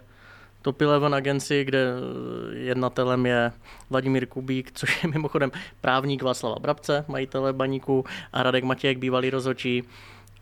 Top 0.63 0.83
Eleven 0.83 1.15
agenci, 1.15 1.65
kde 1.65 1.79
eh, 1.79 2.59
jednatelem 2.59 3.27
je 3.27 3.53
Vladimír 3.91 4.27
Kubík, 4.27 4.73
což 4.73 5.03
je 5.03 5.11
mimochodem 5.11 5.51
právník 5.81 6.23
Václava 6.23 6.59
Brabce, 6.59 7.05
majitele 7.09 7.53
baníku 7.53 8.05
a 8.33 8.43
Radek 8.43 8.65
Matějek, 8.65 8.99
bývalý 8.99 9.31
rozhodčí. 9.31 9.85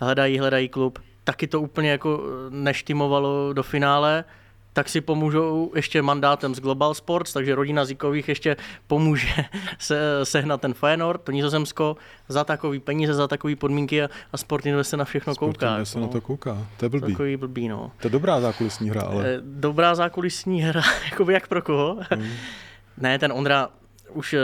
Hledají, 0.00 0.38
hledají 0.38 0.68
klub. 0.68 0.98
Taky 1.24 1.46
to 1.46 1.61
úplně 1.61 1.90
jako 1.90 2.22
eh, 2.22 2.50
neštimovalo 2.50 3.52
do 3.52 3.62
finále 3.62 4.24
tak 4.72 4.88
si 4.88 5.00
pomůžou 5.00 5.72
ještě 5.74 6.02
mandátem 6.02 6.54
z 6.54 6.61
Global 6.61 6.94
Sports, 6.94 7.33
takže 7.33 7.54
rodina 7.54 7.85
Zikových 7.85 8.28
ještě 8.28 8.56
pomůže 8.87 9.28
se, 9.78 10.20
sehnat 10.22 10.61
ten 10.61 10.74
Feyenoord, 10.74 11.22
to 11.22 11.33
Nizozemsko, 11.33 11.96
za 12.28 12.44
takový 12.44 12.80
peníze, 12.80 13.14
za 13.14 13.28
takový 13.28 13.56
podmínky 13.56 14.02
a, 14.02 14.09
a 14.33 14.37
Sport 14.37 14.66
Invest 14.66 14.90
se 14.90 14.96
na 14.96 15.04
všechno 15.04 15.35
Sport 15.35 15.56
kouká. 15.56 15.85
se 15.85 15.98
no. 15.98 16.06
na 16.06 16.12
to 16.12 16.20
kouká, 16.20 16.66
to 16.76 16.85
je 16.85 16.88
blbý. 16.88 17.12
Takový 17.12 17.37
blbý, 17.37 17.68
no. 17.68 17.92
To 18.00 18.06
je 18.06 18.11
dobrá 18.11 18.40
zákulisní 18.40 18.90
hra, 18.90 19.02
ale... 19.02 19.24
Eh, 19.26 19.38
dobrá 19.42 19.94
zákulisní 19.94 20.62
hra, 20.62 20.83
jako 21.11 21.30
jak 21.30 21.48
pro 21.48 21.62
koho? 21.62 21.98
Mm. 22.16 22.30
ne, 22.98 23.18
ten 23.18 23.33
Ondra 23.33 23.68
už 24.12 24.35
eh, 24.35 24.38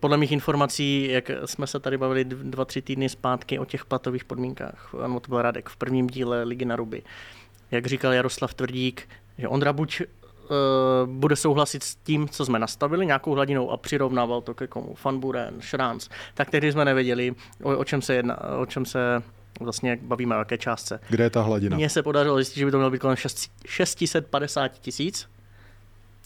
podle 0.00 0.16
mých 0.16 0.32
informací, 0.32 1.08
jak 1.10 1.30
jsme 1.44 1.66
se 1.66 1.80
tady 1.80 1.98
bavili 1.98 2.24
dva, 2.24 2.64
tři 2.64 2.82
týdny 2.82 3.08
zpátky 3.08 3.58
o 3.58 3.64
těch 3.64 3.84
platových 3.84 4.24
podmínkách, 4.24 4.94
ano, 5.04 5.20
to 5.20 5.28
byl 5.28 5.42
Radek 5.42 5.68
v 5.68 5.76
prvním 5.76 6.06
díle 6.06 6.42
Ligy 6.42 6.64
na 6.64 6.76
ruby. 6.76 7.02
Jak 7.70 7.86
říkal 7.86 8.12
Jaroslav 8.12 8.54
Tvrdík, 8.54 9.08
že 9.38 9.48
Ondra 9.48 9.72
buď 9.72 10.00
uh, 10.00 10.06
bude 11.06 11.36
souhlasit 11.36 11.82
s 11.82 11.94
tím, 11.94 12.28
co 12.28 12.44
jsme 12.44 12.58
nastavili, 12.58 13.06
nějakou 13.06 13.32
hladinou 13.32 13.70
a 13.70 13.76
přirovnával 13.76 14.40
to 14.40 14.54
ke 14.54 14.66
komu, 14.66 14.94
Fanburen, 14.94 15.54
Šránc, 15.60 16.08
tak 16.34 16.50
tehdy 16.50 16.72
jsme 16.72 16.84
nevěděli, 16.84 17.34
o, 17.62 17.78
o 17.78 17.84
čem 17.84 18.02
se 18.02 18.14
jedná, 18.14 18.38
o 18.58 18.66
čem 18.66 18.84
se 18.86 19.22
vlastně 19.60 19.98
bavíme, 20.02 20.36
o 20.36 20.38
jaké 20.38 20.58
částce. 20.58 21.00
Kde 21.08 21.24
je 21.24 21.30
ta 21.30 21.42
hladina? 21.42 21.76
Mně 21.76 21.90
se 21.90 22.02
podařilo 22.02 22.36
zjistit, 22.36 22.58
že 22.58 22.64
by 22.64 22.70
to 22.70 22.76
mělo 22.76 22.90
být 22.90 22.98
kolem 22.98 23.16
650 23.66 24.68
tisíc. 24.68 25.28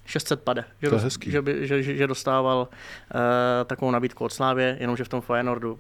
600 0.05 0.43
pade, 0.43 0.65
že, 0.83 0.91
to 0.91 0.99
hezký. 0.99 1.31
že, 1.31 1.43
by, 1.43 1.67
že, 1.67 1.83
že, 1.83 2.07
dostával 2.07 2.59
uh, 2.59 3.21
takovou 3.65 3.91
nabídku 3.91 4.25
od 4.25 4.33
Slávě, 4.33 4.77
jenomže 4.81 5.05
v 5.05 5.09
tom 5.09 5.21
Feyenoordu 5.21 5.79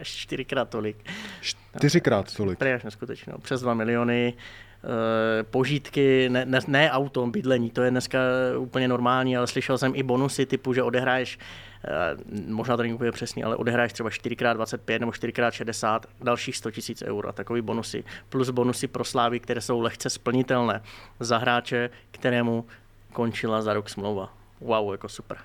až 0.00 0.08
čtyřikrát 0.08 0.68
tolik. 0.68 0.96
Čtyřikrát 1.40 2.36
tolik? 2.36 2.58
Prý 2.58 2.72
až 2.72 2.82
neskutečně, 2.82 3.32
přes 3.42 3.60
2 3.60 3.74
miliony. 3.74 4.34
Eh, 4.84 5.42
požítky, 5.42 6.28
ne, 6.28 6.44
ne, 6.44 6.58
ne 6.66 6.90
auto, 6.90 7.26
bydlení, 7.26 7.70
to 7.70 7.82
je 7.82 7.90
dneska 7.90 8.18
úplně 8.58 8.88
normální, 8.88 9.36
ale 9.36 9.46
slyšel 9.46 9.78
jsem 9.78 9.92
i 9.94 10.02
bonusy 10.02 10.46
typu, 10.46 10.74
že 10.74 10.82
odehraješ, 10.82 11.38
eh, 11.84 11.90
možná 12.46 12.76
to 12.76 12.82
není 12.82 12.94
úplně 12.94 13.12
přesný, 13.12 13.44
ale 13.44 13.56
odehraješ 13.56 13.92
třeba 13.92 14.10
4x25 14.10 15.00
nebo 15.00 15.12
4x60, 15.12 16.06
dalších 16.22 16.56
100 16.56 16.70
tisíc 16.70 17.02
eur 17.02 17.26
a 17.28 17.32
takový 17.32 17.62
bonusy. 17.62 18.04
Plus 18.28 18.50
bonusy 18.50 18.86
pro 18.86 19.04
slávy, 19.04 19.40
které 19.40 19.60
jsou 19.60 19.80
lehce 19.80 20.10
splnitelné 20.10 20.82
za 21.20 21.38
hráče, 21.38 21.90
kterému 22.10 22.64
končila 23.12 23.62
za 23.62 23.72
rok 23.72 23.88
smlouva. 23.88 24.34
Wow, 24.60 24.92
jako 24.92 25.08
super. 25.08 25.36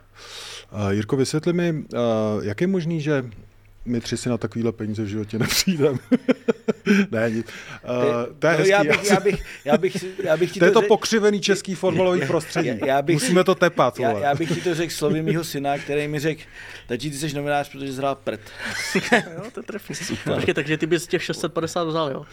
Uh, 0.72 0.90
Jirko, 0.90 1.18
vysvětli 1.18 1.54
mi, 1.54 1.74
uh, 1.74 1.80
jak 2.44 2.62
je 2.62 2.68
možný, 2.68 3.02
že 3.02 3.26
my 3.86 4.02
tři 4.02 4.18
si 4.18 4.30
na 4.30 4.38
takovýhle 4.38 4.72
peníze 4.72 5.04
v 5.04 5.08
životě 5.08 5.40
nepřijdeme. 5.40 5.98
ne, 7.12 7.30
uh, 7.30 7.44
to 8.40 8.48
je 8.48 8.54
no, 8.54 8.58
hezký. 8.58 8.70
Já 8.70 8.84
bych, 8.84 9.10
já 9.10 9.20
bych, 9.20 9.44
já 9.66 9.78
bych, 9.78 10.06
já 10.24 10.38
bych 10.38 10.52
ti 10.54 10.60
to, 10.60 10.66
to 10.66 10.66
je 10.66 10.72
to 10.72 10.80
řek... 10.80 10.88
pokřivený 10.88 11.42
český 11.42 11.76
fotbalový 11.76 12.22
prostředí. 12.28 12.68
Já, 12.68 12.86
já 12.86 13.02
bych 13.02 13.14
Musíme 13.14 13.44
to 13.44 13.56
tepat. 13.56 14.00
Já, 14.00 14.12
já, 14.12 14.36
bych 14.36 14.54
ti 14.54 14.62
to 14.62 14.76
řekl 14.76 14.94
slovy 14.94 15.22
mýho 15.22 15.44
syna, 15.44 15.78
který 15.78 16.08
mi 16.08 16.20
řekl, 16.20 16.42
tati, 16.88 17.12
ty 17.12 17.18
jsi 17.18 17.36
novinář, 17.36 17.72
protože 17.72 17.94
jsi 17.94 17.98
hrál 17.98 18.16
prd. 18.16 18.42
jo, 19.14 19.44
to 19.54 19.64
trefí. 19.64 19.94
Počkej, 20.36 20.54
takže 20.54 20.78
ty 20.78 20.86
bys 20.86 21.08
těch 21.08 21.24
650 21.24 21.84
vzal, 21.84 22.12
jo? 22.12 22.26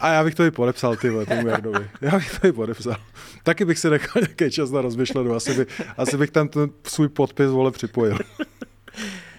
A 0.00 0.12
já 0.12 0.24
bych 0.24 0.34
to 0.34 0.44
i 0.44 0.50
podepsal, 0.50 0.96
ty 0.96 1.10
tomu 1.28 1.48
Jardovi. 1.48 1.90
Já 2.00 2.10
bych 2.18 2.40
to 2.40 2.46
i 2.46 2.52
podepsal. 2.52 2.96
Taky 3.42 3.64
bych 3.64 3.78
si 3.78 3.90
nechal 3.90 4.22
nějaký 4.22 4.50
čas 4.50 4.70
na 4.70 4.80
rozmyšlenou. 4.80 5.34
Asi, 5.34 5.54
by, 5.54 5.66
asi 5.96 6.16
bych 6.16 6.30
tam 6.30 6.48
ten 6.48 6.70
svůj 6.86 7.08
podpis 7.08 7.50
vole 7.50 7.70
připojil. 7.70 8.18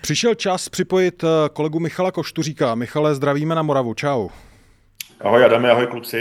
Přišel 0.02 0.36
čas 0.36 0.70
připojit 0.70 1.24
eh, 1.24 1.28
kolegu 1.54 1.80
Michala 1.80 2.12
Koštuříka. 2.12 2.76
Michale, 2.76 3.16
zdravíme 3.16 3.56
na 3.56 3.62
Moravu. 3.62 3.94
Čau. 3.94 4.30
Ahoj 5.22 5.46
Adame, 5.46 5.72
ahoj 5.72 5.88
kluci. 5.88 6.18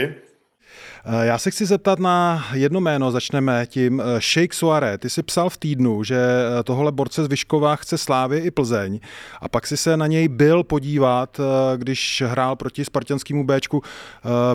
Eh, 1.05 1.25
já 1.25 1.37
se 1.37 1.51
chci 1.51 1.65
zeptat 1.65 1.99
na 1.99 2.45
jedno 2.53 2.81
jméno, 2.81 3.11
začneme 3.11 3.65
tím. 3.65 4.01
Eh, 4.01 4.21
Sheikh 4.21 4.53
Suare, 4.53 4.97
ty 4.97 5.09
jsi 5.09 5.23
psal 5.23 5.49
v 5.49 5.57
týdnu, 5.57 6.03
že 6.03 6.17
tohle 6.63 6.91
borce 6.91 7.23
z 7.23 7.27
Vyškova 7.27 7.75
chce 7.75 7.97
Slávy 7.97 8.37
i 8.37 8.51
Plzeň 8.51 8.99
a 9.41 9.49
pak 9.49 9.67
si 9.67 9.77
se 9.77 9.97
na 9.97 10.07
něj 10.07 10.27
byl 10.27 10.63
podívat, 10.63 11.39
když 11.77 12.23
hrál 12.25 12.55
proti 12.55 12.85
spartianskému 12.85 13.43
Bčku. 13.43 13.81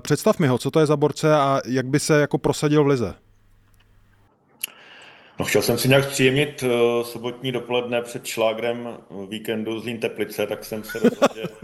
Představ 0.00 0.38
mi 0.38 0.46
ho, 0.46 0.58
co 0.58 0.70
to 0.70 0.80
je 0.80 0.86
za 0.86 0.96
borce 0.96 1.34
a 1.34 1.60
jak 1.66 1.86
by 1.86 2.00
se 2.00 2.20
jako 2.20 2.38
prosadil 2.38 2.84
v 2.84 2.86
lize? 2.86 3.14
No 5.40 5.46
chtěl 5.46 5.62
jsem 5.62 5.78
si 5.78 5.88
nějak 5.88 6.08
příjemnit 6.08 6.62
uh, 6.62 6.70
sobotní 7.02 7.52
dopoledne 7.52 8.02
před 8.02 8.26
šlágrem 8.26 8.98
víkendu 9.28 9.80
Zlín 9.80 10.00
Teplice, 10.00 10.46
tak 10.46 10.64
jsem 10.64 10.84
se 10.84 10.98
rozhodl, 10.98 11.54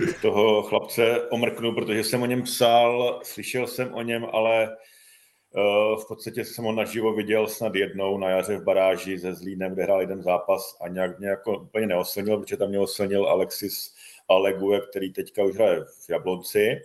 že 0.06 0.12
toho 0.12 0.62
chlapce 0.62 1.28
omrknu, 1.30 1.74
protože 1.74 2.04
jsem 2.04 2.22
o 2.22 2.26
něm 2.26 2.42
psal, 2.42 3.20
slyšel 3.24 3.66
jsem 3.66 3.94
o 3.94 4.02
něm, 4.02 4.26
ale 4.32 4.68
uh, 4.68 6.00
v 6.00 6.08
podstatě 6.08 6.44
jsem 6.44 6.64
ho 6.64 6.72
naživo 6.72 7.14
viděl 7.14 7.46
snad 7.46 7.74
jednou 7.74 8.18
na 8.18 8.28
jaře 8.30 8.56
v 8.56 8.64
baráži 8.64 9.18
se 9.18 9.34
Zlínem, 9.34 9.74
kde 9.74 9.82
hrál 9.82 10.00
jeden 10.00 10.22
zápas 10.22 10.78
a 10.80 10.88
nějak 10.88 11.18
mě 11.18 11.28
jako 11.28 11.58
úplně 11.58 11.86
neoslnil, 11.86 12.38
protože 12.38 12.56
tam 12.56 12.68
mě 12.68 12.78
oslnil 12.78 13.26
Alexis 13.26 13.94
Alegue, 14.28 14.80
který 14.90 15.12
teďka 15.12 15.44
už 15.44 15.54
hraje 15.54 15.84
v 15.84 16.10
Jablonci. 16.10 16.80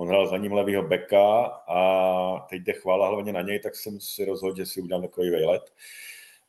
On 0.00 0.08
hrál 0.08 0.26
za 0.26 0.36
ním 0.36 0.52
levýho 0.52 0.82
beka 0.82 1.44
a 1.68 2.46
teď 2.50 2.62
jde 2.62 2.72
chvála 2.72 3.08
hlavně 3.08 3.32
na 3.32 3.42
něj, 3.42 3.60
tak 3.60 3.76
jsem 3.76 4.00
si 4.00 4.24
rozhodl, 4.24 4.56
že 4.56 4.66
si 4.66 4.80
udělám 4.80 5.02
takový 5.02 5.30
vejlet. 5.30 5.72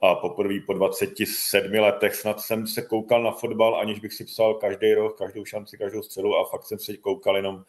A 0.02 0.16
poprvé 0.16 0.54
po 0.66 0.74
27 0.74 1.74
letech 1.74 2.16
snad 2.16 2.42
jsem 2.42 2.68
se 2.68 2.82
koukal 2.82 3.24
na 3.24 3.32
fotbal, 3.32 3.76
aniž 3.76 4.00
bych 4.00 4.14
si 4.14 4.26
psal 4.26 4.54
každý 4.54 4.94
rok, 4.94 5.18
každou 5.18 5.46
šanci, 5.46 5.78
každou 5.78 6.04
střelu 6.04 6.36
a 6.36 6.50
fakt 6.50 6.64
jsem 6.64 6.80
se 6.80 6.98
koukal 6.98 7.36
jenom 7.36 7.64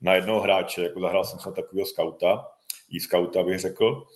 na 0.00 0.14
jednoho 0.14 0.40
hráče, 0.40 0.82
jako 0.82 1.00
zahrál 1.00 1.24
jsem 1.24 1.38
se 1.38 1.52
takového 1.52 1.86
skauta, 1.86 2.48
i 2.90 3.00
skauta 3.00 3.42
bych 3.42 3.58
řekl. 3.58 4.06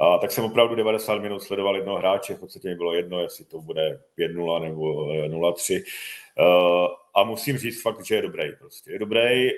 A 0.00 0.18
tak 0.18 0.32
jsem 0.32 0.44
opravdu 0.44 0.74
90 0.74 1.18
minut 1.18 1.42
sledoval 1.42 1.76
jednoho 1.76 1.98
hráče, 1.98 2.34
v 2.34 2.40
podstatě 2.40 2.68
mi 2.68 2.74
bylo 2.74 2.94
jedno, 2.94 3.20
jestli 3.20 3.44
to 3.44 3.60
bude 3.60 4.00
5-0 4.18 4.62
nebo 4.62 5.06
0-3. 5.06 5.82
Uh, 6.38 6.88
a 7.14 7.24
musím 7.24 7.58
říct 7.58 7.82
fakt, 7.82 8.06
že 8.06 8.14
je 8.14 8.22
dobrý. 8.22 8.56
Prostě. 8.58 8.92
Je 8.92 8.98
dobrý 8.98 9.50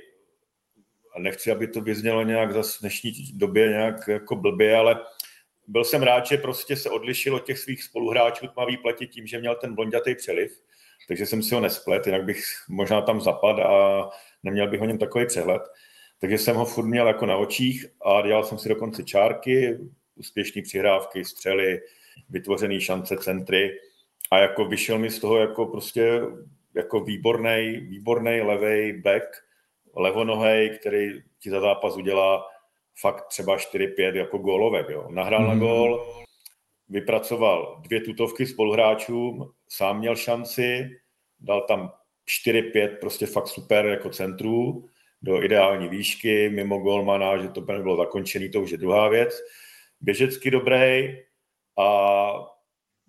a 1.17 1.21
nechci, 1.21 1.51
aby 1.51 1.69
to 1.69 1.81
vyznělo 1.81 2.23
nějak 2.23 2.53
za 2.53 2.63
dnešní 2.81 3.13
době 3.35 3.69
nějak 3.69 4.09
jako 4.09 4.37
blbě, 4.37 4.77
ale 4.77 5.01
byl 5.67 5.85
jsem 5.85 6.03
rád, 6.03 6.27
že 6.27 6.37
prostě 6.37 6.77
se 6.77 6.91
odlišil 6.91 7.35
od 7.35 7.47
těch 7.47 7.59
svých 7.59 7.83
spoluhráčů 7.83 8.47
tmavý 8.47 8.77
pleti 8.77 9.07
tím, 9.07 9.27
že 9.27 9.39
měl 9.39 9.55
ten 9.55 9.75
blondětý 9.75 10.15
přeliv, 10.15 10.61
takže 11.09 11.27
jsem 11.27 11.43
si 11.43 11.55
ho 11.55 11.61
nesplet, 11.61 12.07
jinak 12.07 12.25
bych 12.25 12.45
možná 12.69 13.01
tam 13.01 13.21
zapad 13.21 13.59
a 13.59 14.09
neměl 14.43 14.69
bych 14.71 14.81
o 14.81 14.85
něm 14.85 14.99
takový 14.99 15.27
přehled. 15.27 15.63
Takže 16.21 16.39
jsem 16.39 16.57
ho 16.57 16.65
furt 16.65 16.87
měl 16.87 17.07
jako 17.07 17.27
na 17.27 17.37
očích 17.37 17.87
a 18.05 18.27
dělal 18.27 18.45
jsem 18.45 18.59
si 18.59 18.69
dokonce 18.69 19.05
čárky, 19.05 19.79
úspěšné 20.15 20.63
přihrávky, 20.63 21.25
střely, 21.25 21.81
vytvořené 22.31 22.81
šance, 22.81 23.17
centry 23.17 23.79
a 24.31 24.39
jako 24.39 24.65
vyšel 24.65 24.99
mi 24.99 25.11
z 25.11 25.19
toho 25.19 25.39
jako 25.39 25.67
prostě 25.67 26.21
jako 26.75 27.01
výborný, 27.01 27.77
výborný 27.81 28.41
levý 28.41 29.01
back, 29.03 29.46
levonohej, 29.97 30.79
který 30.79 31.23
ti 31.39 31.51
za 31.51 31.61
zápas 31.61 31.97
udělá 31.97 32.47
fakt 33.01 33.27
třeba 33.27 33.57
4-5 33.57 34.15
jako 34.15 34.39
gólovek. 34.39 34.89
Jo. 34.89 35.07
Nahrál 35.11 35.41
mm. 35.41 35.47
na 35.49 35.55
mhm. 35.55 35.61
gól, 35.61 36.07
vypracoval 36.89 37.81
dvě 37.83 38.01
tutovky 38.01 38.47
spoluhráčům, 38.47 39.53
sám 39.69 39.99
měl 39.99 40.17
šanci, 40.17 40.91
dal 41.41 41.61
tam 41.61 41.93
4-5 42.47 42.97
prostě 43.01 43.27
fakt 43.27 43.49
super 43.49 43.87
jako 43.87 44.11
centrů 44.11 44.89
do 45.23 45.43
ideální 45.43 45.89
výšky, 45.89 46.49
mimo 46.49 46.79
golmana, 46.79 47.37
že 47.37 47.49
to 47.49 47.61
bylo 47.61 47.97
zakončený, 47.97 48.49
to 48.49 48.61
už 48.61 48.71
je 48.71 48.79
druhá 48.79 49.09
věc. 49.09 49.35
Běžecky 50.01 50.51
dobrý 50.51 51.17
a 51.79 52.31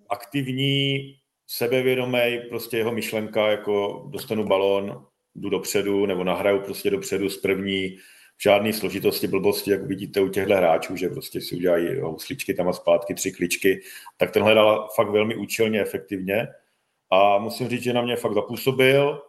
aktivní, 0.10 1.14
sebevědomý, 1.48 2.40
prostě 2.50 2.78
jeho 2.78 2.92
myšlenka, 2.92 3.48
jako 3.48 4.06
dostanu 4.10 4.44
balón, 4.44 5.06
jdu 5.38 5.50
dopředu, 5.50 6.06
nebo 6.06 6.24
nahraju 6.24 6.60
prostě 6.60 6.90
dopředu 6.90 7.30
z 7.30 7.38
první, 7.38 7.98
žádné 8.42 8.74
složitosti, 8.74 9.28
blbosti, 9.28 9.72
jak 9.72 9.84
vidíte 9.84 10.22
u 10.22 10.28
těchto 10.28 10.56
hráčů, 10.56 10.96
že 10.96 11.10
prostě 11.10 11.42
si 11.42 11.56
udělají 11.56 12.00
housličky 12.00 12.54
tam 12.54 12.68
a 12.68 12.74
zpátky, 12.74 13.14
tři 13.14 13.32
kličky, 13.32 13.82
tak 14.18 14.32
tenhle 14.32 14.54
dal 14.54 14.90
fakt 14.96 15.10
velmi 15.10 15.36
účelně, 15.36 15.82
efektivně. 15.82 16.48
A 17.10 17.38
musím 17.38 17.68
říct, 17.70 17.84
že 17.84 17.94
na 17.94 18.02
mě 18.02 18.16
fakt 18.16 18.34
zapůsobil 18.34 19.22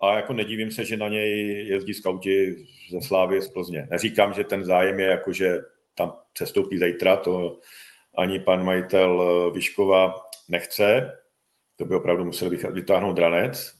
a 0.00 0.16
jako 0.16 0.32
nedivím 0.32 0.70
se, 0.70 0.84
že 0.84 0.96
na 0.96 1.08
něj 1.08 1.66
jezdí 1.68 1.94
skauti 1.94 2.66
ze 2.90 3.00
Slávy 3.00 3.42
z 3.42 3.48
Plzně. 3.48 3.88
Neříkám, 3.90 4.34
že 4.34 4.44
ten 4.44 4.64
zájem 4.64 5.00
je 5.00 5.06
jako, 5.06 5.32
že 5.32 5.58
tam 5.94 6.16
přestoupí 6.32 6.78
zítra, 6.78 7.16
to 7.16 7.58
ani 8.16 8.38
pan 8.38 8.64
majitel 8.64 9.50
Vyškova 9.54 10.14
nechce, 10.48 11.12
to 11.76 11.84
by 11.84 11.94
opravdu 11.94 12.24
musel 12.24 12.50
vytáhnout 12.50 13.16
dranec, 13.16 13.73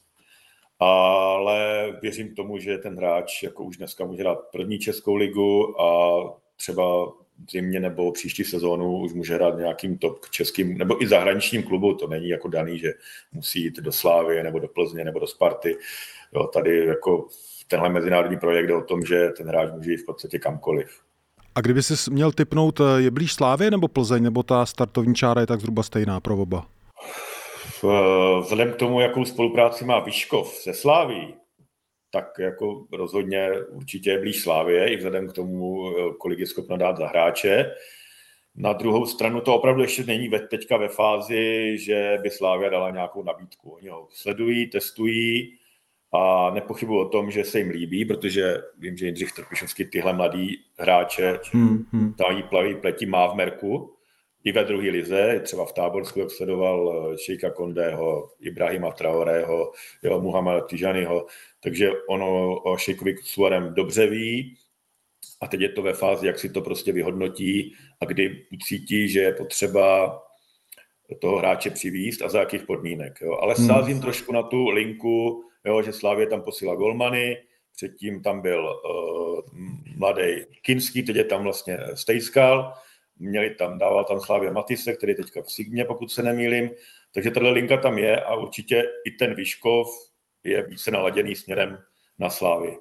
ale 0.84 1.86
věřím 2.02 2.34
tomu, 2.34 2.58
že 2.58 2.78
ten 2.78 2.96
hráč 2.96 3.42
jako 3.42 3.64
už 3.64 3.76
dneska 3.76 4.04
může 4.04 4.22
hrát 4.22 4.38
první 4.52 4.78
českou 4.78 5.14
ligu 5.14 5.80
a 5.80 6.20
třeba 6.56 7.12
zimě 7.50 7.80
nebo 7.80 8.12
příští 8.12 8.44
sezónu 8.44 8.98
už 8.98 9.12
může 9.12 9.34
hrát 9.34 9.58
nějakým 9.58 9.98
top 9.98 10.28
českým 10.30 10.78
nebo 10.78 11.02
i 11.02 11.08
zahraničním 11.08 11.62
klubu. 11.62 11.94
To 11.94 12.06
není 12.06 12.28
jako 12.28 12.48
daný, 12.48 12.78
že 12.78 12.92
musí 13.32 13.62
jít 13.62 13.76
do 13.76 13.92
Slávy 13.92 14.42
nebo 14.42 14.58
do 14.58 14.68
Plzně 14.68 15.04
nebo 15.04 15.18
do 15.18 15.26
Sparty. 15.26 15.76
Jo, 16.34 16.46
tady 16.46 16.86
jako 16.86 17.28
tenhle 17.68 17.88
mezinárodní 17.88 18.38
projekt 18.38 18.68
je 18.68 18.76
o 18.76 18.82
tom, 18.82 19.02
že 19.02 19.28
ten 19.36 19.48
hráč 19.48 19.70
může 19.76 19.90
jít 19.90 20.02
v 20.02 20.06
podstatě 20.06 20.38
kamkoliv. 20.38 21.00
A 21.54 21.60
kdyby 21.60 21.82
si 21.82 22.10
měl 22.10 22.32
typnout, 22.32 22.80
je 22.96 23.10
blíž 23.10 23.32
Slávě 23.32 23.70
nebo 23.70 23.88
Plzeň, 23.88 24.22
nebo 24.22 24.42
ta 24.42 24.66
startovní 24.66 25.14
čára 25.14 25.40
je 25.40 25.46
tak 25.46 25.60
zhruba 25.60 25.82
stejná 25.82 26.20
pro 26.20 26.36
oba? 26.36 26.66
Vzhledem 28.40 28.72
k 28.72 28.76
tomu, 28.76 29.00
jakou 29.00 29.24
spolupráci 29.24 29.84
má 29.84 30.00
Vyškov 30.00 30.54
se 30.54 30.74
Sláví, 30.74 31.34
tak 32.10 32.38
jako 32.38 32.86
rozhodně 32.92 33.50
určitě 33.68 34.10
je 34.10 34.18
blíž 34.18 34.42
Slávě, 34.42 34.92
i 34.92 34.96
vzhledem 34.96 35.28
k 35.28 35.32
tomu, 35.32 35.92
kolik 36.18 36.38
je 36.38 36.46
schopna 36.46 36.76
dát 36.76 36.96
za 36.96 37.06
hráče. 37.06 37.74
Na 38.56 38.72
druhou 38.72 39.06
stranu 39.06 39.40
to 39.40 39.54
opravdu 39.54 39.82
ještě 39.82 40.04
není 40.04 40.28
ve, 40.28 40.40
teďka 40.40 40.76
ve 40.76 40.88
fázi, 40.88 41.78
že 41.78 42.18
by 42.22 42.30
Slávia 42.30 42.70
dala 42.70 42.90
nějakou 42.90 43.22
nabídku. 43.22 43.70
Oni 43.70 43.88
ho 43.88 44.08
sledují, 44.10 44.66
testují 44.66 45.54
a 46.12 46.50
nepochybuji 46.50 47.00
o 47.00 47.08
tom, 47.08 47.30
že 47.30 47.44
se 47.44 47.58
jim 47.58 47.70
líbí, 47.70 48.04
protože 48.04 48.58
vím, 48.78 48.96
že 48.96 49.06
Jindřich 49.06 49.32
Trpišovský 49.32 49.84
tyhle 49.84 50.12
mladý 50.12 50.56
hráče 50.78 51.38
hmm, 51.52 51.84
hmm. 51.92 52.14
dají 52.18 52.42
plaví 52.42 52.74
pleti 52.74 53.06
má 53.06 53.26
v 53.26 53.34
Merku, 53.34 53.93
i 54.44 54.52
ve 54.52 54.64
druhé 54.64 54.90
lize, 54.90 55.40
třeba 55.44 55.64
v 55.64 55.72
Táborsku, 55.72 56.20
jak 56.20 56.30
sledoval 56.30 57.10
eh, 57.12 57.18
Šejka 57.18 57.50
Kondého, 57.50 58.30
Ibrahima 58.40 58.92
Traorého, 58.92 59.72
jo, 60.02 60.20
Muhammada 60.20 60.60
Tijaniho, 60.60 61.26
takže 61.60 61.90
ono 62.08 62.60
o 62.60 62.76
Šejkovi 62.76 63.16
Suarem 63.22 63.74
dobře 63.74 64.06
ví 64.06 64.56
a 65.40 65.46
teď 65.46 65.60
je 65.60 65.68
to 65.68 65.82
ve 65.82 65.92
fázi, 65.92 66.26
jak 66.26 66.38
si 66.38 66.48
to 66.48 66.60
prostě 66.60 66.92
vyhodnotí 66.92 67.74
a 68.00 68.04
kdy 68.04 68.46
ucítí, 68.52 69.08
že 69.08 69.20
je 69.20 69.32
potřeba 69.32 70.20
toho 71.20 71.38
hráče 71.38 71.70
přivíst 71.70 72.22
a 72.22 72.28
za 72.28 72.40
jakých 72.40 72.62
podmínek. 72.62 73.18
Jo. 73.20 73.38
Ale 73.40 73.54
hmm. 73.54 73.66
sázím 73.66 74.00
trošku 74.00 74.32
na 74.32 74.42
tu 74.42 74.68
linku, 74.68 75.44
jo, 75.64 75.82
že 75.82 75.92
Slávě 75.92 76.26
tam 76.26 76.42
posílá 76.42 76.74
golmany, 76.74 77.36
předtím 77.76 78.22
tam 78.22 78.40
byl 78.40 78.80
uh, 78.84 79.40
mladý 79.96 80.22
Kinský, 80.62 81.02
teď 81.02 81.16
je 81.16 81.24
tam 81.24 81.42
vlastně 81.42 81.78
Stejskal, 81.94 82.74
měli 83.24 83.54
tam, 83.54 83.78
dával 83.78 84.04
tam 84.04 84.20
Slávě 84.20 84.52
Matise, 84.52 84.92
který 84.92 85.14
teďka 85.14 85.42
v 85.42 85.52
Signě, 85.52 85.84
pokud 85.84 86.12
se 86.12 86.22
nemýlim, 86.22 86.70
takže 87.14 87.30
tato 87.30 87.50
linka 87.50 87.76
tam 87.76 87.98
je 87.98 88.20
a 88.20 88.34
určitě 88.34 88.82
i 89.06 89.10
ten 89.10 89.34
Výškov 89.34 89.88
je 90.44 90.66
více 90.66 90.90
naladěný 90.90 91.34
směrem 91.34 91.78
na 92.18 92.30
Slávy. 92.30 92.76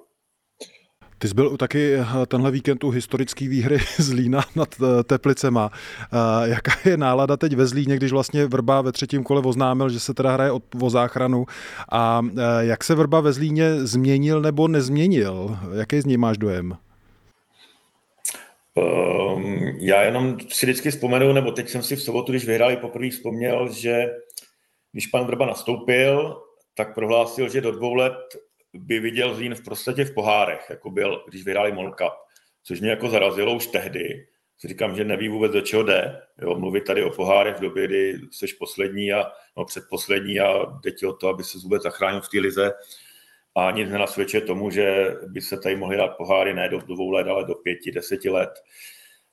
Ty 1.18 1.28
jsi 1.28 1.34
byl 1.34 1.56
taky 1.56 1.94
eh, 1.94 2.06
tenhle 2.26 2.50
víkend 2.50 2.84
u 2.84 2.90
historické 2.90 3.48
výhry 3.48 3.78
Zlína 3.96 4.40
nad 4.56 4.68
eh, 4.82 5.04
Teplicema. 5.04 5.70
Eh, 5.72 6.48
jaká 6.48 6.72
je 6.84 6.96
nálada 6.96 7.36
teď 7.36 7.56
ve 7.56 7.66
Zlíně, 7.66 7.96
když 7.96 8.12
vlastně 8.12 8.46
Vrba 8.46 8.80
ve 8.80 8.92
třetím 8.92 9.24
kole 9.24 9.42
oznámil, 9.44 9.88
že 9.88 10.00
se 10.00 10.14
teda 10.14 10.32
hraje 10.32 10.50
o 10.82 10.90
záchranu 10.90 11.46
a 11.92 12.22
jak 12.60 12.84
se 12.84 12.94
Vrba 12.94 13.20
ve 13.20 13.32
Zlíně 13.32 13.86
změnil 13.86 14.40
nebo 14.40 14.68
nezměnil? 14.68 15.58
Jaký 15.74 16.00
z 16.00 16.06
něj 16.06 16.16
máš 16.16 16.38
dojem? 16.38 16.76
Um, 18.74 19.62
já 19.80 20.02
jenom 20.02 20.40
si 20.40 20.66
vždycky 20.66 20.90
vzpomenu, 20.90 21.32
nebo 21.32 21.52
teď 21.52 21.68
jsem 21.68 21.82
si 21.82 21.96
v 21.96 22.02
sobotu, 22.02 22.32
když 22.32 22.44
vyhráli 22.44 22.76
poprvé, 22.76 23.10
vzpomněl, 23.10 23.72
že 23.72 24.06
když 24.92 25.06
pan 25.06 25.26
Vrba 25.26 25.46
nastoupil, 25.46 26.42
tak 26.74 26.94
prohlásil, 26.94 27.48
že 27.48 27.60
do 27.60 27.72
dvou 27.72 27.94
let 27.94 28.18
by 28.72 29.00
viděl 29.00 29.34
Zlín 29.34 29.54
v 29.54 29.64
podstatě 29.64 30.04
v 30.04 30.14
pohárech, 30.14 30.66
jako 30.70 30.90
byl, 30.90 31.24
když 31.28 31.44
vyhráli 31.44 31.72
Cup, 31.72 32.12
což 32.62 32.80
mě 32.80 32.90
jako 32.90 33.08
zarazilo 33.08 33.54
už 33.54 33.66
tehdy. 33.66 34.26
Si 34.58 34.68
říkám, 34.68 34.96
že 34.96 35.04
neví 35.04 35.28
vůbec, 35.28 35.52
do 35.52 35.60
čeho 35.60 35.82
jde. 35.82 36.22
Jo, 36.42 36.54
mluvit 36.58 36.84
tady 36.84 37.04
o 37.04 37.10
pohárech 37.10 37.56
v 37.56 37.60
době, 37.60 37.86
kdy 37.86 38.18
jsi 38.30 38.46
poslední 38.58 39.12
a 39.12 39.32
no, 39.56 39.64
předposlední 39.64 40.40
a 40.40 40.64
jde 40.82 40.90
ti 40.90 41.06
o 41.06 41.12
to, 41.12 41.28
aby 41.28 41.44
se 41.44 41.58
vůbec 41.58 41.82
zachránil 41.82 42.20
v 42.20 42.28
té 42.28 42.40
lize, 42.40 42.72
a 43.54 43.70
nic 43.70 43.90
nenasvědčuje 43.90 44.40
tomu, 44.40 44.70
že 44.70 45.16
by 45.26 45.40
se 45.40 45.58
tady 45.58 45.76
mohly 45.76 45.96
dát 45.96 46.16
poháry 46.16 46.54
ne 46.54 46.68
do 46.68 46.78
dvou 46.78 47.10
let, 47.10 47.28
ale 47.28 47.44
do 47.44 47.54
pěti, 47.54 47.92
deseti 47.92 48.30
let. 48.30 48.50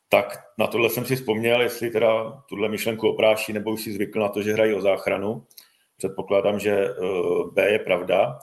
Tak 0.09 0.39
na 0.57 0.67
tohle 0.67 0.89
jsem 0.89 1.05
si 1.05 1.15
vzpomněl, 1.15 1.61
jestli 1.61 1.89
teda 1.89 2.31
tuhle 2.49 2.69
myšlenku 2.69 3.09
opráší, 3.09 3.53
nebo 3.53 3.71
už 3.71 3.81
si 3.81 3.93
zvykl 3.93 4.19
na 4.19 4.29
to, 4.29 4.41
že 4.41 4.53
hrají 4.53 4.73
o 4.73 4.81
záchranu. 4.81 5.45
Předpokládám, 5.97 6.59
že 6.59 6.71
eh, 6.71 6.93
B 7.53 7.71
je 7.71 7.79
pravda, 7.79 8.39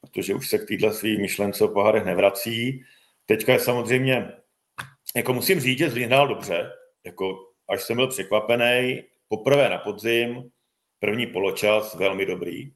protože 0.00 0.34
už 0.34 0.48
se 0.48 0.58
k 0.58 0.68
téhle 0.68 0.92
svý 0.92 1.20
myšlence 1.20 1.64
o 1.64 1.68
pohárech 1.68 2.04
nevrací. 2.04 2.82
Teďka 3.26 3.52
je 3.52 3.58
samozřejmě, 3.58 4.32
jako 5.16 5.34
musím 5.34 5.60
říct, 5.60 5.78
že 5.78 5.90
Zlín 5.90 6.06
hrál 6.06 6.28
dobře, 6.28 6.70
jako 7.04 7.38
až 7.68 7.82
jsem 7.82 7.96
byl 7.96 8.06
překvapený, 8.06 9.02
poprvé 9.28 9.68
na 9.68 9.78
podzim, 9.78 10.50
první 11.00 11.26
poločas 11.26 11.94
velmi 11.94 12.26
dobrý, 12.26 12.72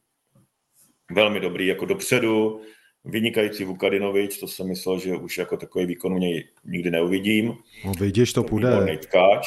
velmi 1.15 1.41
dobrý 1.41 1.67
jako 1.67 1.85
dopředu, 1.85 2.61
vynikající 3.05 3.65
Vukadinovič, 3.65 4.39
to 4.39 4.49
jsem 4.49 4.69
myslel, 4.69 4.99
že 4.99 5.17
už 5.17 5.39
jako 5.39 5.57
takový 5.57 5.87
výkon 5.87 6.13
u 6.13 6.19
něj 6.19 6.49
nikdy 6.65 6.91
neuvidím. 6.91 7.55
No 7.85 7.93
vidíš, 8.01 8.33
to 8.33 8.43
půjde. 8.43 8.99
Tkáč, 8.99 9.47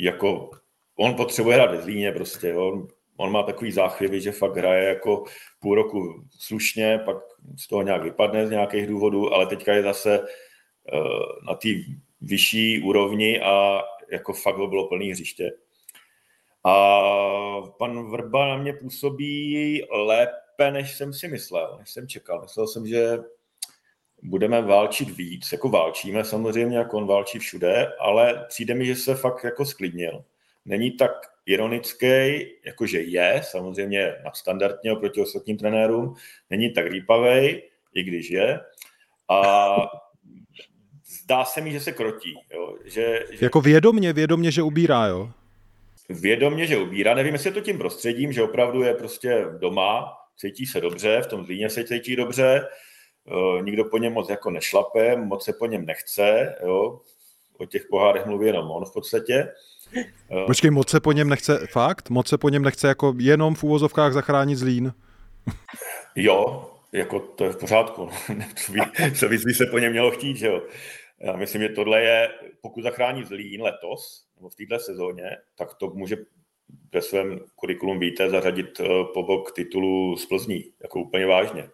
jako 0.00 0.50
on 0.98 1.14
potřebuje 1.14 1.56
hrát 1.56 1.70
ve 1.70 1.82
Zlíně 1.82 2.12
prostě, 2.12 2.54
on, 2.54 2.88
on 3.16 3.32
má 3.32 3.42
takový 3.42 3.72
záchvěvy, 3.72 4.20
že 4.20 4.32
fakt 4.32 4.56
hraje 4.56 4.88
jako 4.88 5.24
půl 5.60 5.74
roku 5.74 6.24
slušně, 6.38 7.00
pak 7.04 7.16
z 7.56 7.68
toho 7.68 7.82
nějak 7.82 8.02
vypadne 8.02 8.46
z 8.46 8.50
nějakých 8.50 8.86
důvodů, 8.86 9.34
ale 9.34 9.46
teďka 9.46 9.72
je 9.72 9.82
zase 9.82 10.20
uh, 10.20 10.26
na 11.46 11.54
té 11.54 11.68
vyšší 12.20 12.82
úrovni 12.82 13.40
a 13.40 13.82
jako 14.12 14.32
fakt 14.32 14.56
ho 14.56 14.66
bylo 14.66 14.88
plný 14.88 15.10
hřiště. 15.10 15.50
A 16.64 16.74
pan 17.78 18.10
Vrba 18.10 18.48
na 18.48 18.56
mě 18.56 18.72
působí 18.72 19.82
lépe, 19.90 20.32
než 20.68 20.96
jsem 20.96 21.12
si 21.12 21.28
myslel, 21.28 21.76
než 21.78 21.90
jsem 21.90 22.08
čekal. 22.08 22.42
Myslel 22.42 22.66
jsem, 22.66 22.86
že 22.86 23.18
budeme 24.22 24.62
válčit 24.62 25.16
víc, 25.16 25.52
jako 25.52 25.68
válčíme 25.68 26.24
samozřejmě, 26.24 26.78
jako 26.78 26.96
on 26.96 27.06
válčí 27.06 27.38
všude, 27.38 27.92
ale 28.00 28.44
přijde 28.48 28.74
mi, 28.74 28.86
že 28.86 28.96
se 28.96 29.14
fakt 29.14 29.44
jako 29.44 29.64
sklidnil. 29.64 30.24
Není 30.64 30.90
tak 30.90 31.12
ironický, 31.46 32.46
jakože 32.64 33.00
je, 33.00 33.40
samozřejmě 33.44 34.14
nadstandardně 34.24 34.92
oproti 34.92 35.20
ostatním 35.20 35.56
trenérům, 35.56 36.14
není 36.50 36.72
tak 36.72 36.86
rýpavý, 36.86 37.62
i 37.94 38.02
když 38.02 38.30
je. 38.30 38.60
A 39.28 39.74
zdá 41.22 41.44
se 41.44 41.60
mi, 41.60 41.72
že 41.72 41.80
se 41.80 41.92
krotí. 41.92 42.34
Jo? 42.54 42.76
Že, 42.84 43.24
že... 43.30 43.44
Jako 43.44 43.60
vědomně, 43.60 44.12
vědomně, 44.12 44.50
že 44.50 44.62
ubírá, 44.62 45.06
jo? 45.06 45.30
Vědomně, 46.08 46.66
že 46.66 46.78
ubírá. 46.78 47.14
Nevím, 47.14 47.32
jestli 47.32 47.48
je 47.48 47.54
to 47.54 47.60
tím 47.60 47.78
prostředím, 47.78 48.32
že 48.32 48.42
opravdu 48.42 48.82
je 48.82 48.94
prostě 48.94 49.46
doma, 49.58 50.12
cítí 50.40 50.66
se 50.66 50.80
dobře, 50.80 51.20
v 51.22 51.26
tom 51.26 51.44
Zlíně 51.44 51.70
se 51.70 51.84
cítí 51.84 52.16
dobře, 52.16 52.68
Eh, 53.28 53.62
nikdo 53.62 53.84
po 53.84 53.98
něm 53.98 54.12
moc 54.12 54.30
jako 54.30 54.50
nešlape, 54.50 55.16
moc 55.16 55.44
se 55.44 55.52
po 55.52 55.66
něm 55.66 55.86
nechce, 55.86 56.56
jo? 56.62 57.00
o 57.58 57.66
těch 57.66 57.86
pohárech 57.90 58.26
mluví 58.26 58.46
jenom 58.46 58.70
on 58.70 58.84
v 58.84 58.92
podstatě. 58.92 59.48
Eh, 59.96 60.44
Počkej, 60.46 60.70
moc 60.70 60.90
se 60.90 61.00
po 61.00 61.12
něm 61.12 61.28
nechce, 61.28 61.66
fakt? 61.66 62.10
Moc 62.10 62.28
se 62.28 62.38
po 62.38 62.48
něm 62.48 62.62
nechce 62.62 62.88
jako 62.88 63.14
jenom 63.18 63.54
v 63.54 63.64
úvozovkách 63.64 64.12
zachránit 64.12 64.56
Zlín? 64.56 64.92
Jo, 66.16 66.70
jako 66.92 67.20
to 67.20 67.44
je 67.44 67.50
v 67.50 67.56
pořádku. 67.56 68.08
co 69.18 69.28
víc 69.28 69.44
by 69.44 69.54
se 69.54 69.66
po 69.66 69.78
něm 69.78 69.92
mělo 69.92 70.10
chtít, 70.10 70.36
že 70.36 70.46
jo? 70.46 70.62
Já 71.20 71.36
myslím, 71.36 71.62
že 71.62 71.68
tohle 71.68 72.02
je, 72.02 72.28
pokud 72.60 72.82
zachrání 72.82 73.24
Zlín 73.24 73.62
letos, 73.62 74.26
nebo 74.36 74.48
v 74.48 74.54
této 74.54 74.78
sezóně, 74.78 75.36
tak 75.58 75.74
to 75.74 75.90
může 75.90 76.16
ve 76.92 77.02
svém 77.02 77.40
kurikulum 77.54 77.98
víte 77.98 78.30
zařadit 78.30 78.80
eh, 78.80 78.84
po 79.14 79.22
bok 79.22 79.52
titulu 79.52 80.16
z 80.16 80.26
Plzní, 80.26 80.64
jako 80.82 81.00
úplně 81.00 81.26
vážně. 81.26 81.68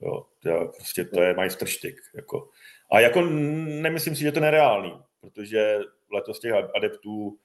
Jo, 0.00 0.26
to, 0.42 0.72
prostě 0.76 1.04
to 1.04 1.20
je 1.20 1.34
majstrštyk. 1.34 1.96
Jako. 2.14 2.48
A 2.92 3.00
jako 3.00 3.20
nemyslím 3.20 4.16
si, 4.16 4.22
že 4.22 4.32
to 4.32 4.38
je 4.38 4.42
nereálný, 4.42 4.92
protože 5.20 5.78
letos 6.12 6.40
těch 6.40 6.52
adeptů 6.76 7.38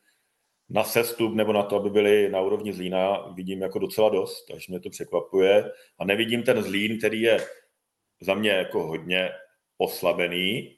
na 0.70 0.84
sestup 0.84 1.36
nebo 1.36 1.54
na 1.54 1.64
to, 1.64 1.76
aby 1.76 1.90
byli 1.90 2.30
na 2.30 2.42
úrovni 2.42 2.74
Zlína, 2.74 3.32
vidím 3.36 3.62
jako 3.62 3.80
docela 3.80 4.10
dost, 4.10 4.46
takže 4.46 4.66
mě 4.70 4.80
to 4.80 4.90
překvapuje. 4.90 5.72
A 6.00 6.06
nevidím 6.06 6.44
ten 6.44 6.64
Zlín, 6.64 6.98
který 6.98 7.22
je 7.22 7.38
za 8.22 8.34
mě 8.34 8.50
jako 8.50 8.88
hodně 8.88 9.30
oslabený, 9.78 10.78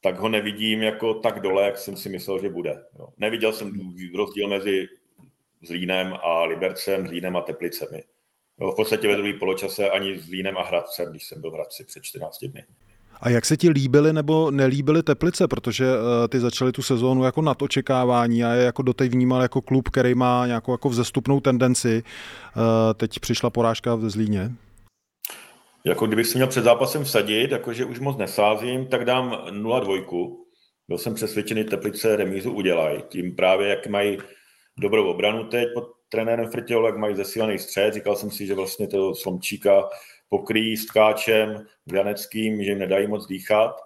tak 0.00 0.18
ho 0.18 0.28
nevidím 0.28 0.82
jako 0.82 1.14
tak 1.14 1.40
dole, 1.40 1.64
jak 1.64 1.78
jsem 1.78 1.96
si 1.96 2.08
myslel, 2.08 2.40
že 2.40 2.48
bude. 2.48 2.84
Jo. 2.98 3.08
Neviděl 3.16 3.52
jsem 3.52 3.94
rozdíl 4.16 4.48
mezi 4.48 4.88
Zlínem 5.66 6.14
a 6.22 6.44
Libercem, 6.44 7.06
Zlínem 7.06 7.36
a 7.36 7.40
Teplicemi. 7.40 8.02
No, 8.60 8.72
v 8.72 8.76
podstatě 8.76 9.08
ve 9.08 9.16
druhé 9.16 9.32
poločase 9.32 9.90
ani 9.90 10.18
s 10.18 10.28
Línem 10.28 10.58
a 10.58 10.64
Hradcem, 10.64 11.10
když 11.10 11.24
jsem 11.24 11.40
byl 11.40 11.50
v 11.50 11.54
Hradci 11.54 11.84
před 11.84 12.02
14 12.02 12.44
dny. 12.44 12.64
A 13.20 13.30
jak 13.30 13.44
se 13.44 13.56
ti 13.56 13.70
líbily 13.70 14.12
nebo 14.12 14.50
nelíbily 14.50 15.02
Teplice, 15.02 15.48
protože 15.48 15.84
uh, 15.84 16.28
ty 16.28 16.40
začaly 16.40 16.72
tu 16.72 16.82
sezónu 16.82 17.24
jako 17.24 17.42
nad 17.42 17.62
očekávání 17.62 18.44
a 18.44 18.52
je 18.52 18.64
jako 18.64 18.82
doteď 18.82 19.12
vnímal 19.12 19.42
jako 19.42 19.60
klub, 19.60 19.88
který 19.88 20.14
má 20.14 20.46
nějakou 20.46 20.72
jako 20.72 20.88
vzestupnou 20.88 21.40
tendenci. 21.40 22.02
Uh, 22.56 22.62
teď 22.94 23.18
přišla 23.20 23.50
porážka 23.50 23.94
v 23.94 24.10
Zlíně. 24.10 24.52
Jako 25.84 26.06
kdybych 26.06 26.26
si 26.26 26.38
měl 26.38 26.46
před 26.46 26.64
zápasem 26.64 27.04
vsadit, 27.04 27.50
jakože 27.50 27.84
už 27.84 28.00
moc 28.00 28.16
nesázím, 28.16 28.86
tak 28.86 29.04
dám 29.04 29.30
0-2. 29.50 30.36
Byl 30.88 30.98
jsem 30.98 31.14
přesvědčený, 31.14 31.64
Teplice 31.64 32.16
remízu 32.16 32.52
udělají. 32.52 33.02
Tím 33.08 33.36
právě, 33.36 33.68
jak 33.68 33.86
mají 33.86 34.18
dobrou 34.78 35.10
obranu 35.10 35.48
teď 35.48 35.68
pod 35.74 35.92
trenérem 36.08 36.50
Frtěl, 36.50 36.86
jak 36.86 36.96
mají 36.96 37.16
zesílený 37.16 37.58
střed. 37.58 37.94
Říkal 37.94 38.16
jsem 38.16 38.30
si, 38.30 38.46
že 38.46 38.54
vlastně 38.54 38.88
to 38.88 39.14
Slomčíka 39.14 39.88
pokryjí 40.28 40.76
s 40.76 40.86
Tkáčem, 40.86 41.66
Janeckým, 41.92 42.64
že 42.64 42.70
jim 42.70 42.78
nedají 42.78 43.06
moc 43.06 43.26
dýchat, 43.26 43.76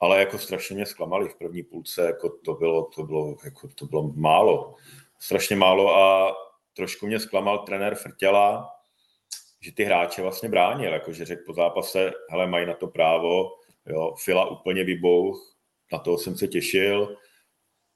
ale 0.00 0.18
jako 0.18 0.38
strašně 0.38 0.76
mě 0.76 0.86
zklamali 0.86 1.28
v 1.28 1.36
první 1.36 1.62
půlce, 1.62 2.02
jako 2.02 2.28
to 2.28 2.54
bylo, 2.54 2.84
to 2.84 3.02
bylo, 3.02 3.36
jako 3.44 3.68
to 3.68 3.86
bylo 3.86 4.12
málo. 4.16 4.74
Strašně 5.18 5.56
málo 5.56 5.96
a 5.96 6.36
trošku 6.76 7.06
mě 7.06 7.20
zklamal 7.20 7.58
trenér 7.58 7.94
Frtěla, 7.94 8.70
že 9.60 9.72
ty 9.72 9.84
hráče 9.84 10.22
vlastně 10.22 10.48
bránil, 10.48 10.92
jako 10.92 11.12
že 11.12 11.24
řekl 11.24 11.42
po 11.46 11.54
zápase, 11.54 12.12
hele, 12.30 12.46
mají 12.46 12.66
na 12.66 12.74
to 12.74 12.86
právo, 12.86 13.50
jo, 13.86 14.14
Fila 14.24 14.50
úplně 14.50 14.84
vybouch, 14.84 15.56
na 15.92 15.98
toho 15.98 16.18
jsem 16.18 16.36
se 16.36 16.48
těšil, 16.48 17.16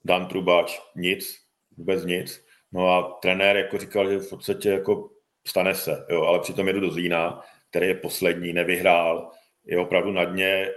Dan 0.03 0.27
Trubač, 0.27 0.79
nic, 0.95 1.44
vůbec 1.77 2.05
nic. 2.05 2.45
No 2.71 2.89
a 2.89 3.19
trenér 3.21 3.57
jako 3.57 3.77
říkal, 3.77 4.11
že 4.11 4.17
v 4.17 4.29
podstatě 4.29 4.69
jako 4.69 5.09
stane 5.47 5.75
se, 5.75 6.05
jo, 6.09 6.23
ale 6.23 6.39
přitom 6.39 6.67
jedu 6.67 6.79
do 6.79 6.91
Zlína, 6.91 7.41
který 7.69 7.87
je 7.87 7.95
poslední, 7.95 8.53
nevyhrál, 8.53 9.31
je 9.65 9.79
opravdu 9.79 10.11
na 10.11 10.25
dně, 10.25 10.71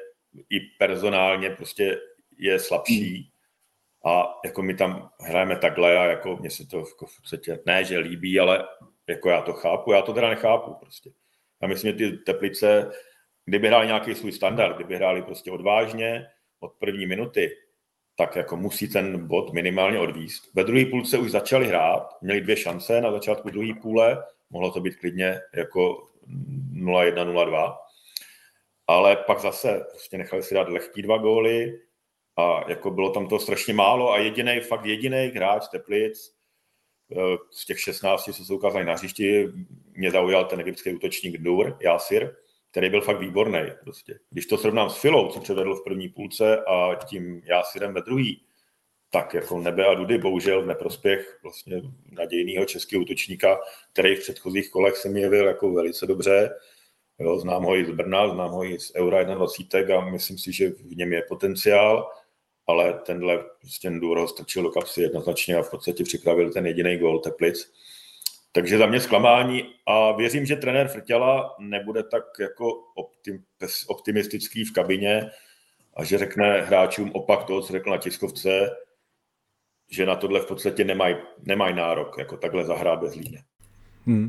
i 0.51 0.61
personálně 0.78 1.51
prostě 1.51 2.01
je 2.38 2.59
slabší 2.59 3.32
a 4.05 4.24
jako 4.44 4.62
my 4.62 4.74
tam 4.74 5.11
hrajeme 5.20 5.57
takhle 5.57 5.99
a 5.99 6.05
jako 6.05 6.36
mně 6.36 6.51
se 6.51 6.66
to 6.66 6.78
jako 6.78 7.07
v 7.07 7.16
podstatě 7.16 7.59
ne, 7.66 7.84
že 7.84 7.99
líbí, 7.99 8.40
ale 8.40 8.64
jako 9.09 9.28
já 9.28 9.42
to 9.42 9.53
chápu, 9.53 9.92
já 9.92 10.03
to 10.03 10.12
teda 10.12 10.28
nechápu 10.28 10.74
prostě. 10.74 11.11
Já 11.62 11.68
myslím, 11.68 11.92
že 11.92 11.99
ty 11.99 12.18
Teplice, 12.18 12.90
kdyby 13.44 13.68
hráli 13.68 13.86
nějaký 13.86 14.14
svůj 14.14 14.32
standard, 14.32 14.76
kdyby 14.76 14.96
hráli 14.96 15.22
prostě 15.22 15.51
odvážně 15.51 16.26
od 16.61 16.72
první 16.78 17.07
minuty, 17.07 17.57
tak 18.19 18.37
jako 18.37 18.57
musí 18.57 18.89
ten 18.89 19.27
bod 19.27 19.53
minimálně 19.53 19.99
odvíst. 19.99 20.55
Ve 20.55 20.64
druhé 20.64 20.85
půlce 20.85 21.19
už 21.19 21.31
začali 21.31 21.66
hrát, 21.66 22.23
měli 22.23 22.41
dvě 22.41 22.57
šance 22.57 23.01
na 23.01 23.12
začátku 23.12 23.51
druhé 23.51 23.75
půle, 23.83 24.25
mohlo 24.51 24.71
to 24.71 24.81
být 24.81 24.97
klidně 24.97 25.41
jako 25.55 26.07
0-1, 26.73 27.14
0-2, 27.14 27.77
ale 28.87 29.16
pak 29.16 29.41
zase 29.41 29.85
prostě 29.91 30.19
nechali 30.19 30.43
si 30.43 30.55
dát 30.55 30.69
lehký 30.69 31.03
dva 31.03 31.19
góly 31.19 31.81
a 32.37 32.71
jako 32.71 32.91
bylo 32.91 33.11
tam 33.11 33.29
to 33.29 33.39
strašně 33.39 33.75
málo 33.75 34.12
a 34.12 34.19
jediný, 34.19 34.61
fakt 34.61 34.85
jediný 34.85 35.33
hráč 35.35 35.69
Teplic 35.69 36.33
eh, 37.12 37.37
z 37.51 37.66
těch 37.66 37.81
16, 37.81 38.25
co 38.25 38.45
se 38.45 38.55
ukázali 38.55 38.85
na 38.85 38.95
hřišti, 38.95 39.49
mě 39.93 40.11
zaujal 40.11 40.45
ten 40.45 40.61
egyptský 40.61 40.95
útočník 40.95 41.39
Dur, 41.39 41.77
Jasir, 41.81 42.37
který 42.71 42.91
byl 42.91 43.01
fakt 43.01 43.21
výborný. 43.21 43.61
Prostě. 43.81 44.19
Když 44.31 44.47
to 44.47 44.59
srovnám 44.59 44.91
s 44.91 45.01
Filou, 45.01 45.29
co 45.29 45.41
předvedl 45.41 45.75
v 45.75 45.85
první 45.85 46.09
půlce 46.09 46.64
a 46.64 46.95
tím 46.95 47.43
já 47.45 47.62
si 47.62 47.79
jdem 47.79 47.95
ve 47.95 48.03
druhý, 48.03 48.43
tak 49.11 49.35
jako 49.35 49.59
nebe 49.59 49.87
a 49.87 49.95
dudy 49.95 50.19
bohužel 50.19 50.62
v 50.62 50.66
neprospěch 50.66 51.39
vlastně 51.43 51.83
nadějného 52.11 52.64
českého 52.66 53.03
útočníka, 53.03 53.59
který 53.93 54.16
v 54.16 54.21
předchozích 54.21 54.71
kolech 54.71 54.97
se 54.97 55.09
mi 55.09 55.21
jevil 55.21 55.47
jako 55.47 55.73
velice 55.73 56.07
dobře. 56.07 56.51
Jo, 57.19 57.39
znám 57.39 57.62
ho 57.62 57.77
i 57.77 57.85
z 57.85 57.91
Brna, 57.91 58.29
znám 58.29 58.51
ho 58.51 58.64
i 58.64 58.81
z 58.81 58.95
Eura 58.95 59.23
21 59.23 59.99
a 59.99 60.11
myslím 60.11 60.39
si, 60.39 60.53
že 60.53 60.71
v 60.71 60.97
něm 60.97 61.12
je 61.12 61.23
potenciál, 61.23 62.11
ale 62.66 63.01
tenhle 63.07 63.45
prostě 63.61 63.89
Enduro 63.89 64.29
strčil 64.29 64.62
do 64.62 64.71
kapsy 64.71 65.03
jednoznačně 65.03 65.57
a 65.57 65.62
v 65.62 65.71
podstatě 65.71 66.05
připravil 66.05 66.53
ten 66.53 66.66
jediný 66.66 66.97
gol 66.97 67.19
Teplic 67.19 67.73
takže 68.59 68.79
za 68.79 68.87
mě 68.87 69.01
zklamání 69.01 69.65
a 69.87 70.13
věřím, 70.13 70.47
že 70.47 70.57
trenér 70.57 70.89
Frtěla 70.89 71.55
nebude 71.59 72.03
tak 72.03 72.25
jako 72.41 72.67
optim, 72.97 73.39
optimistický 73.87 74.65
v 74.65 74.73
kabině 74.73 75.31
a 75.97 76.05
že 76.05 76.19
řekne 76.19 76.63
hráčům 76.63 77.11
opak 77.15 77.45
toho, 77.45 77.63
co 77.63 77.73
řekl 77.73 77.91
na 77.91 77.97
tiskovce, 77.97 78.71
že 79.91 80.07
na 80.07 80.17
tohle 80.17 80.41
v 80.41 80.47
podstatě 80.47 80.85
nemají 80.85 81.17
nemaj 81.43 81.75
nárok, 81.75 82.19
jako 82.19 82.37
takhle 82.37 82.65
zahrát 82.65 83.01
bez 83.01 83.15
líně. 83.15 83.43
Hmm. 84.07 84.29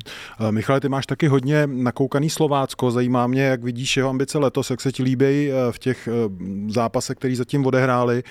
Michale, 0.52 0.80
ty 0.80 0.90
máš 0.90 1.06
taky 1.06 1.28
hodně 1.28 1.68
nakoukaný 1.68 2.30
Slovácko. 2.30 2.92
Zajímá 2.92 3.28
mě, 3.28 3.44
jak 3.44 3.64
vidíš 3.64 3.98
jeho 3.98 4.10
ambice 4.10 4.38
letos, 4.38 4.70
jak 4.70 4.82
se 4.82 4.92
ti 4.92 5.04
líbí 5.04 5.52
eh, 5.52 5.72
v 5.72 5.80
těch 5.80 6.08
eh, 6.08 6.12
zápasech, 6.68 7.18
který 7.18 7.36
zatím 7.36 7.66
odehráli 7.66 8.24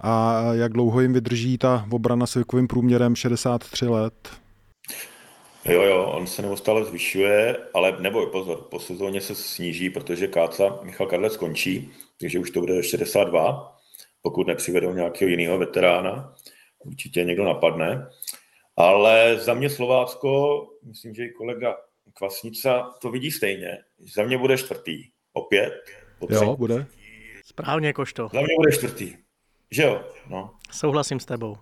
a 0.00 0.42
jak 0.52 0.72
dlouho 0.72 1.00
jim 1.00 1.12
vydrží 1.12 1.58
ta 1.58 1.86
obrana 1.90 2.26
s 2.26 2.34
věkovým 2.34 2.68
průměrem 2.68 3.16
63 3.16 3.86
let. 3.86 4.43
Jo, 5.66 5.82
jo, 5.82 6.04
on 6.04 6.26
se 6.26 6.42
neustále 6.42 6.84
zvyšuje, 6.84 7.56
ale 7.74 7.96
nebo 8.00 8.26
pozor, 8.26 8.62
po 8.70 8.80
sezóně 8.80 9.20
se 9.20 9.34
sníží, 9.34 9.90
protože 9.90 10.26
Káca 10.26 10.78
Michal 10.82 11.06
Karle 11.06 11.30
skončí, 11.30 11.92
takže 12.20 12.38
už 12.38 12.50
to 12.50 12.60
bude 12.60 12.82
62, 12.82 13.76
pokud 14.22 14.46
nepřivedou 14.46 14.92
nějakého 14.92 15.28
jiného 15.28 15.58
veterána, 15.58 16.34
určitě 16.78 17.24
někdo 17.24 17.44
napadne. 17.44 18.08
Ale 18.76 19.38
za 19.38 19.54
mě 19.54 19.70
Slovácko, 19.70 20.60
myslím, 20.82 21.14
že 21.14 21.24
i 21.24 21.30
kolega 21.30 21.76
Kvasnica 22.14 22.94
to 23.00 23.10
vidí 23.10 23.30
stejně. 23.30 23.78
Za 24.14 24.22
mě 24.22 24.38
bude 24.38 24.58
čtvrtý. 24.58 25.02
Opět. 25.32 25.72
Jo, 26.30 26.56
bude. 26.56 26.86
Správně, 27.44 27.92
Košto. 27.92 28.28
Za 28.32 28.40
mě 28.40 28.54
bude 28.56 28.72
čtvrtý. 28.72 29.16
Že 29.70 29.82
jo? 29.82 30.04
No. 30.30 30.54
Souhlasím 30.70 31.20
s 31.20 31.24
tebou. 31.24 31.56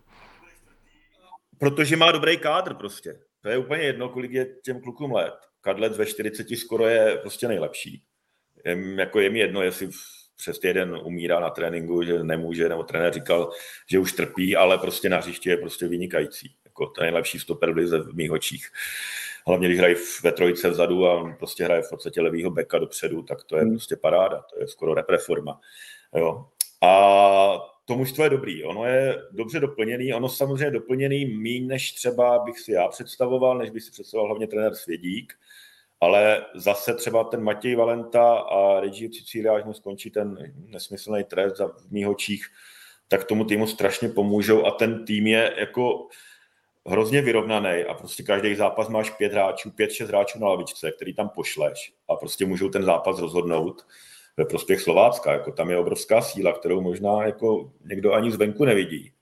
Protože 1.59 1.97
má 1.97 2.13
dobrý 2.13 2.39
kádr 2.39 2.75
prostě 2.75 3.19
To 3.43 3.49
je 3.49 3.59
úplně 3.59 3.83
jedno, 3.83 4.09
kolik 4.09 4.33
je 4.33 4.47
těm 4.63 4.81
klukům 4.81 5.13
let. 5.13 5.35
Kadlec 5.61 5.97
ve 5.97 6.07
40 6.07 6.47
skoro 6.57 6.87
je 6.87 7.17
prostě 7.17 7.49
nejlepší. 7.49 8.03
Je, 8.65 8.79
jako 8.97 9.21
je 9.21 9.31
mi 9.31 9.39
jedno, 9.39 9.63
jestli 9.63 9.91
přes 10.37 10.61
jeden 10.65 11.01
umírá 11.05 11.41
na 11.41 11.51
tréninku, 11.51 12.03
že 12.03 12.25
nemůže, 12.25 12.69
nebo 12.69 12.83
trenér 12.83 13.13
říkal, 13.13 13.53
že 13.91 13.99
už 13.99 14.13
trpí, 14.13 14.57
ale 14.57 14.79
prostě 14.79 15.09
na 15.09 15.19
hřišti 15.19 15.51
je 15.51 15.57
prostě 15.57 15.89
vynikající. 15.89 16.55
Jako 16.65 16.87
to 16.87 17.01
nejlepší 17.01 17.39
stoper 17.39 17.73
v 17.73 17.77
lize 17.77 17.99
v 17.99 18.15
mých 18.15 18.33
očích. 18.33 18.69
Hlavně, 19.47 19.69
když 19.69 19.79
hrají 19.79 19.97
ve 20.23 20.33
trojice 20.33 20.71
vzadu 20.71 21.07
a 21.07 21.35
prostě 21.39 21.65
hraje 21.65 21.83
v 21.83 21.91
podstatě 21.91 22.21
levýho 22.21 22.51
beka 22.51 22.79
dopředu, 22.79 23.23
tak 23.23 23.45
to 23.45 23.57
je 23.57 23.63
hmm. 23.63 23.73
prostě 23.73 23.97
paráda, 23.97 24.43
to 24.43 24.61
je 24.61 24.69
skoro 24.69 24.95
repreforma. 24.95 25.61
Jo. 26.17 26.47
A 26.83 27.72
to 27.85 27.97
mužstvo 27.97 28.25
je 28.25 28.31
dobrý, 28.31 28.65
ono 28.65 28.85
je 28.85 29.23
dobře 29.31 29.61
doplněný, 29.61 30.15
ono 30.15 30.29
samozřejmě 30.29 30.71
doplněný 30.71 31.25
méně, 31.25 31.67
než 31.67 31.93
třeba 31.93 32.39
bych 32.39 32.61
si 32.61 32.73
já 32.73 32.89
představoval, 32.89 33.59
než 33.59 33.71
bych 33.71 33.83
si 33.83 33.91
představoval 33.91 34.29
hlavně 34.29 34.47
trenér 34.47 34.75
Svědík, 34.75 35.35
ale 36.01 36.47
zase 36.55 36.95
třeba 36.95 37.25
ten 37.25 37.43
Matěj 37.43 37.77
Valenta 37.77 38.35
a 38.35 38.81
Reggie 38.81 39.11
Cicilia, 39.11 39.57
až 39.57 39.65
mu 39.65 39.75
skončí 39.75 40.11
ten 40.11 40.53
nesmyslný 40.67 41.25
trest 41.25 41.57
za 41.57 41.67
v 41.67 41.91
mých 41.91 42.09
očích, 42.09 42.47
tak 43.09 43.25
tomu 43.25 43.45
týmu 43.45 43.67
strašně 43.67 44.09
pomůžou 44.09 44.67
a 44.67 44.71
ten 44.71 45.05
tým 45.05 45.27
je 45.27 45.55
jako 45.59 46.09
hrozně 46.87 47.23
vyrovnaný 47.23 47.85
a 47.85 47.95
prostě 47.95 48.23
každý 48.23 48.55
zápas 48.55 48.89
máš 48.89 49.11
pět 49.11 49.33
hráčů, 49.33 49.71
pět, 49.71 49.93
šest 49.93 50.09
hráčů 50.09 50.39
na 50.39 50.49
lavičce, 50.49 50.93
který 50.93 51.15
tam 51.15 51.29
pošleš 51.29 51.93
a 52.09 52.17
prostě 52.17 52.47
můžou 52.47 52.69
ten 52.69 52.83
zápas 52.83 53.19
rozhodnout 53.19 53.87
ve 54.37 54.45
prospěch 54.45 54.81
Slovácka. 54.81 55.33
Jako 55.33 55.53
tam 55.53 55.71
je 55.71 55.79
obrovská 55.79 56.23
síla, 56.23 56.53
kterou 56.53 56.81
možná 56.81 57.25
jako 57.25 57.73
někdo 57.85 58.13
ani 58.13 58.33
zvenku 58.33 58.65
nevidí. 58.65 59.13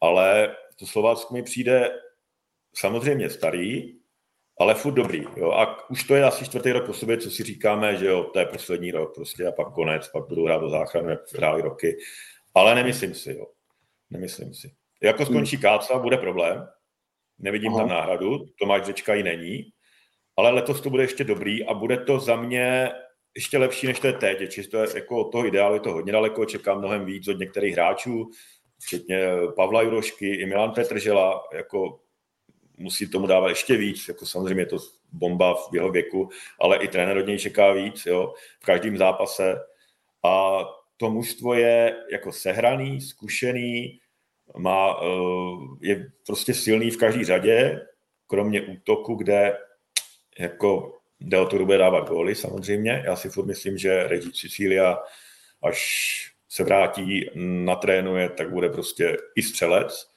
Ale 0.00 0.56
to 0.78 0.86
Slovácko 0.86 1.34
mi 1.34 1.42
přijde 1.42 1.90
samozřejmě 2.74 3.30
starý, 3.30 3.98
ale 4.60 4.74
furt 4.74 4.92
dobrý. 4.92 5.24
Jo? 5.36 5.52
A 5.52 5.90
už 5.90 6.04
to 6.04 6.14
je 6.14 6.24
asi 6.24 6.44
čtvrtý 6.44 6.72
rok 6.72 6.86
po 6.86 6.92
sobě, 6.92 7.18
co 7.18 7.30
si 7.30 7.42
říkáme, 7.42 7.96
že 7.96 8.06
jo, 8.06 8.24
to 8.24 8.38
je 8.38 8.46
poslední 8.46 8.90
rok 8.90 9.14
prostě 9.14 9.46
a 9.46 9.52
pak 9.52 9.72
konec, 9.72 10.08
pak 10.08 10.28
budou 10.28 10.44
hrát 10.44 10.60
do 10.60 10.70
záchrany, 10.70 11.10
jak 11.10 11.20
hráli 11.36 11.62
roky. 11.62 11.96
Ale 12.54 12.74
nemyslím 12.74 13.14
si, 13.14 13.32
jo. 13.32 13.46
Nemyslím 14.10 14.54
si. 14.54 14.70
Jako 15.02 15.26
skončí 15.26 15.56
hmm. 15.56 15.62
Káca, 15.62 15.98
bude 15.98 16.16
problém. 16.16 16.68
Nevidím 17.38 17.72
Aha. 17.72 17.78
tam 17.80 17.88
náhradu, 17.88 18.46
Tomáš 18.58 18.82
Řečka 18.82 19.14
ji 19.14 19.22
není. 19.22 19.64
Ale 20.36 20.50
letos 20.50 20.80
to 20.80 20.90
bude 20.90 21.02
ještě 21.02 21.24
dobrý 21.24 21.66
a 21.66 21.74
bude 21.74 21.96
to 21.96 22.20
za 22.20 22.36
mě 22.36 22.90
ještě 23.38 23.58
lepší, 23.58 23.86
než 23.86 24.00
to 24.00 24.06
je 24.06 24.12
teď. 24.12 24.50
Čisto 24.50 24.78
jako 24.78 25.16
od 25.16 25.32
toho 25.32 25.46
ideálu 25.46 25.74
je 25.74 25.80
to 25.80 25.92
hodně 25.92 26.12
daleko, 26.12 26.44
čekám 26.44 26.78
mnohem 26.78 27.04
víc 27.04 27.28
od 27.28 27.38
některých 27.38 27.74
hráčů, 27.74 28.30
včetně 28.78 29.28
Pavla 29.56 29.82
Jurošky 29.82 30.34
i 30.34 30.46
Milan 30.46 30.72
Petržela, 30.72 31.42
jako 31.54 32.00
musí 32.76 33.10
tomu 33.10 33.26
dávat 33.26 33.48
ještě 33.48 33.76
víc, 33.76 34.08
jako 34.08 34.26
samozřejmě 34.26 34.62
je 34.62 34.66
to 34.66 34.76
bomba 35.12 35.54
v 35.54 35.74
jeho 35.74 35.90
věku, 35.90 36.28
ale 36.60 36.76
i 36.76 36.88
trenér 36.88 37.16
od 37.16 37.26
něj 37.26 37.38
čeká 37.38 37.72
víc, 37.72 38.06
jo, 38.06 38.34
v 38.60 38.64
každém 38.64 38.96
zápase. 38.96 39.56
A 40.24 40.64
to 40.96 41.10
mužstvo 41.10 41.54
je 41.54 41.96
jako 42.12 42.32
sehraný, 42.32 43.00
zkušený, 43.00 44.00
má, 44.56 45.00
eh, 45.02 45.86
je 45.88 46.10
prostě 46.26 46.54
silný 46.54 46.90
v 46.90 46.96
každé 46.96 47.24
řadě, 47.24 47.80
kromě 48.26 48.62
útoku, 48.62 49.14
kde 49.14 49.58
jako 50.38 50.97
jde 51.20 51.38
o 51.38 51.46
to, 51.46 51.56
kdo 51.56 51.64
bude 51.64 51.78
dávat 51.78 52.08
góly 52.08 52.34
samozřejmě. 52.34 53.02
Já 53.06 53.16
si 53.16 53.28
furt 53.28 53.46
myslím, 53.46 53.78
že 53.78 54.08
Regi 54.08 54.32
Cecilia, 54.32 54.98
až 55.62 55.78
se 56.48 56.64
vrátí, 56.64 57.30
natrénuje, 57.64 58.28
tak 58.28 58.50
bude 58.50 58.68
prostě 58.68 59.16
i 59.36 59.42
střelec. 59.42 60.10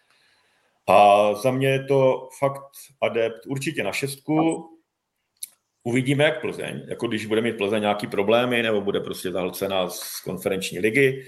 A 0.88 1.34
za 1.34 1.52
mě 1.52 1.68
je 1.68 1.84
to 1.84 2.30
fakt 2.40 2.62
adept 3.02 3.46
určitě 3.46 3.84
na 3.84 3.92
šestku. 3.92 4.68
Uvidíme, 5.84 6.24
jak 6.24 6.42
Plzeň. 6.42 6.86
Jako 6.88 7.08
když 7.08 7.26
bude 7.26 7.42
mít 7.42 7.58
Plzeň 7.58 7.82
nějaký 7.82 8.08
problémy 8.08 8.64
nebo 8.64 8.82
bude 8.82 9.00
prostě 9.00 9.32
zahlcená 9.32 9.90
z 9.90 10.22
konferenční 10.22 10.80
ligy, 10.80 11.26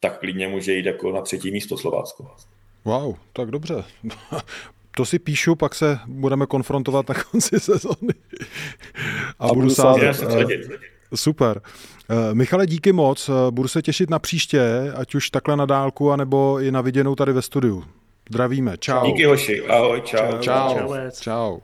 tak 0.00 0.18
klidně 0.18 0.48
může 0.48 0.72
jít 0.72 0.86
jako 0.86 1.12
na 1.12 1.20
třetí 1.20 1.50
místo 1.50 1.78
Slovácko. 1.78 2.36
Wow, 2.84 3.16
tak 3.32 3.50
dobře. 3.50 3.84
To 4.98 5.04
si 5.04 5.18
píšu, 5.18 5.54
pak 5.54 5.74
se 5.74 5.98
budeme 6.06 6.46
konfrontovat 6.46 7.08
na 7.08 7.14
konci 7.14 7.60
sezóny. 7.60 8.14
A, 9.38 9.46
A 9.48 9.54
budu 9.54 9.70
sázet. 9.70 10.24
Super. 11.14 11.60
Eh, 12.10 12.34
Michale, 12.34 12.66
díky 12.66 12.92
moc. 12.92 13.28
Eh, 13.28 13.32
budu 13.50 13.68
se 13.68 13.82
těšit 13.82 14.10
na 14.10 14.18
příště, 14.18 14.92
ať 14.96 15.14
už 15.14 15.30
takhle 15.30 15.56
na 15.56 15.66
dálku, 15.66 16.12
anebo 16.12 16.60
i 16.60 16.72
na 16.72 16.80
viděnou 16.80 17.14
tady 17.14 17.32
ve 17.32 17.42
studiu. 17.42 17.84
Zdravíme. 18.30 18.76
Čau. 18.78 19.06
Díky 19.06 19.24
hoši. 19.24 19.66
Ahoj. 19.66 20.00
Čau. 20.00 20.38
Čau. 20.38 20.74
Čau. 20.78 20.94
čau. 21.20 21.58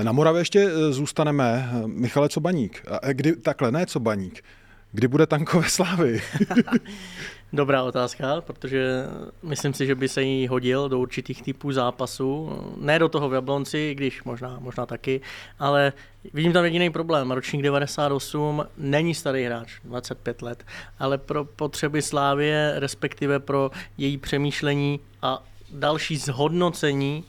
Eh, 0.00 0.04
na 0.04 0.12
Moravě 0.12 0.40
ještě 0.40 0.70
zůstaneme. 0.90 1.70
Michale, 1.86 2.28
co 2.28 2.40
baník? 2.40 2.84
Kdy, 3.12 3.36
takhle, 3.36 3.72
ne 3.72 3.86
co 3.86 4.00
baník. 4.00 4.44
Kdy 4.92 5.08
bude 5.08 5.26
tankové 5.26 5.70
slávy? 5.70 6.22
Dobrá 7.54 7.82
otázka, 7.82 8.40
protože 8.40 9.04
myslím 9.42 9.74
si, 9.74 9.86
že 9.86 9.94
by 9.94 10.08
se 10.08 10.22
jí 10.22 10.48
hodil 10.48 10.88
do 10.88 10.98
určitých 10.98 11.42
typů 11.42 11.72
zápasů. 11.72 12.50
Ne 12.76 12.98
do 12.98 13.08
toho 13.08 13.28
v 13.28 13.34
Jablonci, 13.34 13.94
když 13.94 14.24
možná, 14.24 14.58
možná 14.60 14.86
taky, 14.86 15.20
ale 15.58 15.92
vidím 16.34 16.52
tam 16.52 16.64
jediný 16.64 16.90
problém. 16.90 17.30
Ročník 17.30 17.62
98 17.62 18.64
není 18.76 19.14
starý 19.14 19.44
hráč, 19.44 19.80
25 19.84 20.42
let, 20.42 20.66
ale 20.98 21.18
pro 21.18 21.44
potřeby 21.44 22.02
Slávě, 22.02 22.72
respektive 22.76 23.40
pro 23.40 23.70
její 23.98 24.18
přemýšlení 24.18 25.00
a 25.22 25.42
další 25.72 26.16
zhodnocení 26.16 27.24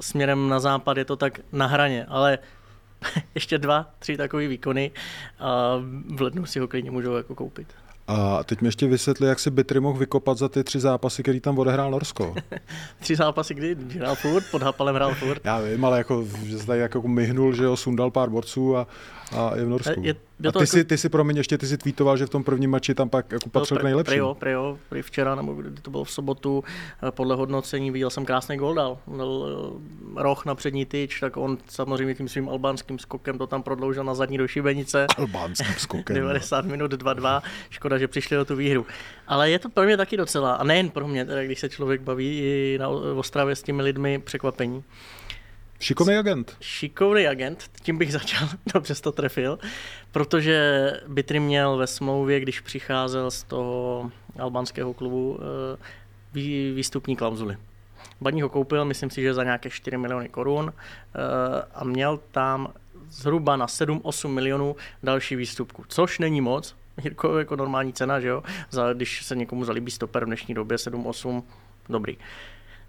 směrem 0.00 0.48
na 0.48 0.60
západ 0.60 0.96
je 0.96 1.04
to 1.04 1.16
tak 1.16 1.40
na 1.52 1.66
hraně, 1.66 2.06
ale 2.08 2.38
ještě 3.34 3.58
dva, 3.58 3.90
tři 3.98 4.16
takové 4.16 4.48
výkony 4.48 4.90
a 5.38 5.76
v 6.14 6.20
lednu 6.20 6.46
si 6.46 6.58
ho 6.58 6.68
klidně 6.68 6.90
můžou 6.90 7.16
jako 7.16 7.34
koupit. 7.34 7.83
A 8.06 8.44
teď 8.44 8.60
mi 8.60 8.68
ještě 8.68 8.86
vysvětli, 8.86 9.28
jak 9.28 9.40
si 9.40 9.50
Bitry 9.50 9.80
mohl 9.80 9.98
vykopat 9.98 10.38
za 10.38 10.48
ty 10.48 10.64
tři 10.64 10.80
zápasy, 10.80 11.22
který 11.22 11.40
tam 11.40 11.58
odehrál 11.58 11.90
Norsko. 11.90 12.34
tři 13.00 13.16
zápasy, 13.16 13.54
kdy 13.54 13.76
hrál 13.96 14.14
furt, 14.14 14.44
pod 14.50 14.62
Hapalem 14.62 14.94
hrál 14.94 15.14
furt. 15.14 15.44
Já 15.44 15.60
vím, 15.60 15.84
ale 15.84 15.98
jako, 15.98 16.24
že 16.44 16.58
se 16.58 16.66
tady 16.66 16.80
jako 16.80 17.08
myhnul, 17.08 17.52
že 17.54 17.64
jo, 17.64 17.76
sundal 17.76 18.10
pár 18.10 18.30
borců 18.30 18.76
a, 18.76 18.86
a 19.34 19.56
je 19.56 19.64
v 19.64 19.68
Norsku. 19.68 20.00
Je, 20.00 20.06
je 20.06 20.48
a 20.48 20.52
ty, 20.52 20.58
jako... 20.58 20.66
si, 20.66 20.84
ty 20.84 20.98
si, 20.98 21.08
promiň, 21.08 21.36
ještě 21.36 21.58
ty 21.58 21.66
si 21.66 21.78
tweetoval, 21.78 22.16
že 22.16 22.26
v 22.26 22.30
tom 22.30 22.44
prvním 22.44 22.70
mači 22.70 22.94
tam 22.94 23.08
pak 23.08 23.32
jako 23.32 23.50
patřil 23.50 23.74
no, 23.74 23.80
k 23.80 23.84
nejlepším. 23.84 24.10
Prejo, 24.10 24.34
prejo, 24.34 24.78
pre 24.88 25.02
včera, 25.02 25.34
nebo 25.34 25.54
kdy 25.54 25.70
to 25.70 25.90
bylo 25.90 26.04
v 26.04 26.10
sobotu, 26.10 26.64
eh, 27.08 27.10
podle 27.10 27.36
hodnocení 27.36 27.90
viděl 27.90 28.10
jsem 28.10 28.24
krásný 28.24 28.56
gol 28.56 28.74
dal. 28.74 28.98
dal 29.16 29.46
eh, 29.46 30.22
roh 30.22 30.44
na 30.44 30.54
přední 30.54 30.86
tyč, 30.86 31.20
tak 31.20 31.36
on 31.36 31.58
samozřejmě 31.68 32.14
tím 32.14 32.28
svým 32.28 32.48
albánským 32.48 32.98
skokem 32.98 33.38
to 33.38 33.46
tam 33.46 33.62
prodloužil 33.62 34.04
na 34.04 34.14
zadní 34.14 34.38
do 34.38 34.48
šibenice. 34.48 35.06
Albánským 35.16 35.74
skokem. 35.78 36.16
90 36.16 36.60
no. 36.64 36.70
minut 36.70 36.92
2-2, 36.92 37.42
škoda, 37.70 37.98
že 37.98 38.08
přišli 38.08 38.38
o 38.38 38.44
tu 38.44 38.56
výhru. 38.56 38.86
Ale 39.26 39.50
je 39.50 39.58
to 39.58 39.68
pro 39.68 39.84
mě 39.84 39.96
taky 39.96 40.16
docela, 40.16 40.54
a 40.54 40.64
nejen 40.64 40.90
pro 40.90 41.08
mě, 41.08 41.24
teda, 41.24 41.44
když 41.44 41.60
se 41.60 41.68
člověk 41.68 42.00
baví 42.00 42.38
i 42.38 42.78
na 42.80 42.88
Ostravě 42.88 43.56
s 43.56 43.62
těmi 43.62 43.82
lidmi, 43.82 44.18
překvapení. 44.18 44.84
Šikovný 45.80 46.16
agent. 46.16 46.56
Šikovný 46.60 47.26
agent, 47.26 47.70
tím 47.82 47.98
bych 47.98 48.12
začal, 48.12 48.48
dobře 48.74 48.94
to 49.02 49.12
trefil, 49.12 49.58
protože 50.12 50.90
Bitry 51.08 51.40
měl 51.40 51.76
ve 51.76 51.86
smlouvě, 51.86 52.40
když 52.40 52.60
přicházel 52.60 53.30
z 53.30 53.42
toho 53.42 54.10
albánského 54.38 54.94
klubu, 54.94 55.38
eh, 56.34 56.72
výstupní 56.74 57.16
klauzuly. 57.16 57.56
Baní 58.20 58.42
ho 58.42 58.48
koupil, 58.48 58.84
myslím 58.84 59.10
si, 59.10 59.22
že 59.22 59.34
za 59.34 59.44
nějaké 59.44 59.70
4 59.70 59.96
miliony 59.96 60.28
korun 60.28 60.72
eh, 60.72 61.20
a 61.74 61.84
měl 61.84 62.20
tam 62.30 62.72
zhruba 63.08 63.56
na 63.56 63.66
7-8 63.66 64.28
milionů 64.28 64.76
další 65.02 65.36
výstupku, 65.36 65.84
což 65.88 66.18
není 66.18 66.40
moc, 66.40 66.76
jako, 67.04 67.38
jako 67.38 67.56
normální 67.56 67.92
cena, 67.92 68.20
že 68.20 68.28
jo, 68.28 68.42
za, 68.70 68.92
když 68.92 69.22
se 69.22 69.36
někomu 69.36 69.64
zalíbí 69.64 69.90
stoper 69.90 70.24
v 70.24 70.26
dnešní 70.26 70.54
době 70.54 70.76
7-8, 70.76 71.42
dobrý. 71.88 72.16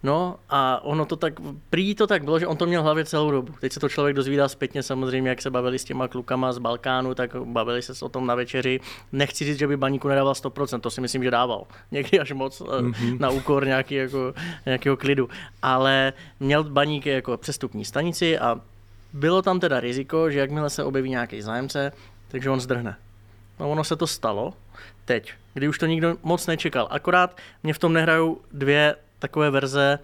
No 0.05 0.35
a 0.49 0.83
ono 0.83 1.05
to 1.05 1.15
tak, 1.15 1.33
prý 1.69 1.95
to 1.95 2.07
tak 2.07 2.23
bylo, 2.23 2.39
že 2.39 2.47
on 2.47 2.57
to 2.57 2.65
měl 2.65 2.81
v 2.81 2.83
hlavě 2.83 3.05
celou 3.05 3.31
dobu. 3.31 3.53
Teď 3.59 3.73
se 3.73 3.79
to 3.79 3.89
člověk 3.89 4.15
dozvídá 4.15 4.47
zpětně 4.47 4.83
samozřejmě, 4.83 5.29
jak 5.29 5.41
se 5.41 5.49
bavili 5.49 5.79
s 5.79 5.83
těma 5.83 6.07
klukama 6.07 6.53
z 6.53 6.57
Balkánu, 6.57 7.15
tak 7.15 7.35
bavili 7.35 7.81
se 7.81 8.05
o 8.05 8.09
tom 8.09 8.27
na 8.27 8.35
večeři. 8.35 8.79
Nechci 9.11 9.45
říct, 9.45 9.59
že 9.59 9.67
by 9.67 9.77
baníku 9.77 10.07
nedával 10.07 10.33
100%, 10.33 10.79
to 10.79 10.89
si 10.89 11.01
myslím, 11.01 11.23
že 11.23 11.31
dával. 11.31 11.63
Někdy 11.91 12.19
až 12.19 12.31
moc 12.31 12.61
mm-hmm. 12.61 13.19
na 13.19 13.29
úkor 13.29 13.65
nějaký, 13.65 13.95
jako, 13.95 14.33
nějakého 14.65 14.97
klidu. 14.97 15.29
Ale 15.61 16.13
měl 16.39 16.63
baník 16.63 17.05
jako 17.05 17.37
přestupní 17.37 17.85
stanici 17.85 18.39
a 18.39 18.61
bylo 19.13 19.41
tam 19.41 19.59
teda 19.59 19.79
riziko, 19.79 20.31
že 20.31 20.39
jakmile 20.39 20.69
se 20.69 20.83
objeví 20.83 21.09
nějaký 21.09 21.41
zájemce, 21.41 21.91
takže 22.27 22.49
on 22.49 22.61
zdrhne. 22.61 22.95
No 23.59 23.69
ono 23.69 23.83
se 23.83 23.95
to 23.95 24.07
stalo 24.07 24.53
teď, 25.05 25.33
kdy 25.53 25.67
už 25.67 25.77
to 25.77 25.85
nikdo 25.85 26.17
moc 26.23 26.47
nečekal. 26.47 26.87
Akorát 26.91 27.37
mě 27.63 27.73
v 27.73 27.79
tom 27.79 27.93
nehrajou 27.93 28.41
dvě 28.51 28.95
takové 29.19 29.49
verze, 29.49 29.99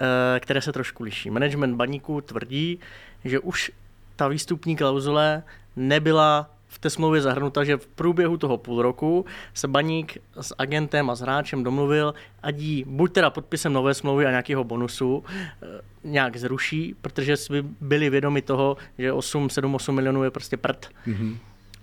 eh, 0.00 0.40
které 0.40 0.60
se 0.60 0.72
trošku 0.72 1.02
liší. 1.02 1.30
Management 1.30 1.76
baníků 1.76 2.20
tvrdí, 2.20 2.80
že 3.24 3.38
už 3.38 3.70
ta 4.16 4.28
výstupní 4.28 4.76
klauzule 4.76 5.42
nebyla 5.76 6.50
v 6.68 6.78
té 6.78 6.90
smlouvě 6.90 7.20
zahrnuta, 7.20 7.64
že 7.64 7.76
v 7.76 7.86
průběhu 7.86 8.36
toho 8.36 8.56
půl 8.56 8.82
roku 8.82 9.26
se 9.54 9.68
baník 9.68 10.18
s 10.40 10.54
agentem 10.58 11.10
a 11.10 11.14
s 11.14 11.20
hráčem 11.20 11.64
domluvil, 11.64 12.14
ať 12.42 12.58
jí 12.58 12.84
buď 12.86 13.12
teda 13.12 13.30
podpisem 13.30 13.72
nové 13.72 13.94
smlouvy 13.94 14.26
a 14.26 14.30
nějakého 14.30 14.64
bonusu 14.64 15.24
eh, 15.62 15.66
nějak 16.04 16.36
zruší, 16.36 16.94
protože 17.02 17.36
si 17.36 17.64
byli 17.80 18.10
vědomi 18.10 18.42
toho, 18.42 18.76
že 18.98 19.12
8, 19.12 19.50
7, 19.50 19.74
8 19.74 19.94
milionů 19.94 20.24
je 20.24 20.30
prostě 20.30 20.56
prd. 20.56 20.88
Mm-hmm. 21.06 21.36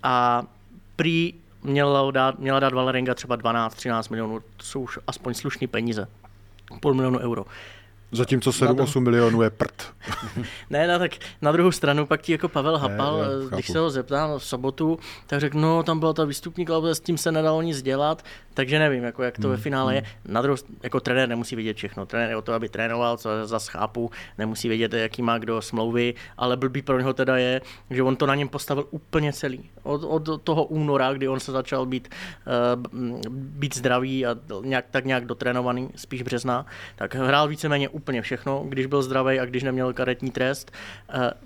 A 0.04 0.44
prý 0.96 1.34
měla 1.64 2.12
dát, 2.12 2.40
měla 2.40 2.60
dát 2.60 2.74
Valerenga 2.74 3.14
třeba 3.14 3.36
12, 3.36 3.76
13 3.76 4.10
milionů, 4.10 4.40
to 4.40 4.64
jsou 4.64 4.82
už 4.82 5.00
aspoň 5.08 5.34
slušné 5.34 5.68
peníze. 5.68 6.08
por 6.80 6.94
menos 6.96 7.10
unos 7.10 7.24
euros. 7.24 7.48
Zatímco 8.14 8.50
7-8 8.50 9.00
milionů 9.00 9.42
je 9.42 9.50
prd. 9.50 9.94
ne, 10.70 10.88
no, 10.88 11.00
tak 11.00 11.12
na 11.42 11.52
druhou 11.52 11.72
stranu 11.72 12.06
pak 12.06 12.22
ti 12.22 12.32
jako 12.32 12.50
Pavel 12.50 12.78
Hapal, 12.78 13.18
ne, 13.18 13.24
jo, 13.24 13.50
když 13.50 13.68
se 13.68 13.80
ho 13.80 13.90
zeptal 13.90 14.40
v 14.40 14.46
sobotu, 14.46 15.00
tak 15.28 15.40
řekl, 15.40 15.60
no 15.60 15.84
tam 15.84 16.00
byla 16.00 16.14
ta 16.14 16.26
výstupní 16.26 16.66
klauze, 16.66 16.96
s 16.96 17.00
tím 17.00 17.18
se 17.18 17.32
nedalo 17.32 17.62
nic 17.62 17.82
dělat, 17.82 18.24
takže 18.54 18.80
nevím, 18.80 19.04
jako 19.04 19.24
jak 19.24 19.36
to 19.38 19.48
hmm, 19.48 19.56
ve 19.56 19.62
finále 19.62 19.94
hmm. 19.94 20.04
je. 20.06 20.12
Na 20.26 20.42
druhou, 20.42 20.58
jako 20.84 21.00
trenér 21.00 21.30
nemusí 21.30 21.56
vědět 21.56 21.78
všechno. 21.78 22.06
Trenér 22.06 22.30
je 22.30 22.36
o 22.36 22.42
to, 22.42 22.54
aby 22.54 22.70
trénoval, 22.70 23.18
co 23.18 23.30
za 23.44 23.60
chápu, 23.60 24.12
nemusí 24.38 24.68
vědět, 24.68 24.94
jaký 24.94 25.22
má 25.22 25.38
kdo 25.38 25.62
smlouvy, 25.62 26.14
ale 26.38 26.58
blbý 26.58 26.82
pro 26.82 26.98
něho 26.98 27.14
teda 27.14 27.38
je, 27.38 27.62
že 27.90 28.04
on 28.04 28.16
to 28.16 28.26
na 28.26 28.36
něm 28.36 28.50
postavil 28.50 28.88
úplně 28.92 29.34
celý. 29.34 29.70
Od, 29.84 30.04
od 30.04 30.42
toho 30.44 30.64
února, 30.64 31.14
kdy 31.14 31.28
on 31.28 31.40
se 31.40 31.52
začal 31.52 31.86
být, 31.86 32.08
uh, 32.84 33.04
být 33.30 33.78
zdravý 33.78 34.26
a 34.26 34.36
nějak, 34.64 34.86
tak 34.92 35.06
nějak 35.06 35.26
dotrénovaný, 35.26 35.90
spíš 35.96 36.22
března, 36.22 36.66
tak 36.96 37.16
hrál 37.16 37.48
víceméně 37.48 37.90
úplně 37.90 38.03
všechno, 38.22 38.66
když 38.70 38.86
byl 38.86 39.02
zdravý 39.04 39.40
a 39.40 39.46
když 39.46 39.64
neměl 39.64 39.94
karetní 39.94 40.32
trest. 40.32 40.72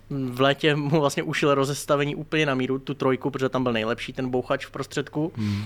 Uh, 0.09 0.33
v 0.35 0.41
létě 0.41 0.75
mu 0.75 0.99
vlastně 0.99 1.23
ušil 1.23 1.55
rozestavení 1.55 2.15
úplně 2.15 2.45
na 2.45 2.55
míru, 2.55 2.79
tu 2.79 2.93
trojku, 2.93 3.31
protože 3.31 3.49
tam 3.49 3.63
byl 3.63 3.73
nejlepší 3.73 4.13
ten 4.13 4.29
bouchač 4.29 4.65
v 4.65 4.71
prostředku. 4.71 5.31
Hmm 5.35 5.65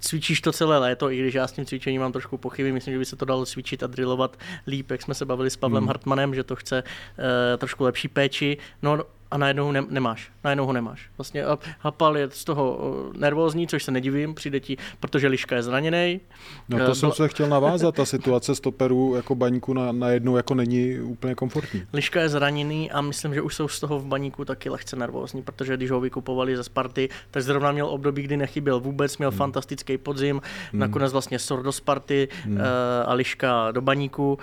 cvičíš 0.00 0.40
to 0.40 0.52
celé 0.52 0.78
léto, 0.78 1.10
i 1.10 1.18
když 1.18 1.34
já 1.34 1.46
s 1.46 1.52
tím 1.52 1.66
cvičením 1.66 2.00
mám 2.00 2.12
trošku 2.12 2.38
pochyby, 2.38 2.72
myslím, 2.72 2.94
že 2.94 2.98
by 2.98 3.04
se 3.04 3.16
to 3.16 3.24
dalo 3.24 3.46
cvičit 3.46 3.82
a 3.82 3.86
drillovat 3.86 4.36
líp, 4.66 4.90
jak 4.90 5.02
jsme 5.02 5.14
se 5.14 5.24
bavili 5.24 5.50
s 5.50 5.56
Pavlem 5.56 5.82
hmm. 5.82 5.88
Hartmanem, 5.88 6.34
že 6.34 6.44
to 6.44 6.56
chce 6.56 6.82
uh, 6.82 7.24
trošku 7.58 7.84
lepší 7.84 8.08
péči. 8.08 8.56
No 8.82 9.04
a 9.30 9.38
najednou 9.38 9.64
ho 9.64 9.72
ne- 9.72 9.86
nemáš. 9.88 10.30
Najednou 10.44 10.66
ho 10.66 10.72
nemáš. 10.72 11.10
Vlastně 11.18 11.44
Hapal 11.80 12.16
je 12.16 12.30
z 12.30 12.44
toho 12.44 12.78
nervózní, 13.18 13.66
což 13.66 13.84
se 13.84 13.90
nedivím, 13.90 14.34
přijde 14.34 14.60
ti, 14.60 14.76
protože 15.00 15.28
Liška 15.28 15.56
je 15.56 15.62
zraněný. 15.62 16.20
No 16.68 16.78
to 16.78 16.84
uh, 16.84 16.92
jsem 16.92 17.12
se 17.12 17.28
chtěl 17.28 17.48
navázat, 17.48 17.94
ta 17.94 18.04
situace 18.04 18.54
stoperů 18.54 19.14
jako 19.16 19.34
baníku 19.34 19.72
na, 19.72 19.92
najednou 19.92 20.36
jako 20.36 20.54
není 20.54 21.00
úplně 21.00 21.34
komfortní. 21.34 21.82
Liška 21.92 22.20
je 22.20 22.28
zraněný 22.28 22.90
a 22.90 23.00
myslím, 23.00 23.34
že 23.34 23.42
už 23.42 23.54
jsou 23.54 23.68
z 23.68 23.80
toho 23.80 23.98
v 23.98 24.06
baníku 24.06 24.44
taky 24.44 24.70
lehce 24.70 24.96
nervózní, 24.96 25.42
protože 25.42 25.76
když 25.76 25.90
ho 25.90 26.00
vykupovali 26.00 26.56
ze 26.56 26.64
Sparty, 26.64 27.08
tak 27.30 27.42
zrovna 27.42 27.72
měl 27.72 27.86
období, 27.86 28.22
kdy 28.22 28.36
nechyběl 28.36 28.80
vůbec, 28.80 29.18
měl 29.18 29.30
hmm. 29.30 29.38
fantastický 29.38 29.98
podzim, 29.98 30.40
hmm. 30.72 30.80
nakonec 30.80 31.12
vlastně 31.12 31.38
Sor 31.38 31.62
do 31.62 31.72
Sparty 31.72 32.28
hmm. 32.44 32.56
uh, 32.56 32.62
a 33.06 33.14
Liška 33.14 33.70
do 33.70 33.80
baníku 33.80 34.38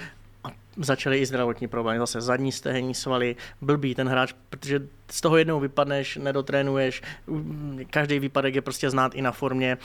začaly 0.77 1.17
i 1.17 1.25
zdravotní 1.25 1.67
problémy, 1.67 1.99
zase 1.99 2.21
zadní 2.21 2.51
stehení 2.51 2.95
svaly, 2.95 3.35
blbý 3.61 3.95
ten 3.95 4.09
hráč, 4.09 4.33
protože 4.49 4.79
z 5.11 5.21
toho 5.21 5.37
jednou 5.37 5.59
vypadneš, 5.59 6.17
nedotrénuješ, 6.17 7.01
každý 7.89 8.19
výpadek 8.19 8.55
je 8.55 8.61
prostě 8.61 8.89
znát 8.89 9.15
i 9.15 9.21
na 9.21 9.31
formě. 9.31 9.77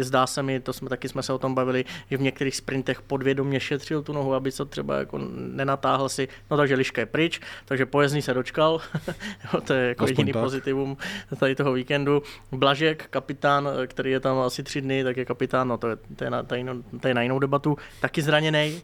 Zdá 0.00 0.26
se 0.26 0.42
mi, 0.42 0.60
to 0.60 0.72
jsme 0.72 0.88
taky 0.88 1.08
jsme 1.08 1.22
se 1.22 1.32
o 1.32 1.38
tom 1.38 1.54
bavili, 1.54 1.84
že 2.10 2.16
v 2.16 2.20
některých 2.20 2.56
sprintech 2.56 3.02
podvědomě 3.02 3.60
šetřil 3.60 4.02
tu 4.02 4.12
nohu, 4.12 4.34
aby 4.34 4.52
se 4.52 4.64
třeba 4.64 4.98
jako 4.98 5.18
nenatáhl 5.36 6.08
si, 6.08 6.28
no 6.50 6.56
takže 6.56 6.74
liška 6.74 7.00
je 7.00 7.06
pryč, 7.06 7.40
takže 7.64 7.86
pojezdný 7.86 8.22
se 8.22 8.34
dočkal, 8.34 8.80
to 9.64 9.72
je 9.72 9.88
jako 9.88 10.04
Aspoň 10.04 10.12
jediný 10.12 10.32
tak. 10.32 10.42
pozitivum 10.42 10.96
tady 11.38 11.54
toho 11.54 11.72
víkendu. 11.72 12.22
Blažek, 12.52 13.06
kapitán, 13.10 13.68
který 13.86 14.10
je 14.10 14.20
tam 14.20 14.38
asi 14.38 14.62
tři 14.62 14.80
dny, 14.80 15.04
tak 15.04 15.16
je 15.16 15.24
kapitán, 15.24 15.68
no 15.68 15.78
to 15.78 15.88
je, 15.88 15.96
to 16.16 16.24
je, 16.24 16.30
na, 16.30 16.42
to 16.42 16.54
je, 16.54 16.64
to 17.00 17.08
je 17.08 17.14
na 17.14 17.22
jinou 17.22 17.38
debatu, 17.38 17.76
taky 18.00 18.22
zraněný, 18.22 18.82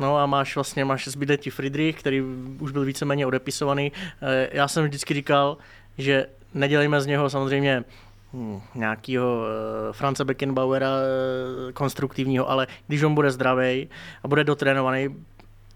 No 0.00 0.18
a 0.18 0.26
máš 0.26 0.54
vlastně, 0.54 0.84
máš 0.84 1.08
zbyde 1.08 1.36
ti 1.36 1.50
Friedrich, 1.50 1.98
který 1.98 2.22
už 2.58 2.72
byl 2.72 2.84
víceméně 2.84 3.26
odepisovaný. 3.26 3.92
Eh, 4.22 4.48
já 4.52 4.68
jsem 4.68 4.84
vždycky 4.84 5.14
říkal, 5.14 5.56
že 5.98 6.26
nedělejme 6.54 7.00
z 7.00 7.06
něho 7.06 7.30
samozřejmě 7.30 7.84
hmm, 8.32 8.60
nějakého 8.74 9.36
uh, 9.36 9.92
Franze 9.92 10.24
Beckenbauera 10.24 10.88
uh, 10.88 11.72
konstruktivního, 11.72 12.50
ale 12.50 12.66
když 12.86 13.02
on 13.02 13.14
bude 13.14 13.30
zdravý 13.30 13.88
a 14.22 14.28
bude 14.28 14.44
dotrénovaný, 14.44 15.16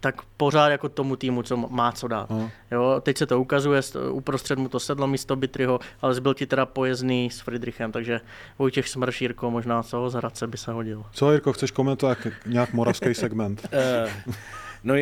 tak 0.05 0.21
pořád 0.37 0.69
jako 0.69 0.89
tomu 0.89 1.15
týmu, 1.15 1.43
co 1.43 1.57
má 1.57 1.91
co 1.91 2.07
dát. 2.07 2.31
Uh. 2.31 2.49
Jo, 2.71 3.01
teď 3.03 3.17
se 3.17 3.25
to 3.25 3.41
ukazuje, 3.41 3.81
uprostřed 4.11 4.59
mu 4.59 4.69
to 4.69 4.79
sedlo 4.79 5.07
místo 5.07 5.35
Bitryho, 5.35 5.79
ale 6.01 6.13
zbyl 6.13 6.33
ti 6.33 6.45
teda 6.45 6.65
pojezdný 6.65 7.29
s 7.29 7.39
Friedrichem, 7.39 7.91
takže 7.91 8.21
Vojtěch 8.59 8.89
Smrš, 8.89 9.21
Jirko, 9.21 9.51
možná 9.51 9.83
co 9.83 10.09
z 10.09 10.13
Hradce 10.13 10.47
by 10.47 10.57
se 10.57 10.71
hodil. 10.71 11.05
Co, 11.11 11.31
Jirko, 11.31 11.53
chceš 11.53 11.71
komentovat 11.71 12.17
nějak 12.45 12.73
moravský 12.73 13.13
segment? 13.13 13.67
uh, 13.73 14.35
no, 14.83 14.95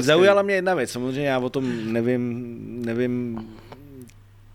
zaujala 0.00 0.42
mě 0.42 0.54
jedna 0.54 0.74
věc, 0.74 0.90
samozřejmě 0.90 1.28
já 1.28 1.38
o 1.38 1.50
tom 1.50 1.92
nevím, 1.92 2.56
nevím 2.84 3.46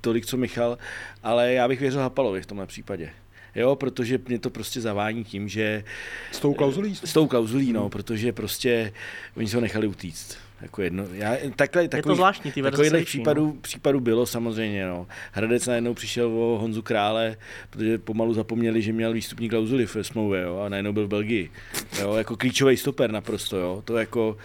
tolik, 0.01 0.25
co 0.25 0.37
Michal, 0.37 0.77
ale 1.23 1.53
já 1.53 1.67
bych 1.67 1.79
věřil 1.79 2.01
Hapalovi 2.01 2.41
v 2.41 2.45
tomhle 2.45 2.65
případě 2.65 3.09
jo, 3.55 3.75
protože 3.75 4.19
mě 4.27 4.39
to 4.39 4.49
prostě 4.49 4.81
zavání 4.81 5.23
tím, 5.23 5.49
že... 5.49 5.83
S 6.31 6.39
tou 6.39 6.53
klauzulí? 6.53 6.95
S 6.95 7.13
tou 7.13 7.27
klauzulí, 7.27 7.73
no, 7.73 7.89
protože 7.89 8.33
prostě 8.33 8.93
oni 9.37 9.47
se 9.47 9.57
ho 9.57 9.61
nechali 9.61 9.87
utíct. 9.87 10.37
Jako 10.61 10.81
jedno, 10.81 11.05
já, 11.13 11.37
takhle, 11.55 11.87
takový, 11.87 11.97
je 11.97 12.03
to 12.03 12.15
zvláštní, 12.15 12.51
ty 12.51 12.61
Takovýhle 12.61 13.01
případů, 13.01 13.45
no. 13.45 13.53
případů 13.61 13.99
bylo 13.99 14.25
samozřejmě. 14.25 14.87
No. 14.87 15.07
Hradec 15.31 15.67
najednou 15.67 15.93
přišel 15.93 16.27
o 16.27 16.57
Honzu 16.57 16.81
Krále, 16.81 17.37
protože 17.69 17.97
pomalu 17.97 18.33
zapomněli, 18.33 18.81
že 18.81 18.93
měl 18.93 19.13
výstupní 19.13 19.49
klauzuly 19.49 19.85
v 19.85 19.97
smlouvě 20.01 20.41
jo, 20.41 20.59
a 20.59 20.69
najednou 20.69 20.93
byl 20.93 21.05
v 21.05 21.09
Belgii. 21.09 21.51
Jo, 21.99 22.13
jako 22.13 22.37
klíčový 22.37 22.77
stoper 22.77 23.11
naprosto. 23.11 23.57
Jo. 23.57 23.81
To 23.85 23.97
jako, 23.97 24.37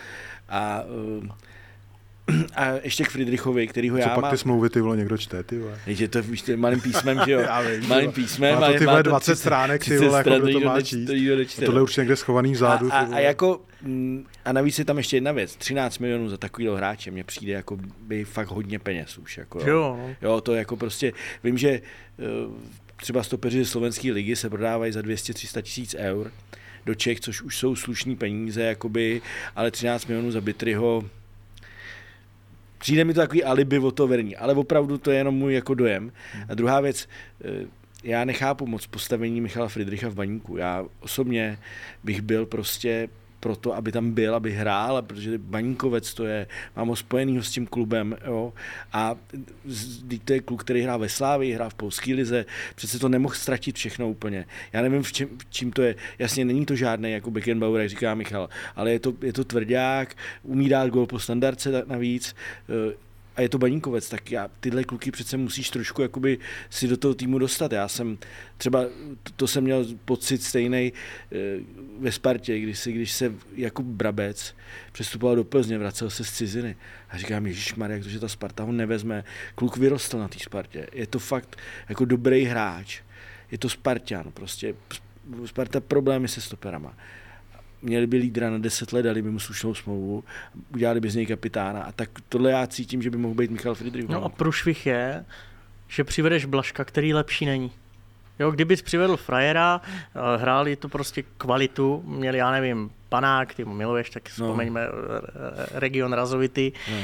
a 0.49 0.83
uh, 1.19 1.29
a 2.55 2.67
ještě 2.83 3.05
k 3.05 3.11
Friedrichovi, 3.11 3.67
který 3.67 3.91
ho 3.91 3.97
já 3.97 4.09
Co 4.09 4.21
pak 4.21 4.31
ty 4.31 4.39
smlouvy 4.39 4.71
ty 4.71 4.81
vole 4.81 4.97
někdo 4.97 5.19
čte, 5.19 5.43
ty 5.43 5.59
vole? 5.59 5.81
Je 5.87 6.09
to 6.09 6.23
víš, 6.23 6.45
malým 6.57 6.81
písmem, 6.81 7.21
že 7.27 7.33
jo? 7.33 7.41
já 7.47 7.61
vím, 7.61 7.89
malým 7.89 8.13
písmem. 8.13 8.61
Má 8.61 8.73
to 8.73 8.79
ty 8.79 8.87
vole 8.87 9.03
20 9.03 9.37
stránek, 9.37 9.85
ty 9.85 9.99
vole, 9.99 10.19
jako 10.19 10.51
to 10.53 10.61
má 10.61 10.81
číst. 10.81 11.11
To 11.57 11.65
tohle 11.65 11.83
už 11.83 11.97
někde 11.97 12.17
schovaný 12.17 12.53
vzadu. 12.53 12.93
A, 12.93 12.99
a, 12.99 13.15
a, 13.15 13.19
jako, 13.19 13.61
mm, 13.83 14.27
a 14.45 14.53
navíc 14.53 14.79
je 14.79 14.85
tam 14.85 14.97
ještě 14.97 15.17
jedna 15.17 15.33
věc. 15.33 15.57
13 15.57 15.99
milionů 15.99 16.29
za 16.29 16.37
takovýhle 16.37 16.77
hráče 16.77 17.11
mně 17.11 17.25
přijde 17.25 17.53
jako 17.53 17.79
by 18.01 18.25
fakt 18.25 18.49
hodně 18.49 18.79
peněz 18.79 19.19
už. 19.19 19.39
Jako, 19.39 19.61
jo. 19.61 19.67
Jo, 19.67 19.99
no. 19.99 20.15
jo, 20.23 20.41
to 20.41 20.55
jako 20.55 20.77
prostě, 20.77 21.13
vím, 21.45 21.59
že 21.59 21.71
eh, 21.71 21.83
třeba 22.97 23.23
stopeři 23.23 23.65
ze 23.65 23.71
slovenské 23.71 24.13
ligy 24.13 24.37
se 24.37 24.51
prodávají 24.51 24.93
za 24.93 25.01
200-300 25.01 25.63
tisíc 25.63 25.95
eur 25.99 26.31
do 26.87 26.95
Čech, 26.95 27.21
což 27.21 27.43
už 27.43 27.59
jsou 27.59 27.77
slušní 27.77 28.17
peníze, 28.17 28.63
jakoby, 28.63 29.23
ale 29.57 29.71
13 29.71 30.07
milionů 30.07 30.31
za 30.31 30.41
Bitryho, 30.41 31.05
Přijde 32.79 33.05
mi 33.05 33.15
to 33.15 33.21
takový 33.21 33.45
alibi 33.45 33.79
o 33.79 33.91
to 33.91 34.07
verní, 34.07 34.37
ale 34.37 34.55
opravdu 34.55 34.99
to 34.99 35.11
je 35.11 35.17
jenom 35.17 35.35
můj 35.35 35.55
jako 35.55 35.75
dojem. 35.75 36.13
A 36.49 36.55
druhá 36.55 36.81
věc, 36.81 37.09
eh, 37.45 37.67
já 38.05 38.25
nechápu 38.25 38.67
moc 38.67 38.87
postavení 38.87 39.41
Michala 39.41 39.69
Friedricha 39.69 40.09
v 40.09 40.15
baníku. 40.15 40.57
Já 40.57 40.85
osobně 41.01 41.59
bych 42.05 42.21
byl 42.21 42.47
prostě 42.47 43.09
proto, 43.47 43.75
aby 43.75 43.93
tam 43.93 44.11
byl, 44.11 44.35
aby 44.35 44.53
hrál, 44.53 45.03
protože 45.03 45.39
Baníkovec 45.39 46.15
to 46.15 46.25
je, 46.25 46.47
mám 46.77 46.89
ho 46.89 46.97
spojenýho 46.97 47.43
s 47.43 47.51
tím 47.51 47.67
klubem, 47.67 48.17
jo, 48.27 48.53
a 48.93 49.15
to 50.25 50.33
je 50.33 50.41
kluk, 50.41 50.65
který 50.65 50.83
hrá 50.83 50.97
ve 50.97 51.09
Slávii, 51.09 51.53
hrá 51.53 51.69
v 51.69 51.75
polské 51.75 52.15
lize, 52.15 52.45
přece 52.75 52.99
to 52.99 53.09
nemohl 53.09 53.35
ztratit 53.35 53.77
všechno 53.77 54.11
úplně. 54.11 54.47
Já 54.73 54.83
nevím, 54.83 55.03
v 55.03 55.13
čem, 55.13 55.29
v 55.39 55.47
čím 55.51 55.73
to 55.73 55.83
je. 55.83 55.95
Jasně, 56.19 56.45
není 56.45 56.67
to 56.67 56.75
žádný 56.77 57.13
jako 57.13 57.31
Beckenbauer, 57.31 57.81
jak 57.81 57.91
říká 57.91 58.15
Michal, 58.15 58.49
ale 58.77 58.93
je 58.93 58.99
to, 58.99 59.13
je 59.23 59.33
to 59.33 59.45
tvrdák, 59.45 60.17
umí 60.43 60.69
dát 60.69 60.91
gol 60.91 61.07
po 61.07 61.19
standardce 61.19 61.85
navíc, 61.87 62.35
a 63.37 63.41
je 63.41 63.49
to 63.49 63.59
baníkovec, 63.59 64.09
tak 64.09 64.31
já, 64.31 64.51
tyhle 64.61 64.85
kluky 64.85 65.11
přece 65.11 65.37
musíš 65.37 65.71
trošku 65.71 66.03
jakoby 66.03 66.39
si 66.71 66.89
do 66.89 66.97
toho 66.97 67.15
týmu 67.15 67.39
dostat. 67.39 67.73
Já 67.73 67.89
jsem 67.89 68.19
třeba, 68.57 68.85
to, 69.23 69.33
to 69.37 69.47
jsem 69.47 69.65
měl 69.65 69.87
pocit 70.05 70.43
stejný 70.43 70.79
e, 70.87 70.93
ve 71.99 72.13
Spartě, 72.13 72.59
když, 72.59 72.79
si, 72.79 72.93
když 72.93 73.13
se 73.13 73.35
jako 73.57 73.83
Brabec 73.83 74.55
přestupoval 74.93 75.37
do 75.37 75.45
Plzně, 75.45 75.79
vracel 75.79 76.11
se 76.11 76.25
z 76.25 76.33
ciziny 76.33 76.77
a 77.11 77.19
říkám, 77.19 77.47
Ježíš 77.47 77.75
jak 77.89 78.03
to, 78.03 78.09
že 78.09 78.21
ta 78.21 78.29
Sparta 78.29 78.63
ho 78.63 78.73
nevezme. 78.73 79.25
Kluk 79.55 79.77
vyrostl 79.77 80.19
na 80.19 80.29
té 80.29 80.39
Spartě. 80.39 80.87
Je 80.93 81.07
to 81.07 81.19
fakt 81.19 81.57
jako 81.89 82.05
dobrý 82.05 82.45
hráč. 82.45 83.01
Je 83.51 83.59
to 83.59 83.69
Spartan, 83.69 84.33
prostě 84.33 84.75
Sparta 85.47 85.81
problémy 85.81 86.29
se 86.29 86.41
stoperama 86.41 86.95
měli 87.83 88.07
by 88.07 88.17
lídra 88.17 88.51
na 88.51 88.59
10 88.59 88.93
let, 88.93 89.03
dali 89.03 89.23
by 89.23 89.31
mu 89.31 89.39
slušnou 89.39 89.75
smlouvu, 89.75 90.25
udělali 90.75 91.01
by 91.01 91.11
z 91.11 91.15
něj 91.15 91.27
kapitána. 91.27 91.83
A 91.83 91.93
tak 91.93 92.11
tohle 92.29 92.51
já 92.51 92.67
cítím, 92.67 93.03
že 93.03 93.11
by 93.11 93.19
mohl 93.19 93.35
být 93.35 93.51
Michal 93.51 93.75
Friedrich. 93.75 94.09
No 94.09 94.25
a 94.25 94.29
průšvih 94.29 94.87
je, 94.87 95.25
že 95.89 96.05
přivedeš 96.05 96.45
Blaška, 96.45 96.85
který 96.85 97.15
lepší 97.15 97.47
není. 97.47 97.71
Jo, 98.39 98.51
kdybys 98.51 98.83
přivedl 98.83 99.17
frajera, 99.17 99.81
eh, 99.85 100.37
hráli 100.37 100.77
to 100.77 100.89
prostě 100.89 101.25
kvalitu, 101.39 102.03
měli, 102.07 102.39
já 102.39 102.51
nevím, 102.51 102.91
panák, 103.09 103.55
ty 103.55 103.65
miluješ, 103.65 104.11
tak 104.11 104.23
no. 104.23 104.31
vzpomeňme 104.31 104.87
no. 104.87 104.91
region 105.75 106.13
Razovity, 106.13 106.73
no. 106.91 106.97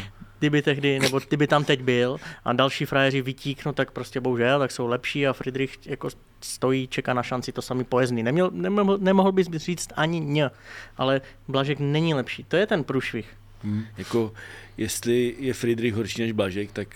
Ty 0.42 0.50
by 0.50 0.62
tehdy, 0.62 0.98
nebo 0.98 1.20
ty 1.20 1.36
by 1.36 1.46
tam 1.46 1.64
teď 1.64 1.82
byl 1.82 2.16
a 2.44 2.52
další 2.52 2.84
frajeři 2.84 3.22
vytíknou, 3.22 3.72
tak 3.72 3.90
prostě 3.90 4.20
bohužel, 4.20 4.58
tak 4.58 4.70
jsou 4.70 4.86
lepší 4.86 5.26
a 5.26 5.32
Friedrich 5.32 5.86
jako 5.86 6.08
stojí, 6.40 6.88
čeká 6.88 7.14
na 7.14 7.22
šanci 7.22 7.52
to 7.52 7.62
samý 7.62 7.84
pojezdný. 7.84 8.22
Neměl, 8.22 8.50
nemohl, 8.50 8.98
nemohl 8.98 9.32
bys 9.32 9.46
říct 9.50 9.92
ani 9.96 10.20
ně, 10.20 10.50
ale 10.96 11.20
Blažek 11.48 11.78
není 11.78 12.14
lepší. 12.14 12.44
To 12.44 12.56
je 12.56 12.66
ten 12.66 12.84
průšvih. 12.84 13.26
Hmm. 13.62 13.84
Jako, 13.98 14.32
jestli 14.76 15.34
je 15.38 15.54
Friedrich 15.54 15.94
horší 15.94 16.22
než 16.22 16.32
Blažek, 16.32 16.72
tak, 16.72 16.88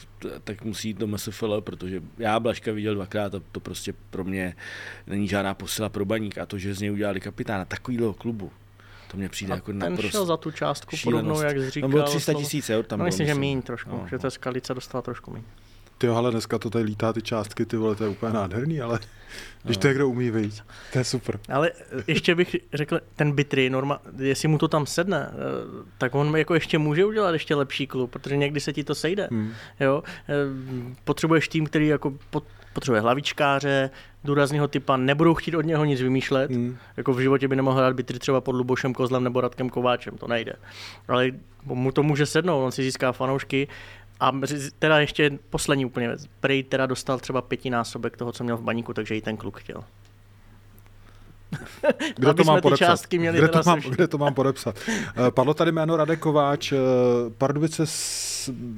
tak 0.45 0.65
musí 0.65 0.89
jít 0.89 0.99
do 0.99 1.07
MSFL, 1.07 1.61
protože 1.61 2.03
já 2.19 2.41
Blažka 2.41 2.73
viděl 2.73 2.95
dvakrát 2.95 3.35
a 3.35 3.43
to 3.53 3.61
prostě 3.61 3.95
pro 4.11 4.25
mě 4.25 4.57
není 5.07 5.29
žádná 5.29 5.55
posila 5.55 5.89
pro 5.89 6.05
baník 6.05 6.39
a 6.39 6.47
to, 6.47 6.59
že 6.59 6.75
z 6.75 6.81
něj 6.81 6.93
udělali 6.93 7.21
kapitána 7.21 7.65
takovýhle 7.65 8.15
klubu, 8.19 8.51
to 9.17 9.19
mě 9.19 9.29
přijde 9.29 9.53
a 9.53 9.57
jako 9.57 9.67
ten 9.67 9.79
naprosto 9.79 10.11
šel 10.11 10.27
za 10.27 10.37
tu 10.37 10.51
částku 10.51 10.97
podobnou, 11.05 11.41
jak 11.41 11.59
jsi 11.59 11.71
říkal. 11.71 11.89
No 11.89 11.93
bylo 11.93 12.05
300 12.05 12.35
tisíc 12.35 12.71
eur 12.71 12.85
tam 12.85 12.99
no, 12.99 13.03
bylo, 13.03 13.07
myslím, 13.07 13.27
že 13.27 13.35
míň 13.35 13.63
trošku, 13.63 13.91
no, 13.91 14.07
že 14.11 14.19
ta 14.19 14.31
skalice 14.31 14.75
dostala 14.75 15.03
trošku 15.03 15.31
míň. 15.31 15.43
Ty 15.99 16.09
ale 16.09 16.31
dneska 16.31 16.59
to 16.59 16.71
tady 16.71 16.85
lítá 16.85 17.13
ty 17.13 17.23
částky, 17.23 17.67
ty 17.67 17.77
vole, 17.77 17.97
to 17.97 18.05
je 18.05 18.11
úplně 18.11 18.33
nádherný, 18.33 18.81
ale 18.81 18.99
když 19.63 19.77
to 19.77 19.89
někdo 19.89 20.09
umí 20.09 20.31
vyjít, 20.31 20.63
to 20.93 20.99
je 20.99 21.05
super. 21.05 21.39
Ale 21.49 21.71
ještě 22.07 22.35
bych 22.35 22.57
řekl, 22.75 23.01
ten 23.17 23.33
Bitry, 23.33 23.71
norma, 23.71 24.01
jestli 24.19 24.49
mu 24.49 24.59
to 24.59 24.69
tam 24.69 24.87
sedne, 24.87 25.31
eh, 25.31 25.35
tak 25.99 26.15
on 26.15 26.37
jako 26.37 26.55
ještě 26.55 26.79
může 26.79 27.05
udělat 27.05 27.33
ještě 27.33 27.55
lepší 27.55 27.87
klub, 27.87 28.11
protože 28.11 28.37
někdy 28.37 28.61
se 28.61 28.73
ti 28.73 28.85
to 28.85 28.95
sejde. 28.95 29.29
Hmm. 29.31 29.53
Jo? 29.81 30.03
Eh, 30.07 30.33
potřebuješ 31.05 31.49
tým, 31.49 31.67
který 31.67 31.87
jako 31.87 32.15
potřebuje 32.73 33.01
hlavičkáře, 33.01 33.91
důrazného 34.27 34.69
typa, 34.69 34.97
nebudou 34.97 35.35
chtít 35.35 35.55
od 35.55 35.61
něho 35.61 35.85
nic 35.85 36.01
vymýšlet. 36.01 36.51
Hmm. 36.51 36.77
Jako 36.97 37.13
v 37.13 37.21
životě 37.21 37.49
by 37.49 37.57
nemohl 37.57 37.77
hrát 37.77 37.97
Bitry 37.97 38.19
třeba 38.19 38.41
pod 38.41 38.53
Lubošem 38.53 38.95
Kozlem 38.95 39.25
nebo 39.25 39.41
Radkem 39.41 39.71
Kováčem, 39.71 40.19
to 40.19 40.29
nejde. 40.29 40.53
Ale 41.09 41.31
mu 41.65 41.93
to 41.93 42.03
může 42.03 42.27
sednout, 42.27 42.65
on 42.65 42.73
si 42.73 42.83
získá 42.83 43.13
fanoušky 43.13 43.69
a 44.21 44.33
teda 44.79 44.99
ještě 44.99 45.39
poslední 45.51 45.85
úplně 45.85 46.09
věc. 46.09 46.27
Prej 46.41 46.63
teda 46.63 46.87
dostal 46.87 47.19
třeba 47.19 47.43
pětinásobek 47.43 48.17
toho, 48.17 48.33
co 48.33 48.45
měl 48.45 48.57
v 48.57 48.63
baníku, 48.63 48.95
takže 48.95 49.17
i 49.17 49.21
ten 49.21 49.37
kluk 49.37 49.61
chtěl. 49.61 49.85
Kde 52.17 52.35
to, 52.35 52.45
mám 52.45 52.61
podepsat? 52.61 53.07
Kde, 53.09 53.49
to 53.49 53.61
mám, 53.67 53.81
kde 53.81 54.09
to 54.09 54.19
mám 54.19 54.35
podepsat? 54.35 54.79
Padlo 55.31 55.55
tady 55.55 55.73
jméno 55.73 55.97
Radek 55.97 56.21
Kováč. 56.21 56.73
Eh, 56.73 56.77
Pardubice, 57.39 57.85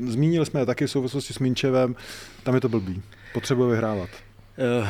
zmínili 0.06 0.46
jsme 0.46 0.60
je 0.60 0.66
taky 0.66 0.86
v 0.86 0.90
souvislosti 0.90 1.32
s 1.32 1.38
Minčevem. 1.38 1.96
Tam 2.42 2.54
je 2.54 2.60
to 2.60 2.68
blbý. 2.68 3.02
Potřebuje 3.32 3.70
vyhrávat. 3.70 4.08
Uh, 4.80 4.88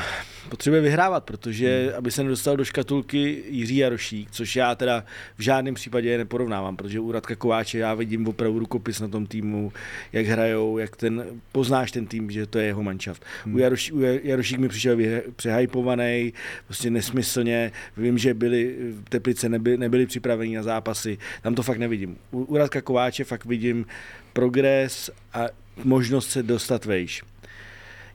potřebuje 0.48 0.82
vyhrávat, 0.82 1.24
protože 1.24 1.86
hmm. 1.86 1.98
aby 1.98 2.10
se 2.10 2.22
nedostal 2.22 2.56
do 2.56 2.64
škatulky 2.64 3.44
Jiří 3.48 3.76
Jarošík, 3.76 4.30
což 4.30 4.56
já 4.56 4.74
teda 4.74 5.04
v 5.36 5.42
žádném 5.42 5.74
případě 5.74 6.18
neporovnávám, 6.18 6.76
protože 6.76 7.00
u 7.00 7.12
Radka 7.12 7.34
Kováče 7.34 7.78
já 7.78 7.94
vidím 7.94 8.28
opravdu 8.28 8.58
rukopis 8.58 9.00
na 9.00 9.08
tom 9.08 9.26
týmu, 9.26 9.72
jak 10.12 10.26
hrajou, 10.26 10.78
jak 10.78 10.96
ten, 10.96 11.24
poznáš 11.52 11.92
ten 11.92 12.06
tým, 12.06 12.30
že 12.30 12.46
to 12.46 12.58
je 12.58 12.66
jeho 12.66 12.82
manšaft. 12.82 13.24
Hmm. 13.44 13.54
U, 13.54 13.58
Jaroší, 13.58 13.92
u 13.92 14.00
Jarošík 14.22 14.58
mi 14.58 14.68
přišel 14.68 14.98
přehypovaný, 15.36 16.32
prostě 16.66 16.90
nesmyslně, 16.90 17.72
vím, 17.96 18.18
že 18.18 18.34
byli, 18.34 18.76
Teplice 19.08 19.48
nebyli, 19.48 19.76
nebyli 19.76 20.06
připraveni 20.06 20.56
na 20.56 20.62
zápasy, 20.62 21.18
tam 21.42 21.54
to 21.54 21.62
fakt 21.62 21.78
nevidím. 21.78 22.18
U, 22.30 22.44
u 22.44 22.56
Radka 22.56 22.80
Kováče 22.80 23.24
fakt 23.24 23.44
vidím 23.44 23.86
progres 24.32 25.10
a 25.32 25.46
možnost 25.84 26.30
se 26.30 26.42
dostat 26.42 26.84
vejš. 26.84 27.22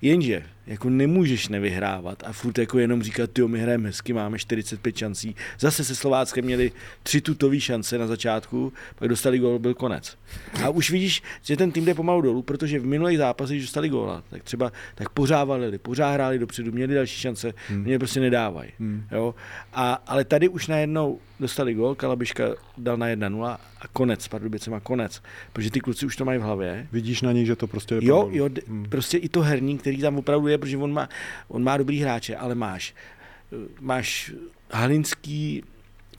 Jenže 0.02 0.44
jako 0.68 0.90
nemůžeš 0.90 1.48
nevyhrávat 1.48 2.24
a 2.26 2.34
furt 2.34 2.58
jako 2.58 2.80
jenom 2.80 3.04
říkat, 3.04 3.40
jo, 3.40 3.48
my 3.48 3.60
hrajeme 3.60 3.90
hezky, 3.90 4.14
máme 4.14 4.40
45 4.40 4.98
šancí. 4.98 5.36
Zase 5.60 5.84
se 5.84 5.96
Slováckem 5.96 6.46
měli 6.46 6.72
tři 7.04 7.22
tutové 7.22 7.60
šance 7.60 7.98
na 7.98 8.08
začátku, 8.08 8.74
pak 8.96 9.10
dostali 9.10 9.40
gól, 9.40 9.60
byl 9.60 9.74
konec. 9.74 10.18
A 10.64 10.70
už 10.70 10.92
vidíš, 10.92 11.24
že 11.42 11.58
ten 11.58 11.72
tým 11.72 11.86
jde 11.86 11.94
pomalu 11.94 12.22
dolů, 12.22 12.42
protože 12.42 12.80
v 12.80 12.86
minulých 12.86 13.18
zápasech, 13.18 13.58
když 13.58 13.66
dostali 13.66 13.90
góla, 13.90 14.24
tak 14.30 14.44
třeba 14.44 14.72
tak 14.96 15.10
pořád 15.10 15.44
valili, 15.44 15.78
pořád 15.78 16.12
hráli 16.12 16.40
dopředu, 16.40 16.72
měli 16.72 16.96
další 16.96 17.22
šance, 17.22 17.54
hmm. 17.70 17.84
mě 17.84 18.00
prostě 18.00 18.20
nedávají. 18.20 18.72
Hmm. 18.80 19.04
Jo? 19.12 19.36
A, 19.74 19.94
ale 20.08 20.26
tady 20.26 20.50
už 20.50 20.68
najednou 20.68 21.20
dostali 21.40 21.74
gól, 21.74 21.96
Kalabiška 21.96 22.44
dal 22.78 22.98
na 22.98 23.08
1-0 23.08 23.46
a 23.82 23.88
konec, 23.94 24.28
Pardubicema 24.28 24.80
konec, 24.80 25.22
protože 25.54 25.72
ty 25.72 25.80
kluci 25.80 26.06
už 26.06 26.16
to 26.16 26.26
mají 26.26 26.40
v 26.40 26.42
hlavě. 26.42 26.88
Vidíš 26.92 27.22
na 27.22 27.32
nich, 27.32 27.48
že 27.48 27.56
to 27.56 27.68
prostě 27.68 27.96
je 27.96 28.06
Jo, 28.06 28.30
jo, 28.32 28.50
hmm. 28.68 28.86
prostě 28.90 29.18
i 29.18 29.30
to 29.30 29.42
herní, 29.42 29.78
který 29.78 29.98
tam 29.98 30.18
opravdu 30.18 30.48
je, 30.48 30.53
protože 30.58 30.78
on 30.78 30.94
má, 30.94 31.10
on 31.48 31.64
má 31.64 31.78
dobrý 31.78 32.00
hráče, 32.00 32.36
ale 32.36 32.56
máš, 32.56 32.96
máš 33.80 34.34
Halinský 34.72 35.64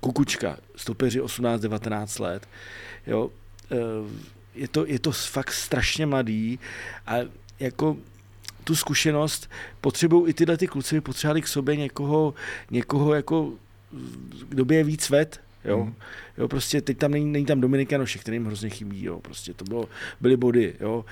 Kukučka, 0.01 0.57
stopeři 0.77 1.21
18-19 1.21 2.23
let, 2.23 2.49
jo, 3.07 3.31
eh, 3.73 3.77
je 4.55 4.69
to, 4.69 4.87
je 4.87 4.99
to 4.99 5.13
fakt 5.13 5.53
strašně 5.53 6.07
mladý 6.07 6.59
a 7.07 7.17
jako 7.61 7.97
tu 8.65 8.77
zkušenost 8.77 9.51
potřebují 9.81 10.31
i 10.31 10.35
tyhle 10.35 10.57
ty 10.57 10.67
kluci, 10.67 11.01
potřebovali 11.01 11.43
k 11.43 11.49
sobě 11.49 11.77
někoho, 11.77 12.35
někoho 12.71 13.15
jako, 13.15 13.53
kdo 14.49 14.65
by 14.65 14.75
je 14.75 14.85
víc 14.85 15.11
ved, 15.11 15.41
Jo? 15.65 15.83
Hmm. 15.83 15.95
jo, 16.39 16.49
prostě 16.49 16.81
teď 16.81 16.99
tam 16.99 17.11
není, 17.11 17.33
není 17.33 17.47
tam 17.47 17.61
Dominik 17.61 17.93
Janošek, 17.93 18.21
který 18.21 18.35
jim 18.35 18.47
hrozně 18.47 18.71
chybí, 18.71 19.05
jo, 19.05 19.21
prostě 19.21 19.55
to 19.55 19.65
bylo, 19.65 19.89
byly 20.21 20.37
body, 20.37 20.75
jo. 20.81 21.05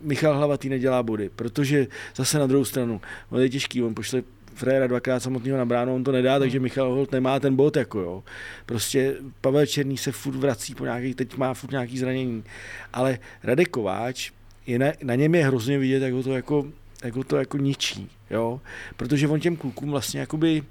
Michal 0.00 0.36
Hlavatý 0.36 0.68
nedělá 0.68 1.02
body, 1.02 1.30
protože 1.36 1.86
zase 2.16 2.38
na 2.38 2.46
druhou 2.46 2.64
stranu, 2.64 3.00
on 3.30 3.40
je 3.40 3.48
těžký, 3.48 3.82
on 3.82 3.94
pošle 3.94 4.22
Frejera 4.54 4.86
dvakrát 4.86 5.20
samotného 5.20 5.58
na 5.58 5.64
bránu, 5.64 5.94
on 5.94 6.04
to 6.04 6.12
nedá, 6.12 6.32
hmm. 6.32 6.40
takže 6.40 6.60
Michal 6.60 6.90
Holt 6.90 7.12
nemá 7.12 7.40
ten 7.40 7.56
bod, 7.56 7.76
jako 7.76 8.00
jo. 8.00 8.24
Prostě 8.66 9.14
Pavel 9.40 9.66
Černý 9.66 9.96
se 9.96 10.12
furt 10.12 10.36
vrací 10.36 10.74
po 10.74 10.84
nějaký, 10.84 11.14
teď 11.14 11.36
má 11.36 11.54
furt 11.54 11.70
nějaký 11.70 11.98
zranění, 11.98 12.44
ale 12.92 13.18
Radek 13.42 13.68
Kováč, 13.68 14.32
je 14.66 14.78
na, 14.78 14.86
na 15.02 15.14
něm 15.14 15.34
je 15.34 15.46
hrozně 15.46 15.78
vidět, 15.78 16.02
jak 16.02 16.12
ho 16.12 16.22
to 16.22 16.32
jako, 16.32 16.66
jak 17.04 17.14
ho 17.14 17.24
to 17.24 17.36
jako 17.36 17.58
ničí, 17.58 18.10
jo, 18.30 18.60
protože 18.96 19.28
on 19.28 19.40
těm 19.40 19.56
klukům 19.56 19.90
vlastně 19.90 20.20
jakoby 20.20 20.62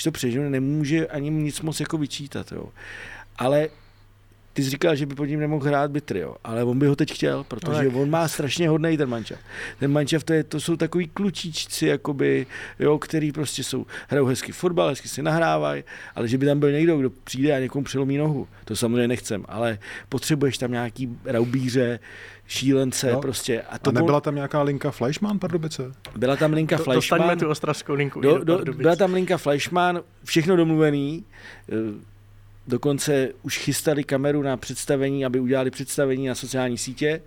když 0.00 0.04
to 0.04 0.10
přežiju, 0.12 0.48
nemůže 0.48 1.06
ani 1.06 1.30
nic 1.30 1.60
moc 1.60 1.80
jako 1.80 1.98
vyčítat. 1.98 2.52
Jo. 2.52 2.68
Ale 3.38 3.68
ty 4.52 4.62
jsi 4.62 4.70
říkal, 4.70 4.96
že 4.96 5.06
by 5.06 5.14
pod 5.14 5.24
ním 5.24 5.40
nemohl 5.40 5.66
hrát 5.66 5.90
Bitry, 5.90 6.20
jo. 6.20 6.36
ale 6.44 6.64
on 6.64 6.78
by 6.78 6.86
ho 6.86 6.96
teď 6.96 7.12
chtěl, 7.12 7.44
protože 7.44 7.90
no 7.90 8.00
on 8.02 8.10
má 8.10 8.28
strašně 8.28 8.68
hodný 8.68 8.96
ten 8.96 9.08
mančav. 9.08 9.38
Ten 9.78 9.92
mančav 9.92 10.24
to, 10.24 10.32
je, 10.32 10.44
to 10.44 10.60
jsou 10.60 10.76
takový 10.76 11.08
klučíčci, 11.08 11.86
jakoby, 11.86 12.46
jo, 12.78 12.98
který 12.98 13.32
prostě 13.32 13.64
jsou, 13.64 13.86
hrajou 14.08 14.26
hezky 14.26 14.52
fotbal, 14.52 14.88
hezky 14.88 15.08
si 15.08 15.22
nahrávají, 15.22 15.84
ale 16.14 16.28
že 16.28 16.38
by 16.38 16.46
tam 16.46 16.60
byl 16.60 16.72
někdo, 16.72 16.98
kdo 16.98 17.10
přijde 17.10 17.56
a 17.56 17.58
někomu 17.58 17.84
přelomí 17.84 18.16
nohu, 18.16 18.48
to 18.64 18.76
samozřejmě 18.76 19.08
nechcem, 19.08 19.44
ale 19.48 19.78
potřebuješ 20.08 20.58
tam 20.58 20.72
nějaký 20.72 21.18
raubíře, 21.24 21.98
šílence 22.46 23.12
no. 23.12 23.20
prostě. 23.20 23.62
A, 23.62 23.78
to 23.78 23.90
a 23.90 23.92
nebyla 23.92 24.20
tam 24.20 24.34
nějaká 24.34 24.62
linka 24.62 24.90
Fleischmann 24.90 25.38
Pardubice? 25.38 25.92
Byla 26.16 26.36
tam 26.36 26.52
linka 26.52 26.76
do, 26.76 26.84
Fleischmann. 26.84 27.20
Dostaňme 27.20 27.40
tu 27.40 27.48
ostravskou 27.48 27.94
linku. 27.94 28.20
Do, 28.20 28.44
do, 28.44 28.58
byla 28.74 28.96
tam 28.96 29.14
linka 29.14 29.38
Fleischmann, 29.38 30.00
všechno 30.24 30.56
domluvený. 30.56 31.24
Dokonce 32.70 33.28
už 33.42 33.58
chystali 33.58 34.04
kameru 34.04 34.42
na 34.42 34.56
představení, 34.56 35.24
aby 35.24 35.40
udělali 35.40 35.70
představení 35.70 36.26
na 36.26 36.34
sociální 36.34 36.78
sítě. 36.78 37.22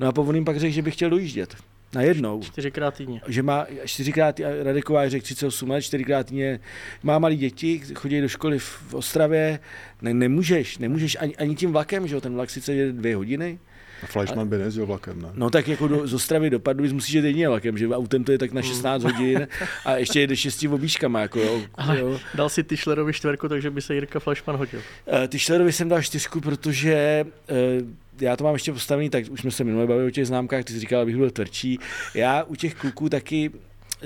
No 0.00 0.08
a 0.08 0.12
po 0.12 0.32
pak 0.44 0.56
řekl, 0.56 0.74
že 0.74 0.82
by 0.82 0.90
chtěl 0.90 1.10
dojíždět. 1.10 1.56
Na 1.94 2.02
jednou. 2.02 2.42
Čtyřikrát 2.42 2.94
týdně. 2.94 3.20
Že 3.28 3.42
má 3.42 3.66
čtyřikrát, 3.84 4.40
Radeková 4.62 5.08
řekl 5.08 5.24
38 5.24 5.70
let, 5.70 5.82
čtyřikrát 5.82 6.26
týdně, 6.26 6.60
má 7.02 7.18
malý 7.18 7.36
děti, 7.36 7.82
chodí 7.94 8.20
do 8.20 8.28
školy 8.28 8.58
v 8.58 8.94
Ostravě, 8.94 9.58
ne, 10.02 10.14
nemůžeš, 10.14 10.78
nemůžeš 10.78 11.16
ani, 11.20 11.36
ani 11.36 11.54
tím 11.54 11.72
vlakem, 11.72 12.08
že 12.08 12.14
jo, 12.14 12.20
ten 12.20 12.34
vlak 12.34 12.50
sice 12.50 12.74
jde 12.74 12.92
dvě 12.92 13.16
hodiny, 13.16 13.58
a 14.02 14.06
Fleischmann 14.06 14.48
by 14.48 14.58
nejezdil 14.58 14.86
vlakem, 14.86 15.22
ne? 15.22 15.28
No 15.34 15.50
tak 15.50 15.68
jako 15.68 15.88
do, 15.88 16.06
z 16.06 16.14
Ostravy 16.14 16.50
do 16.50 16.60
Pardubic 16.60 16.92
musíš 16.92 17.14
jít 17.14 17.24
jedině 17.24 17.48
vlakem, 17.48 17.78
že 17.78 17.88
autem 17.88 18.24
to 18.24 18.32
je 18.32 18.38
tak 18.38 18.52
na 18.52 18.62
16 18.62 19.02
hodin 19.02 19.48
a 19.84 19.96
ještě 19.96 20.20
jede 20.20 20.36
šesti 20.36 20.68
obíškama, 20.68 21.20
jako 21.20 21.38
jo. 21.40 21.60
Ale 21.74 22.00
jo. 22.00 22.20
dal 22.34 22.48
si 22.48 22.64
Tischlerovi 22.64 23.12
čtverku, 23.12 23.48
takže 23.48 23.70
by 23.70 23.82
se 23.82 23.94
Jirka 23.94 24.20
Fleischmann 24.20 24.58
hodil. 24.58 24.80
Uh, 25.06 25.26
Tischlerovi 25.26 25.72
jsem 25.72 25.88
dal 25.88 26.02
čtyřku, 26.02 26.40
protože 26.40 27.26
uh, 27.50 27.88
já 28.20 28.36
to 28.36 28.44
mám 28.44 28.54
ještě 28.54 28.72
postavený, 28.72 29.10
tak 29.10 29.24
už 29.30 29.40
jsme 29.40 29.50
se 29.50 29.64
minule 29.64 29.86
bavili 29.86 30.06
o 30.06 30.10
těch 30.10 30.26
známkách, 30.26 30.64
ty 30.64 30.72
jsi 30.72 30.80
říkal, 30.80 31.00
abych 31.00 31.16
byl 31.16 31.30
tvrdší. 31.30 31.78
Já 32.14 32.42
u 32.42 32.54
těch 32.54 32.74
kluků 32.74 33.08
taky 33.08 33.50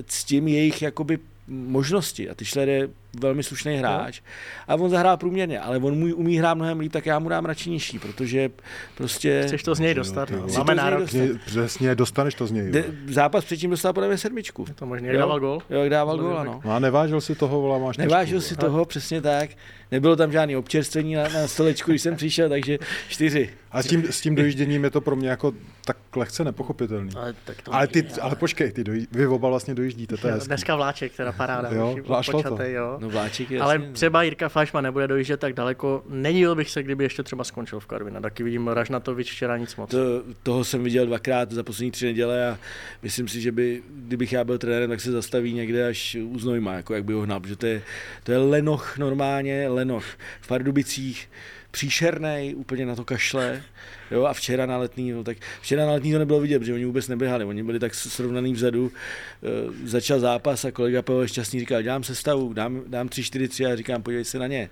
ctím 0.07 0.49
jejich 0.49 0.83
jakoby 0.83 1.19
možnosti 1.49 2.31
a 2.31 2.35
Tischler 2.35 2.69
je 2.69 2.89
velmi 3.21 3.43
slušný 3.43 3.77
hráč 3.77 4.21
a 4.69 4.75
on 4.75 4.91
zahrál 4.91 5.17
průměrně, 5.17 5.61
ale 5.61 5.79
on 5.79 5.95
můj 5.95 6.15
umí 6.15 6.39
hrát 6.39 6.55
mnohem 6.55 6.81
líp, 6.81 6.93
tak 6.93 7.07
já 7.07 7.19
mu 7.19 7.29
dám 7.29 7.45
radši 7.45 7.71
nižší, 7.71 7.99
protože 7.99 8.51
prostě... 8.95 9.43
Chceš 9.47 9.63
to 9.63 9.75
z 9.75 9.79
něj 9.79 9.95
dostat, 9.95 10.31
no, 10.31 10.47
máme 10.59 10.75
nárok. 10.75 11.09
Přesně, 11.47 11.95
dostaneš 11.95 12.35
to 12.35 12.47
z 12.47 12.51
něj. 12.51 12.71
De, 12.71 12.85
zápas 13.07 13.45
předtím 13.45 13.71
dostal 13.71 13.93
podle 13.93 14.09
mě 14.09 14.19
sedmičku. 14.19 14.65
Je 14.69 14.75
to 14.75 14.87
možný, 14.87 15.07
jak 15.09 15.17
dával 15.17 15.41
gol? 15.41 15.63
Jo, 15.71 15.81
jak 15.81 15.91
dával 15.91 16.19
gol, 16.19 16.39
ano. 16.39 16.61
No 16.65 16.73
a 16.73 16.79
nevážil 16.79 17.21
si 17.21 17.35
toho, 17.35 17.61
vola, 17.61 17.79
máš 17.79 17.97
Nevážil 17.97 18.41
si 18.41 18.57
toho, 18.57 18.85
přesně 18.85 19.21
tak. 19.21 19.51
Nebylo 19.91 20.17
tam 20.17 20.33
žádný 20.33 20.57
občerstvení 20.57 21.15
na, 21.15 21.29
na 21.29 21.49
stolečku, 21.49 21.91
když 21.91 22.03
jsem 22.03 22.17
přišel, 22.17 22.49
takže 22.49 22.79
čtyři. 23.09 23.51
A 23.71 23.83
s 23.83 23.87
tím, 23.87 24.05
s 24.13 24.21
tím 24.21 24.35
dojížděním 24.35 24.85
je 24.85 24.91
to 24.91 25.01
pro 25.01 25.17
mě 25.17 25.29
jako 25.29 25.53
tak 25.85 25.97
lehce 26.17 26.45
nepochopitelný. 26.45 27.11
Ale, 27.17 27.35
tak 27.45 27.63
to 27.63 27.75
ale, 27.75 27.87
ty, 27.87 28.07
ale 28.21 28.37
počkej, 28.37 28.73
ty 28.73 28.85
doj, 28.85 29.07
vy 29.13 29.27
oba 29.27 29.49
vlastně 29.49 29.75
dojíždíte, 29.75 30.17
to 30.17 30.29
je 30.29 30.35
Dneska 30.47 30.77
vláček, 30.77 31.13
teda 31.17 31.33
paráda. 31.33 31.69
Jo, 31.73 31.97
počatej, 32.31 32.73
jo. 32.73 32.99
No 33.05 33.11
vláček 33.11 33.51
je 33.51 33.61
Ale 33.61 33.75
jasně. 33.75 33.93
třeba 33.93 34.23
Jirka 34.23 34.49
Fášma 34.49 34.81
nebude 34.81 35.09
dojíždět 35.09 35.41
tak 35.41 35.53
daleko. 35.53 36.03
Nedíval 36.09 36.55
bych 36.55 36.71
se, 36.71 36.83
kdyby 36.83 37.05
ještě 37.05 37.23
třeba 37.23 37.45
skončil 37.45 37.81
v 37.81 37.87
Karvina. 37.87 38.21
Taky 38.21 38.43
vidím 38.43 38.69
Ražnatovič 38.69 39.33
včera 39.33 39.57
nic 39.57 39.77
moc. 39.77 39.91
To, 39.91 40.23
toho 40.43 40.65
jsem 40.65 40.85
viděl 40.85 41.07
dvakrát 41.07 41.53
za 41.53 41.63
poslední 41.63 41.91
tři 41.91 42.07
neděle 42.07 42.49
a 42.51 42.59
myslím 43.03 43.29
si, 43.29 43.41
že 43.41 43.53
by, 43.53 43.83
kdybych 43.91 44.33
já 44.33 44.45
byl 44.45 44.59
trenérem, 44.59 44.91
tak 44.91 45.01
se 45.01 45.13
zastaví 45.13 45.53
někde 45.53 45.89
až 45.89 46.17
u 46.23 46.39
Znojma, 46.39 46.75
jako 46.75 46.95
jak 46.95 47.05
by 47.05 47.13
ho 47.13 47.21
hnal, 47.21 47.41
protože 47.41 47.57
to 47.57 47.67
je, 47.67 47.83
to 48.23 48.33
je 48.33 48.39
lenoch 48.39 48.99
normálně, 48.99 49.69
lenoch. 49.69 50.05
V 50.41 50.49
Pardubicích 50.49 51.29
příšernej, 51.75 52.55
úplně 52.55 52.87
na 52.87 52.97
to 52.97 53.05
kašle. 53.05 53.63
Jo, 54.11 54.25
a 54.25 54.35
včera 54.35 54.67
na 54.67 54.79
letní, 54.79 55.13
no, 55.13 55.25
tak 55.25 55.37
včera 55.61 55.87
na 55.87 55.93
letní 55.93 56.13
to 56.13 56.19
nebylo 56.19 56.41
vidět, 56.41 56.59
protože 56.59 56.75
oni 56.75 56.85
vůbec 56.85 57.09
neběhali, 57.09 57.45
oni 57.45 57.63
byli 57.63 57.79
tak 57.79 57.95
srovnaný 57.95 58.53
vzadu. 58.53 58.93
E, 58.93 59.89
začal 59.89 60.21
zápas 60.21 60.65
a 60.65 60.71
kolega 60.71 61.03
Pavel 61.03 61.27
Šťastný 61.27 61.61
říkal, 61.61 61.83
dělám 61.83 62.05
sestavu, 62.05 62.53
dám, 62.53 62.83
dám 62.87 63.09
3-4-3 63.09 63.73
a 63.73 63.77
říkám, 63.77 64.03
podívej 64.03 64.25
se 64.25 64.39
na 64.39 64.47
ně. 64.47 64.71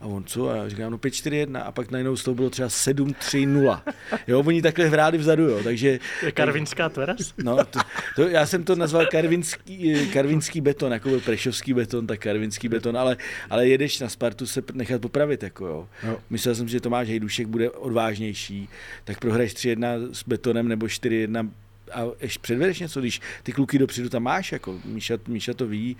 A 0.00 0.06
on 0.06 0.24
co? 0.24 0.48
A 0.48 0.56
já 0.56 0.68
říkám, 0.68 0.92
no 0.92 0.98
5-4-1 0.98 1.62
a 1.64 1.72
pak 1.72 1.90
najednou 1.90 2.16
z 2.16 2.24
toho 2.24 2.34
bylo 2.34 2.50
třeba 2.50 2.68
7-3-0. 2.68 3.82
Jo, 4.26 4.42
oni 4.46 4.62
takhle 4.62 4.86
hráli 4.88 5.18
vzadu, 5.18 5.42
jo, 5.42 5.60
takže... 5.64 5.98
To 6.20 6.26
je 6.26 6.32
Karvinská 6.32 6.88
tveras? 6.88 7.34
No, 7.44 7.56
to, 7.64 7.78
to, 8.16 8.28
já 8.28 8.46
jsem 8.46 8.64
to 8.64 8.76
nazval 8.76 9.06
karvinský, 9.06 10.10
karvinský 10.12 10.60
beton, 10.60 10.92
jako 10.92 11.08
byl 11.08 11.20
prešovský 11.20 11.74
beton, 11.74 12.06
tak 12.06 12.20
karvinský 12.20 12.68
beton, 12.68 12.96
ale, 12.98 13.16
ale 13.50 13.68
jedeš 13.68 14.00
na 14.00 14.08
Spartu 14.08 14.46
se 14.46 14.62
nechat 14.72 15.00
popravit, 15.00 15.42
jako 15.42 15.66
jo. 15.66 15.88
Jo. 16.02 16.18
Myslel 16.30 16.54
jsem, 16.54 16.68
že 16.68 16.80
Tomáš 16.80 17.08
Hejdušek 17.08 17.46
bude 17.46 17.70
odvážnější, 17.70 18.68
tak 19.04 19.20
prohraješ 19.20 19.54
3-1 19.54 20.12
s 20.12 20.22
betonem 20.26 20.68
nebo 20.68 20.86
4-1 20.86 21.50
a 21.92 22.02
ještě 22.20 22.38
předvedeš 22.42 22.80
něco, 22.80 23.00
když 23.00 23.20
ty 23.42 23.52
kluky 23.52 23.78
dopředu 23.78 24.08
tam 24.08 24.22
máš, 24.22 24.52
jako 24.52 24.78
Míša, 24.84 25.18
Míša 25.28 25.54
to 25.54 25.66
ví, 25.66 25.96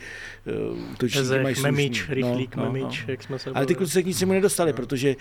eh, 0.46 0.96
to 0.96 1.06
Ezech, 1.06 1.62
Memič, 1.62 2.08
Rychlík, 2.08 2.56
Memič, 2.56 3.04
jak 3.08 3.22
jsme 3.22 3.38
se 3.38 3.50
No, 3.50 3.56
Ale 3.56 3.66
ty 3.66 3.74
kluci 3.74 3.92
se 3.92 4.02
k 4.02 4.06
ničemu 4.06 4.32
nedostali, 4.32 4.72
protože, 4.72 5.16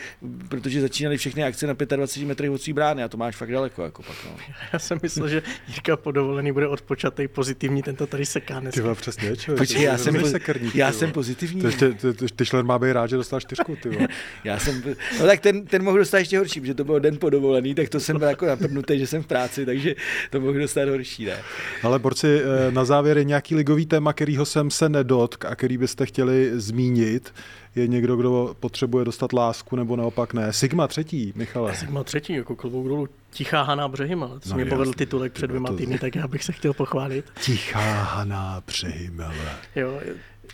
protože 0.49 0.81
začínali 0.81 1.17
všechny 1.17 1.43
akce 1.43 1.67
na 1.67 1.73
25 1.95 2.27
metrech 2.27 2.51
od 2.51 2.61
svý 2.61 2.73
brány 2.73 3.03
a 3.03 3.07
to 3.07 3.17
máš 3.17 3.35
fakt 3.35 3.51
daleko. 3.51 3.83
Jako 3.83 4.03
pak, 4.03 4.15
no. 4.25 4.31
Já 4.73 4.79
jsem 4.79 4.99
myslel, 5.03 5.27
že 5.27 5.41
Jirka 5.67 5.97
po 5.97 6.11
dovolený 6.11 6.51
bude 6.51 6.67
odpočatý 6.67 7.27
pozitivní, 7.27 7.83
tento 7.83 8.07
tady 8.07 8.25
seká 8.25 8.55
Ty 8.55 8.61
dneska. 8.61 8.81
vole, 8.81 8.95
přesně, 8.95 9.35
člověk. 9.37 9.59
Počkej, 9.59 9.83
já 9.83 9.97
jsem, 9.97 10.15
po, 10.19 10.27
sekerník, 10.27 10.75
já 10.75 10.91
jsem 10.91 11.11
pozitivní. 11.11 11.61
Ty, 11.61 11.71
ty, 11.71 11.93
ty, 11.93 12.13
ty, 12.13 12.25
ty 12.35 12.45
šler 12.45 12.63
má 12.63 12.79
být 12.79 12.91
rád, 12.93 13.07
že 13.07 13.15
dostal 13.15 13.39
čtyřku, 13.39 13.75
ty. 13.75 14.07
Já 14.43 14.59
jsem, 14.59 14.83
no 15.19 15.25
tak 15.25 15.39
ten, 15.39 15.65
ten 15.65 15.83
mohl 15.83 15.97
dostat 15.97 16.17
ještě 16.17 16.37
horší, 16.37 16.61
protože 16.61 16.73
to 16.73 16.83
byl 16.83 16.99
den 16.99 17.17
po 17.17 17.29
dovolený, 17.29 17.75
tak 17.75 17.89
to 17.89 17.99
jsem 17.99 18.19
byl 18.19 18.27
jako 18.27 18.45
naprdnutý, 18.45 18.99
že 18.99 19.07
jsem 19.07 19.23
v 19.23 19.27
práci, 19.27 19.65
takže 19.65 19.95
to 20.29 20.39
mohl 20.41 20.54
dostat 20.59 20.89
horší, 20.89 21.25
ne? 21.25 21.37
Ale 21.83 21.99
borci, 21.99 22.41
eh, 22.41 22.71
na 22.71 22.85
závěr 22.85 23.17
je 23.17 23.23
nějaký 23.23 23.55
ligový 23.55 23.85
téma, 23.85 24.13
kterýho 24.13 24.45
jsem 24.45 24.71
se 24.71 24.89
nedotk 24.89 25.45
a 25.45 25.55
který 25.55 25.77
byste 25.77 26.05
chtěli 26.05 26.51
zmínit. 26.53 27.33
Je 27.75 27.87
někdo, 27.87 28.15
kdo 28.15 28.55
potřebuje 28.59 29.05
dostat 29.05 29.33
lásku, 29.33 29.75
nebo 29.75 29.95
naopak 29.95 30.33
ne? 30.33 30.53
Sigma 30.53 30.87
třetí, 30.87 31.33
Michale. 31.35 31.75
Sigma 31.75 32.03
třetí, 32.03 32.33
jako 32.33 32.55
klobouk 32.55 32.87
dolů, 32.87 33.07
tichá 33.31 33.61
Haná 33.61 33.87
Břehym, 33.87 34.23
ale 34.23 34.39
to 34.39 34.49
No 34.49 34.55
mě 34.55 34.65
povedl 34.65 34.93
titulek 34.93 35.33
před 35.33 35.47
dvěma 35.47 35.73
týdny, 35.73 35.99
tak 35.99 36.15
já 36.15 36.27
bych 36.27 36.43
se 36.43 36.51
chtěl 36.51 36.73
pochválit. 36.73 37.25
Tichá 37.41 38.03
Haná 38.03 38.61
Přehymele. 38.65 39.35
Jo, 39.75 39.99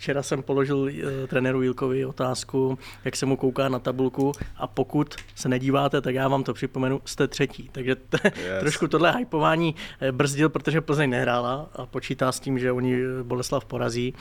včera 0.02 0.24
jsem 0.24 0.44
položil 0.44 0.78
uh, 0.78 0.90
trenéru 1.28 1.62
Jilkovi 1.62 2.06
otázku, 2.06 2.80
jak 3.06 3.16
se 3.16 3.26
mu 3.26 3.38
kouká 3.38 3.70
na 3.70 3.80
tabulku 3.80 4.32
a 4.58 4.68
pokud 4.68 5.16
se 5.36 5.50
nedíváte, 5.50 6.02
tak 6.02 6.16
já 6.16 6.28
vám 6.28 6.44
to 6.44 6.54
připomenu, 6.54 7.02
jste 7.06 7.28
třetí. 7.28 7.70
Takže 7.72 7.96
t- 7.96 8.18
yes. 8.24 8.60
trošku 8.60 8.88
tohle 8.88 9.18
hypování 9.18 9.76
eh, 10.00 10.12
brzdil, 10.12 10.50
protože 10.50 10.82
Plzeň 10.82 11.10
nehrála 11.10 11.70
a 11.74 11.86
počítá 11.86 12.32
s 12.32 12.40
tím, 12.40 12.60
že 12.60 12.72
oni 12.72 12.96
eh, 12.96 13.24
Boleslav 13.24 13.66
porazí, 13.66 14.14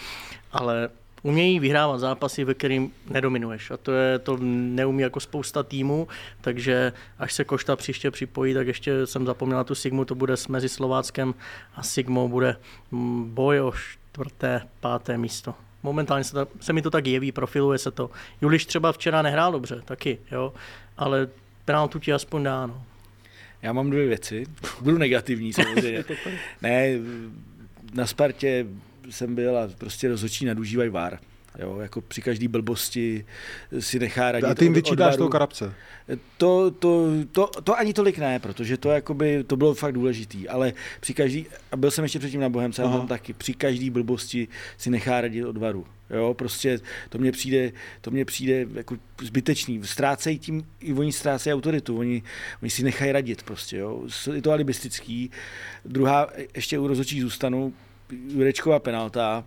ale 0.53 0.89
umějí 1.22 1.61
vyhrávat 1.61 2.01
zápasy, 2.01 2.45
ve 2.45 2.55
kterým 2.55 2.93
nedominuješ. 3.11 3.70
A 3.70 3.76
to 3.76 3.93
je 3.93 4.18
to 4.18 4.37
neumí 4.41 5.03
jako 5.03 5.20
spousta 5.20 5.62
týmů, 5.62 6.09
takže 6.41 6.93
až 7.18 7.33
se 7.33 7.45
Košta 7.45 7.76
příště 7.76 8.11
připojí, 8.11 8.55
tak 8.55 8.66
ještě 8.66 9.07
jsem 9.07 9.26
zapomněl 9.26 9.59
na 9.59 9.64
tu 9.64 9.74
Sigmu, 9.74 10.05
to 10.05 10.14
bude 10.14 10.37
s 10.37 10.49
mezi 10.49 10.68
Slováckem 10.68 11.35
a 11.74 11.83
Sigmou 11.83 12.28
bude 12.28 12.57
mm, 12.91 13.31
boj 13.35 13.61
o 13.61 13.72
čtvrté, 13.72 14.62
páté 14.81 15.18
místo. 15.18 15.55
Momentálně 15.83 16.24
se, 16.24 16.33
ta, 16.33 16.47
se 16.61 16.72
mi 16.72 16.83
to 16.83 16.91
tak 16.91 17.07
jeví, 17.07 17.33
profiluje 17.33 17.78
se 17.78 17.91
to. 17.91 18.11
Juliš 18.43 18.66
třeba 18.66 18.93
včera 18.93 19.22
nehrál 19.22 19.53
dobře, 19.53 19.83
taky, 19.85 20.18
jo, 20.33 20.53
ale 20.97 21.28
penaltu 21.64 21.99
ti 21.99 22.12
aspoň 22.12 22.43
dá, 22.43 22.66
no. 22.66 22.83
Já 23.62 23.72
mám 23.72 23.91
dvě 23.91 24.07
věci. 24.07 24.47
Budu 24.81 24.99
negativní 24.99 25.53
samozřejmě. 25.53 26.05
ne, 26.62 26.99
na 27.95 28.07
Spartě 28.07 28.66
jsem 29.11 29.35
byl 29.35 29.59
a 29.59 29.68
prostě 29.78 30.09
rozhodčí 30.09 30.45
nadužívají 30.45 30.91
VAR. 30.91 31.18
Jo, 31.59 31.78
jako 31.78 32.01
při 32.01 32.22
každý 32.22 32.48
blbosti 32.48 33.24
si 33.78 33.98
nechá 33.98 34.32
radit 34.32 34.51
A 34.51 34.55
ty 34.55 34.64
jim 34.64 34.72
vyčítáš 34.72 35.16
toho 35.16 35.28
karabce. 35.28 35.74
To, 36.36 36.70
to, 36.70 37.09
to, 37.32 37.46
to, 37.46 37.78
ani 37.78 37.94
tolik 37.94 38.18
ne, 38.18 38.38
protože 38.38 38.76
to, 38.76 38.90
jakoby, 38.90 39.44
to 39.44 39.57
bylo 39.57 39.74
fakt 39.74 39.92
důležitý, 39.92 40.48
ale 40.48 40.72
při 41.01 41.14
každý, 41.14 41.46
a 41.72 41.76
byl 41.76 41.90
jsem 41.90 42.05
ještě 42.05 42.18
předtím 42.18 42.40
na 42.40 42.48
Bohemce, 42.48 42.82
tam 42.82 43.07
taky, 43.07 43.32
při 43.32 43.55
každý 43.55 43.90
blbosti 43.90 44.48
si 44.78 44.90
nechá 44.90 45.20
radit 45.20 45.44
od 45.44 45.57
varu. 45.57 45.86
Jo, 46.11 46.34
prostě 46.34 46.78
to 47.09 47.18
mně 47.18 47.32
přijde, 47.32 47.72
to 48.01 48.11
mně 48.11 48.24
přijde 48.24 48.66
jako 48.74 48.96
zbytečný. 49.22 49.80
Ztrácejí 49.84 50.38
tím, 50.38 50.66
i 50.80 50.92
oni 50.92 51.12
ztrácejí 51.12 51.55
autoritu, 51.55 51.98
oni, 51.98 52.22
oni 52.62 52.70
si 52.70 52.82
nechají 52.82 53.12
radit 53.12 53.42
prostě, 53.42 53.76
jo. 53.76 54.03
Je 54.34 54.42
to 54.42 54.53
alibistický. 54.53 55.30
Druhá, 55.84 56.28
ještě 56.55 56.78
u 56.78 56.86
rozhodčích 56.86 57.22
zůstanu, 57.22 57.72
Jurečková 58.11 58.78
penalta, 58.78 59.44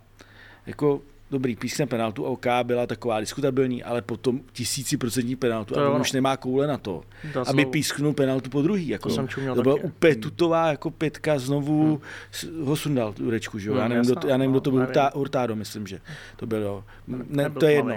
jako 0.65 1.01
dobrý, 1.33 1.55
pískne 1.55 1.85
penaltu, 1.87 2.23
OK, 2.23 2.45
byla 2.63 2.87
taková 2.87 3.19
diskutabilní, 3.19 3.83
ale 3.83 4.01
potom 4.01 4.39
tisíciprocentní 4.53 5.35
penaltu 5.35 5.73
To 5.73 5.79
a 5.79 5.83
on 5.83 5.91
ono. 5.91 6.01
už 6.01 6.11
nemá 6.11 6.37
koule 6.37 6.67
na 6.67 6.77
to, 6.77 7.03
Dá 7.33 7.41
aby 7.41 7.61
znovu. 7.61 7.71
písknul 7.71 8.13
penaltu 8.13 8.49
po 8.49 8.61
druhý. 8.61 8.87
Jako, 8.87 9.09
To 9.09 9.15
jsem 9.15 9.27
čuměl 9.27 9.55
to 9.55 9.61
byla 9.61 9.75
taky. 9.75 9.87
úplně 9.87 10.15
tutová 10.15 10.67
jako 10.69 10.91
pětka, 10.91 11.39
znovu 11.39 12.01
hmm. 12.43 12.65
ho 12.65 12.75
sundal, 12.75 13.13
Jurečku, 13.19 13.59
že 13.59 13.69
jo? 13.69 13.75
Já 13.75 13.81
Hmm, 13.81 13.89
nevím, 13.89 14.03
kdo 14.03 14.11
jasná, 14.11 14.21
to, 14.21 14.27
já 14.27 14.37
nevím, 14.37 14.51
kdo 14.51 14.61
to 14.61 14.71
byl, 14.71 14.79
no, 14.79 14.85
Hurtá- 14.85 15.03
nevím. 15.03 15.17
Hurtado, 15.19 15.55
myslím, 15.55 15.87
že 15.87 15.99
to 16.35 16.45
bylo. 16.45 16.83
Ne, 17.07 17.49
to 17.49 17.65
je 17.65 17.71
jedno. 17.73 17.95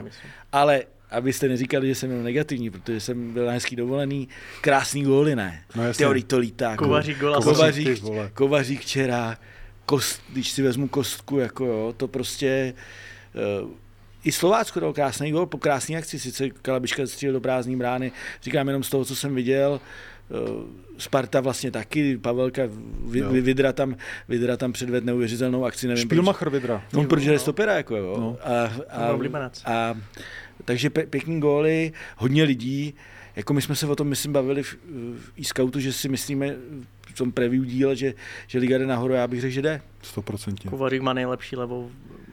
Ale 0.52 0.82
abyste 1.10 1.48
neříkali, 1.48 1.86
že 1.88 1.94
jsem 1.94 2.10
byl 2.10 2.22
negativní, 2.22 2.70
protože 2.70 3.00
jsem 3.00 3.32
byl 3.32 3.46
na 3.46 3.52
hezký 3.52 3.76
dovolený, 3.76 4.28
krásný 4.60 5.02
góly, 5.02 5.36
ne? 5.36 5.62
No. 5.76 5.82
Teorii 5.98 6.22
to 6.24 6.38
lítá. 6.38 6.76
Kovařík 6.76 7.18
gola 7.18 7.40
Kovařík. 7.40 8.02
Kovařík 8.34 8.80
včera, 8.80 9.36
kost, 9.86 10.22
když 10.32 10.50
si 10.50 10.62
vezmu 10.62 10.88
kostku, 10.88 11.38
jako 11.38 11.64
jo, 11.64 11.94
to 11.96 12.08
prostě... 12.08 12.74
Uh, 13.62 13.70
i 14.24 14.32
Slovácko 14.32 14.80
dal 14.80 14.92
krásný 14.92 15.30
gol 15.30 15.46
po 15.46 15.58
krásné 15.58 15.96
akci, 15.96 16.18
sice 16.18 16.50
Kalabiška 16.50 17.06
střílel 17.06 17.32
do 17.32 17.40
prázdný 17.40 17.76
brány, 17.76 18.12
říkám 18.42 18.66
jenom 18.66 18.82
z 18.82 18.90
toho, 18.90 19.04
co 19.04 19.16
jsem 19.16 19.34
viděl, 19.34 19.80
uh, 20.28 20.38
Sparta 20.98 21.40
vlastně 21.40 21.70
taky, 21.70 22.18
Pavelka, 22.18 22.62
vy, 23.04 23.40
Vidra, 23.40 23.72
tam, 23.72 23.96
Vidra 24.28 24.56
tam 24.56 24.72
předved 24.72 25.04
neuvěřitelnou 25.04 25.64
akci, 25.64 25.88
nevím 25.88 26.04
Špilmacher 26.04 26.50
Vidra. 26.50 26.82
proč. 26.90 27.02
No, 27.02 27.08
protože 27.08 27.32
je 27.32 27.38
stopera, 27.38 27.76
jako 27.76 27.96
jo. 27.96 28.16
No. 28.20 28.36
A, 28.42 29.06
byl 29.06 29.14
oblíbenec. 29.14 29.62
a, 29.64 29.94
takže 30.64 30.90
pe, 30.90 31.06
pěkný 31.06 31.40
góly, 31.40 31.92
hodně 32.16 32.44
lidí, 32.44 32.94
jako 33.36 33.54
my 33.54 33.62
jsme 33.62 33.74
se 33.76 33.86
o 33.86 33.96
tom, 33.96 34.08
myslím, 34.08 34.32
bavili 34.32 34.62
v, 34.62 34.76
v 35.18 35.32
e-scoutu, 35.40 35.80
že 35.80 35.92
si 35.92 36.08
myslíme 36.08 36.54
v 37.00 37.18
tom 37.18 37.32
preview 37.32 37.64
díle, 37.64 37.96
že, 37.96 38.14
že 38.46 38.58
Liga 38.58 38.78
jde 38.78 38.86
nahoru, 38.86 39.14
já 39.14 39.26
bych 39.26 39.40
řekl, 39.40 39.52
že 39.52 39.62
jde. 39.62 39.80
100%. 40.14 40.70
Kovařík 40.70 41.02
má 41.02 41.12
nejlepší 41.12 41.56
levou 41.56 41.90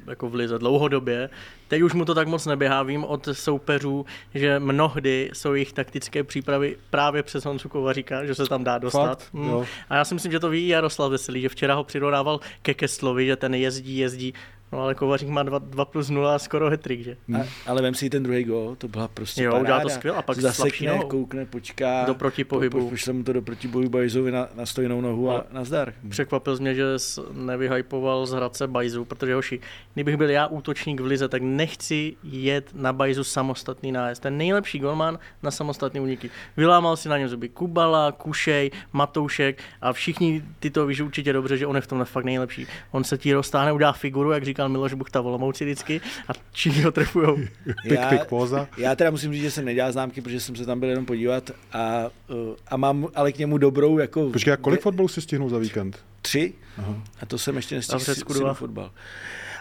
jako 0.08 0.30
v 0.30 0.36
lize 0.36 0.60
dlouhodobě. 0.60 1.30
Teď 1.68 1.82
už 1.82 1.94
mu 1.94 2.06
to 2.06 2.16
tak 2.16 2.28
moc 2.28 2.46
neběhá, 2.46 2.84
vím 2.84 3.04
od 3.04 3.28
soupeřů, 3.32 4.06
že 4.34 4.60
mnohdy 4.60 5.30
jsou 5.34 5.54
jejich 5.54 5.74
taktické 5.74 6.24
přípravy 6.24 6.78
právě 6.90 7.24
přes 7.24 7.46
Honzu 7.46 7.70
Kovaříka, 7.70 8.26
že 8.26 8.36
se 8.36 8.46
tam 8.46 8.64
dá 8.64 8.78
dostat. 8.78 9.24
Fakt? 9.24 9.34
Mm. 9.34 9.50
Jo. 9.50 9.66
A 9.90 9.96
já 9.96 10.06
si 10.06 10.14
myslím, 10.14 10.32
že 10.32 10.40
to 10.40 10.50
ví 10.50 10.68
Jaroslav 10.68 11.12
Veselý, 11.12 11.42
že 11.42 11.50
včera 11.50 11.76
ho 11.76 11.84
přirovnával 11.84 12.40
ke 12.62 12.74
Kestlovi, 12.74 13.26
že 13.26 13.36
ten 13.36 13.56
jezdí, 13.56 13.98
jezdí. 13.98 14.34
No 14.74 14.80
ale 14.80 14.96
Kovařík 14.96 15.30
má 15.30 15.44
2, 15.44 15.60
2 15.60 15.86
plus 15.86 16.10
0 16.10 16.36
a 16.36 16.40
skoro 16.40 16.70
hetrik, 16.70 17.02
že? 17.04 17.18
A, 17.38 17.46
ale 17.68 17.82
vem 17.82 17.94
si 17.94 18.10
ten 18.10 18.24
druhý 18.24 18.44
gól, 18.44 18.76
to 18.76 18.88
byla 18.88 19.08
prostě 19.08 19.44
Jo, 19.44 19.52
paráda. 19.52 19.64
udělal 19.64 19.82
to 19.82 19.90
skvěle 19.90 20.18
a 20.18 20.22
pak 20.22 20.38
slabší 20.40 20.58
zasekne, 20.58 20.88
nohou. 20.88 21.08
koukne, 21.08 21.46
počká. 21.46 22.04
Do 22.06 22.16
protipohybu. 22.16 22.78
Po, 22.78 22.84
po, 22.84 22.90
pošle 22.90 23.14
mu 23.14 23.24
to 23.24 23.34
do 23.34 23.42
protipohybu 23.42 23.90
Bajzovi 23.90 24.32
na, 24.32 24.48
na 24.56 24.66
stojnou 24.66 25.02
nohu 25.02 25.30
a 25.30 25.34
Ale- 25.34 25.44
nazdar. 25.52 25.94
Překvapil 26.10 26.58
mě, 26.58 26.76
že 26.76 26.86
nevyhypoval 27.34 28.26
z 28.26 28.32
Hradce 28.32 28.68
Bajzu, 28.68 29.06
protože 29.06 29.36
hoši, 29.36 29.60
kdybych 29.94 30.18
byl 30.18 30.30
já 30.30 30.48
útočník 30.48 31.00
v 31.02 31.06
lize, 31.06 31.28
tak 31.28 31.42
nechci 31.42 32.16
jet 32.24 32.70
na 32.74 32.94
Bajzu 32.94 33.24
samostatný 33.24 33.92
nájezd. 33.92 34.22
Ten 34.22 34.38
nejlepší 34.38 34.80
golman 34.80 35.20
na 35.44 35.52
samostatný 35.52 36.00
úniky. 36.00 36.30
Vylámal 36.58 36.98
si 36.98 37.10
na 37.10 37.18
něm 37.18 37.28
zuby 37.30 37.50
Kubala, 37.50 38.12
Kušej, 38.12 38.72
Matoušek 38.94 39.62
a 39.82 39.94
všichni 39.94 40.44
ty 40.60 40.70
to 40.70 40.86
víš 40.86 41.02
určitě 41.02 41.34
dobře, 41.34 41.58
že 41.58 41.68
on 41.68 41.76
je 41.76 41.82
v 41.82 41.88
tomhle 41.88 42.06
fakt 42.06 42.26
nejlepší. 42.26 42.68
On 42.92 43.04
se 43.04 43.18
ti 43.18 43.34
roztáhne, 43.34 43.72
udá 43.74 43.92
figuru, 43.92 44.32
jak 44.32 44.46
říkal 44.64 44.70
Miloš 44.70 44.94
Buchta 44.94 45.22
v 45.22 45.28
Olomouci 45.28 45.66
vždycky 45.66 46.02
a 46.28 46.32
všichni 46.52 46.82
ho 46.82 46.92
trefujou. 46.92 47.38
Pik, 47.88 48.00
pik, 48.10 48.26
póza. 48.26 48.68
Já 48.78 48.96
teda 48.96 49.12
musím 49.12 49.34
říct, 49.34 49.42
že 49.42 49.52
jsem 49.52 49.66
nedělal 49.66 49.92
známky, 49.92 50.22
protože 50.22 50.40
jsem 50.40 50.56
se 50.56 50.66
tam 50.66 50.80
byl 50.80 50.90
jenom 50.90 51.06
podívat 51.06 51.52
a, 51.74 52.10
uh, 52.30 52.56
a 52.68 52.78
mám 52.78 53.08
ale 53.16 53.32
k 53.32 53.38
němu 53.38 53.58
dobrou 53.58 53.98
jako... 53.98 54.30
Počkej, 54.30 54.54
a 54.54 54.58
kolik 54.58 54.82
fotbalů 54.82 55.08
si 55.08 55.22
stihnul 55.22 55.50
za 55.50 55.58
víkend? 55.58 56.00
Tři. 56.22 56.54
Aha. 56.78 57.04
A 57.22 57.26
to 57.26 57.38
jsem 57.38 57.56
ještě 57.56 57.76
nestihl 57.76 58.00
si- 58.00 58.22
fotbal. 58.54 58.92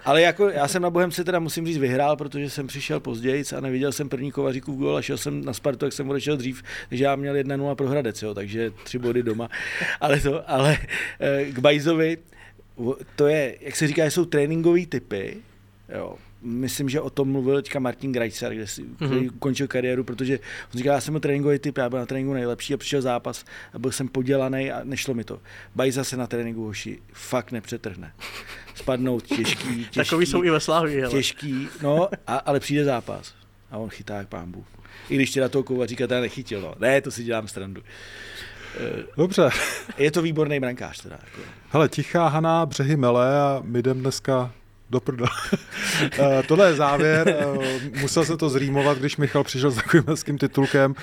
Ale 0.05 0.23
jako 0.23 0.49
já 0.49 0.69
jsem 0.69 0.83
na 0.83 0.91
Bohemce 0.91 1.25
teda 1.25 1.39
musím 1.39 1.67
říct 1.67 1.79
vyhrál, 1.79 2.17
protože 2.17 2.51
jsem 2.51 2.67
přišel 2.67 3.01
později 3.01 3.45
a 3.57 3.61
neviděl 3.61 3.93
jsem 3.93 4.09
první 4.09 4.33
Kovaříkův 4.33 4.79
gól 4.79 4.97
a 4.97 5.03
šel 5.03 5.17
jsem 5.17 5.45
na 5.45 5.53
Spartu, 5.53 5.85
jak 5.85 5.93
jsem 5.93 6.11
odešel 6.11 6.37
dřív, 6.37 6.63
takže 6.89 7.05
já 7.05 7.17
měl 7.17 7.35
1-0 7.35 7.75
pro 7.75 7.89
Hradec, 7.89 8.23
jo, 8.23 8.35
takže 8.35 8.73
tři 8.85 8.99
body 8.99 9.23
doma. 9.23 9.49
Ale, 10.01 10.21
to, 10.21 10.51
ale 10.51 10.79
eh, 11.21 11.45
k 11.45 11.59
Bajzovi, 11.59 12.19
to 13.17 13.27
je, 13.27 13.57
jak 13.61 13.77
se 13.77 13.87
říká, 13.87 14.05
jsou 14.05 14.25
tréninkové 14.25 14.87
typy, 14.87 15.37
jo, 15.95 16.17
myslím, 16.43 16.89
že 16.89 17.01
o 17.01 17.11
tom 17.11 17.29
mluvil 17.29 17.63
teďka 17.63 17.79
Martin 17.79 18.13
Grajcar, 18.13 18.55
kde 18.55 18.67
si, 18.67 18.83
mm-hmm. 18.83 19.31
ukončil 19.35 19.69
kariéru, 19.69 20.05
protože 20.05 20.39
on 20.39 20.79
říkal, 20.79 20.95
já 20.95 21.01
jsem 21.01 21.21
tréninkový 21.21 21.59
typ, 21.59 21.79
já 21.79 21.91
byl 21.91 21.99
na 21.99 22.07
tréninku 22.07 22.33
nejlepší 22.33 22.75
a 22.75 22.77
přišel 22.77 23.03
zápas 23.03 23.45
a 23.73 23.79
byl 23.79 23.93
jsem 23.93 24.09
podělaný 24.09 24.71
a 24.71 24.81
nešlo 24.85 25.15
mi 25.15 25.25
to. 25.25 25.41
Bajza 25.75 26.05
se 26.05 26.17
na 26.17 26.27
tréninku 26.27 26.65
hoši 26.65 26.99
fakt 27.13 27.53
nepřetrhne. 27.53 28.13
Spadnout 28.75 29.27
těžký, 29.27 29.77
těžký. 29.77 29.95
Takový 29.95 30.27
jsou 30.27 30.43
i 30.43 30.51
ve 30.51 30.61
Slávii, 30.61 31.03
Těžký, 31.09 31.69
no, 31.83 32.09
a, 32.27 32.37
ale 32.37 32.61
přijde 32.61 32.85
zápas 32.85 33.35
a 33.71 33.79
on 33.79 33.89
chytá 33.89 34.17
jak 34.17 34.29
pámbu. 34.29 34.65
I 35.09 35.17
když 35.17 35.31
teda 35.31 35.49
toho 35.49 35.63
kova 35.63 35.87
říká, 35.87 36.07
nechytil, 36.07 36.61
no. 36.61 36.75
Ne, 36.79 37.01
to 37.01 37.11
si 37.11 37.25
dělám 37.25 37.49
strandu. 37.49 37.83
Dobře. 39.17 39.49
Je 39.99 40.11
to 40.11 40.23
výborný 40.23 40.61
brankář 40.61 41.03
teda. 41.03 41.19
Jako. 41.25 41.49
Hele, 41.71 41.89
tichá 41.89 42.29
Haná, 42.29 42.67
břehy 42.67 42.97
mele 42.97 43.41
a 43.41 43.63
my 43.65 43.79
jdem 43.79 44.01
dneska 44.01 44.53
do 44.93 45.01
prda. 45.01 45.27
Eh, 46.19 46.43
tohle 46.49 46.67
je 46.67 46.75
závěr. 46.75 47.29
Eh, 47.29 48.01
musel 48.01 48.25
se 48.25 48.37
to 48.37 48.49
zrýmovat, 48.49 48.99
když 48.99 49.17
Michal 49.17 49.45
přišel 49.45 49.71
s 49.71 49.75
takovým 49.75 50.05
hezkým 50.09 50.39
titulkem. 50.39 50.95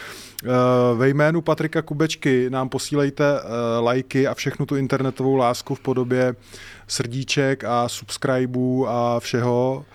Eh, 0.44 0.48
ve 0.96 1.10
jménu 1.10 1.42
Patrika 1.42 1.82
Kubečky 1.82 2.50
nám 2.50 2.70
posílejte 2.70 3.24
lajky 3.80 4.28
a 4.28 4.34
všechnu 4.34 4.66
tu 4.66 4.76
internetovou 4.76 5.36
lásku 5.36 5.76
v 5.76 5.80
podobě 5.80 6.36
srdíček 6.88 7.64
a 7.64 7.90
subscribeů 7.90 8.88
a 8.88 9.20
všeho. 9.20 9.86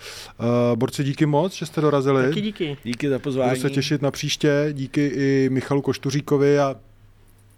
Borci, 0.74 1.04
díky 1.04 1.26
moc, 1.26 1.54
že 1.54 1.66
jste 1.66 1.80
dorazili. 1.80 2.28
Taky 2.28 2.40
díky. 2.40 2.76
Díky 2.84 3.08
za 3.08 3.18
pozvání. 3.18 3.50
Budu 3.50 3.60
se 3.60 3.70
těšit 3.70 4.02
na 4.02 4.10
příště. 4.10 4.68
Díky 4.72 5.06
i 5.06 5.48
Michalu 5.52 5.82
Koštuříkovi 5.82 6.58
a 6.58 6.76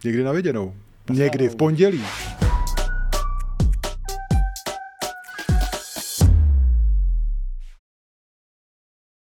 někdy 0.06 0.24
na 0.24 0.32
viděnou. 0.32 0.74
Někdy 1.10 1.48
v 1.48 1.56
pondělí. 1.56 2.02